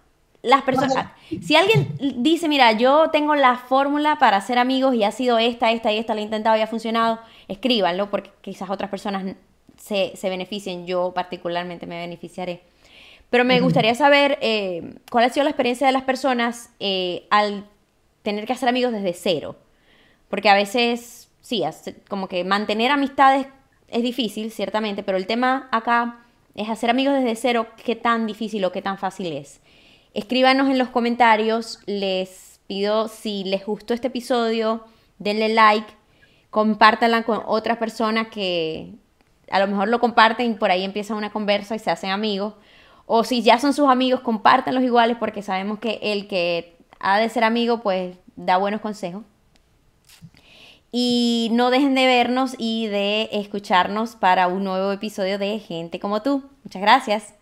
Las 0.44 0.62
personas, 0.62 1.08
si 1.42 1.56
alguien 1.56 1.98
dice, 2.00 2.48
mira, 2.48 2.72
yo 2.72 3.10
tengo 3.12 3.36
la 3.36 3.58
fórmula 3.58 4.18
para 4.18 4.40
ser 4.40 4.60
amigos 4.60 4.96
y 4.96 5.04
ha 5.04 5.12
sido 5.12 5.40
esta, 5.40 5.72
esta 5.72 5.92
y 5.92 5.98
esta, 5.98 6.16
la 6.16 6.22
he 6.22 6.24
intentado 6.24 6.56
y 6.56 6.62
ha 6.62 6.68
funcionado, 6.68 7.20
escríbanlo 7.48 8.10
porque 8.10 8.32
quizás 8.42 8.70
otras 8.70 8.90
personas 8.90 9.36
se, 9.78 10.16
se 10.16 10.30
beneficien, 10.30 10.86
yo 10.86 11.12
particularmente 11.14 11.86
me 11.86 12.00
beneficiaré. 12.00 12.64
Pero 13.30 13.44
me 13.44 13.60
gustaría 13.60 13.94
saber 13.94 14.38
eh, 14.42 14.96
cuál 15.12 15.26
ha 15.26 15.30
sido 15.30 15.44
la 15.44 15.50
experiencia 15.50 15.88
de 15.88 15.94
las 15.94 16.04
personas 16.04 16.70
eh, 16.80 17.28
al 17.30 17.66
tener 18.24 18.46
que 18.46 18.54
hacer 18.54 18.70
amigos 18.70 18.94
desde 18.94 19.14
cero. 19.14 19.58
Porque 20.30 20.50
a 20.50 20.54
veces, 20.54 21.30
sí, 21.42 21.64
como 22.10 22.28
que 22.28 22.44
mantener 22.44 22.92
amistades 22.92 23.48
es 23.90 24.04
difícil, 24.04 24.52
ciertamente, 24.52 25.04
pero 25.04 25.18
el 25.18 25.28
tema 25.28 25.68
acá 25.72 26.20
es 26.56 26.70
hacer 26.70 26.90
amigos 26.90 27.16
desde 27.16 27.36
cero, 27.36 27.68
qué 27.84 27.96
tan 27.96 28.28
difícil 28.28 28.64
o 28.66 28.72
qué 28.72 28.82
tan 28.82 28.98
fácil 28.98 29.32
es. 29.32 29.62
Escríbanos 30.14 30.70
en 30.70 30.78
los 30.78 30.90
comentarios, 30.90 31.80
les 31.86 32.60
pido 32.68 33.08
si 33.08 33.44
les 33.44 33.66
gustó 33.66 33.94
este 33.94 34.08
episodio, 34.08 34.84
denle 35.20 35.50
like, 35.50 35.88
compártanla 36.50 37.24
con 37.24 37.42
otras 37.46 37.78
personas 37.78 38.28
que 38.28 38.94
a 39.50 39.60
lo 39.60 39.68
mejor 39.68 39.88
lo 39.88 40.00
comparten 40.00 40.52
y 40.52 40.54
por 40.56 40.72
ahí 40.72 40.84
empieza 40.84 41.16
una 41.16 41.32
conversa 41.32 41.76
y 41.76 41.80
se 41.80 41.92
hacen 41.92 42.10
amigos. 42.10 42.56
O 43.08 43.24
si 43.24 43.42
ya 43.42 43.58
son 43.58 43.74
sus 43.74 43.90
amigos, 43.90 44.20
compártanlos 44.20 44.84
iguales 44.84 45.18
porque 45.18 45.42
sabemos 45.42 45.80
que 45.80 45.98
el 46.04 46.28
que 46.28 46.78
ha 47.00 47.18
de 47.18 47.30
ser 47.30 47.44
amigo 47.44 47.82
pues 47.82 48.18
da 48.36 48.58
buenos 48.58 48.82
consejos. 48.82 49.24
Y 50.92 51.50
no 51.54 51.70
dejen 51.70 51.96
de 51.96 52.06
vernos 52.06 52.56
y 52.58 52.88
de 52.88 53.30
escucharnos 53.32 54.16
para 54.16 54.48
un 54.48 54.64
nuevo 54.64 54.92
episodio 54.92 55.40
de 55.40 55.58
Gente 55.60 56.00
como 56.00 56.22
tú. 56.22 56.44
Muchas 56.64 56.82
gracias. 56.82 57.37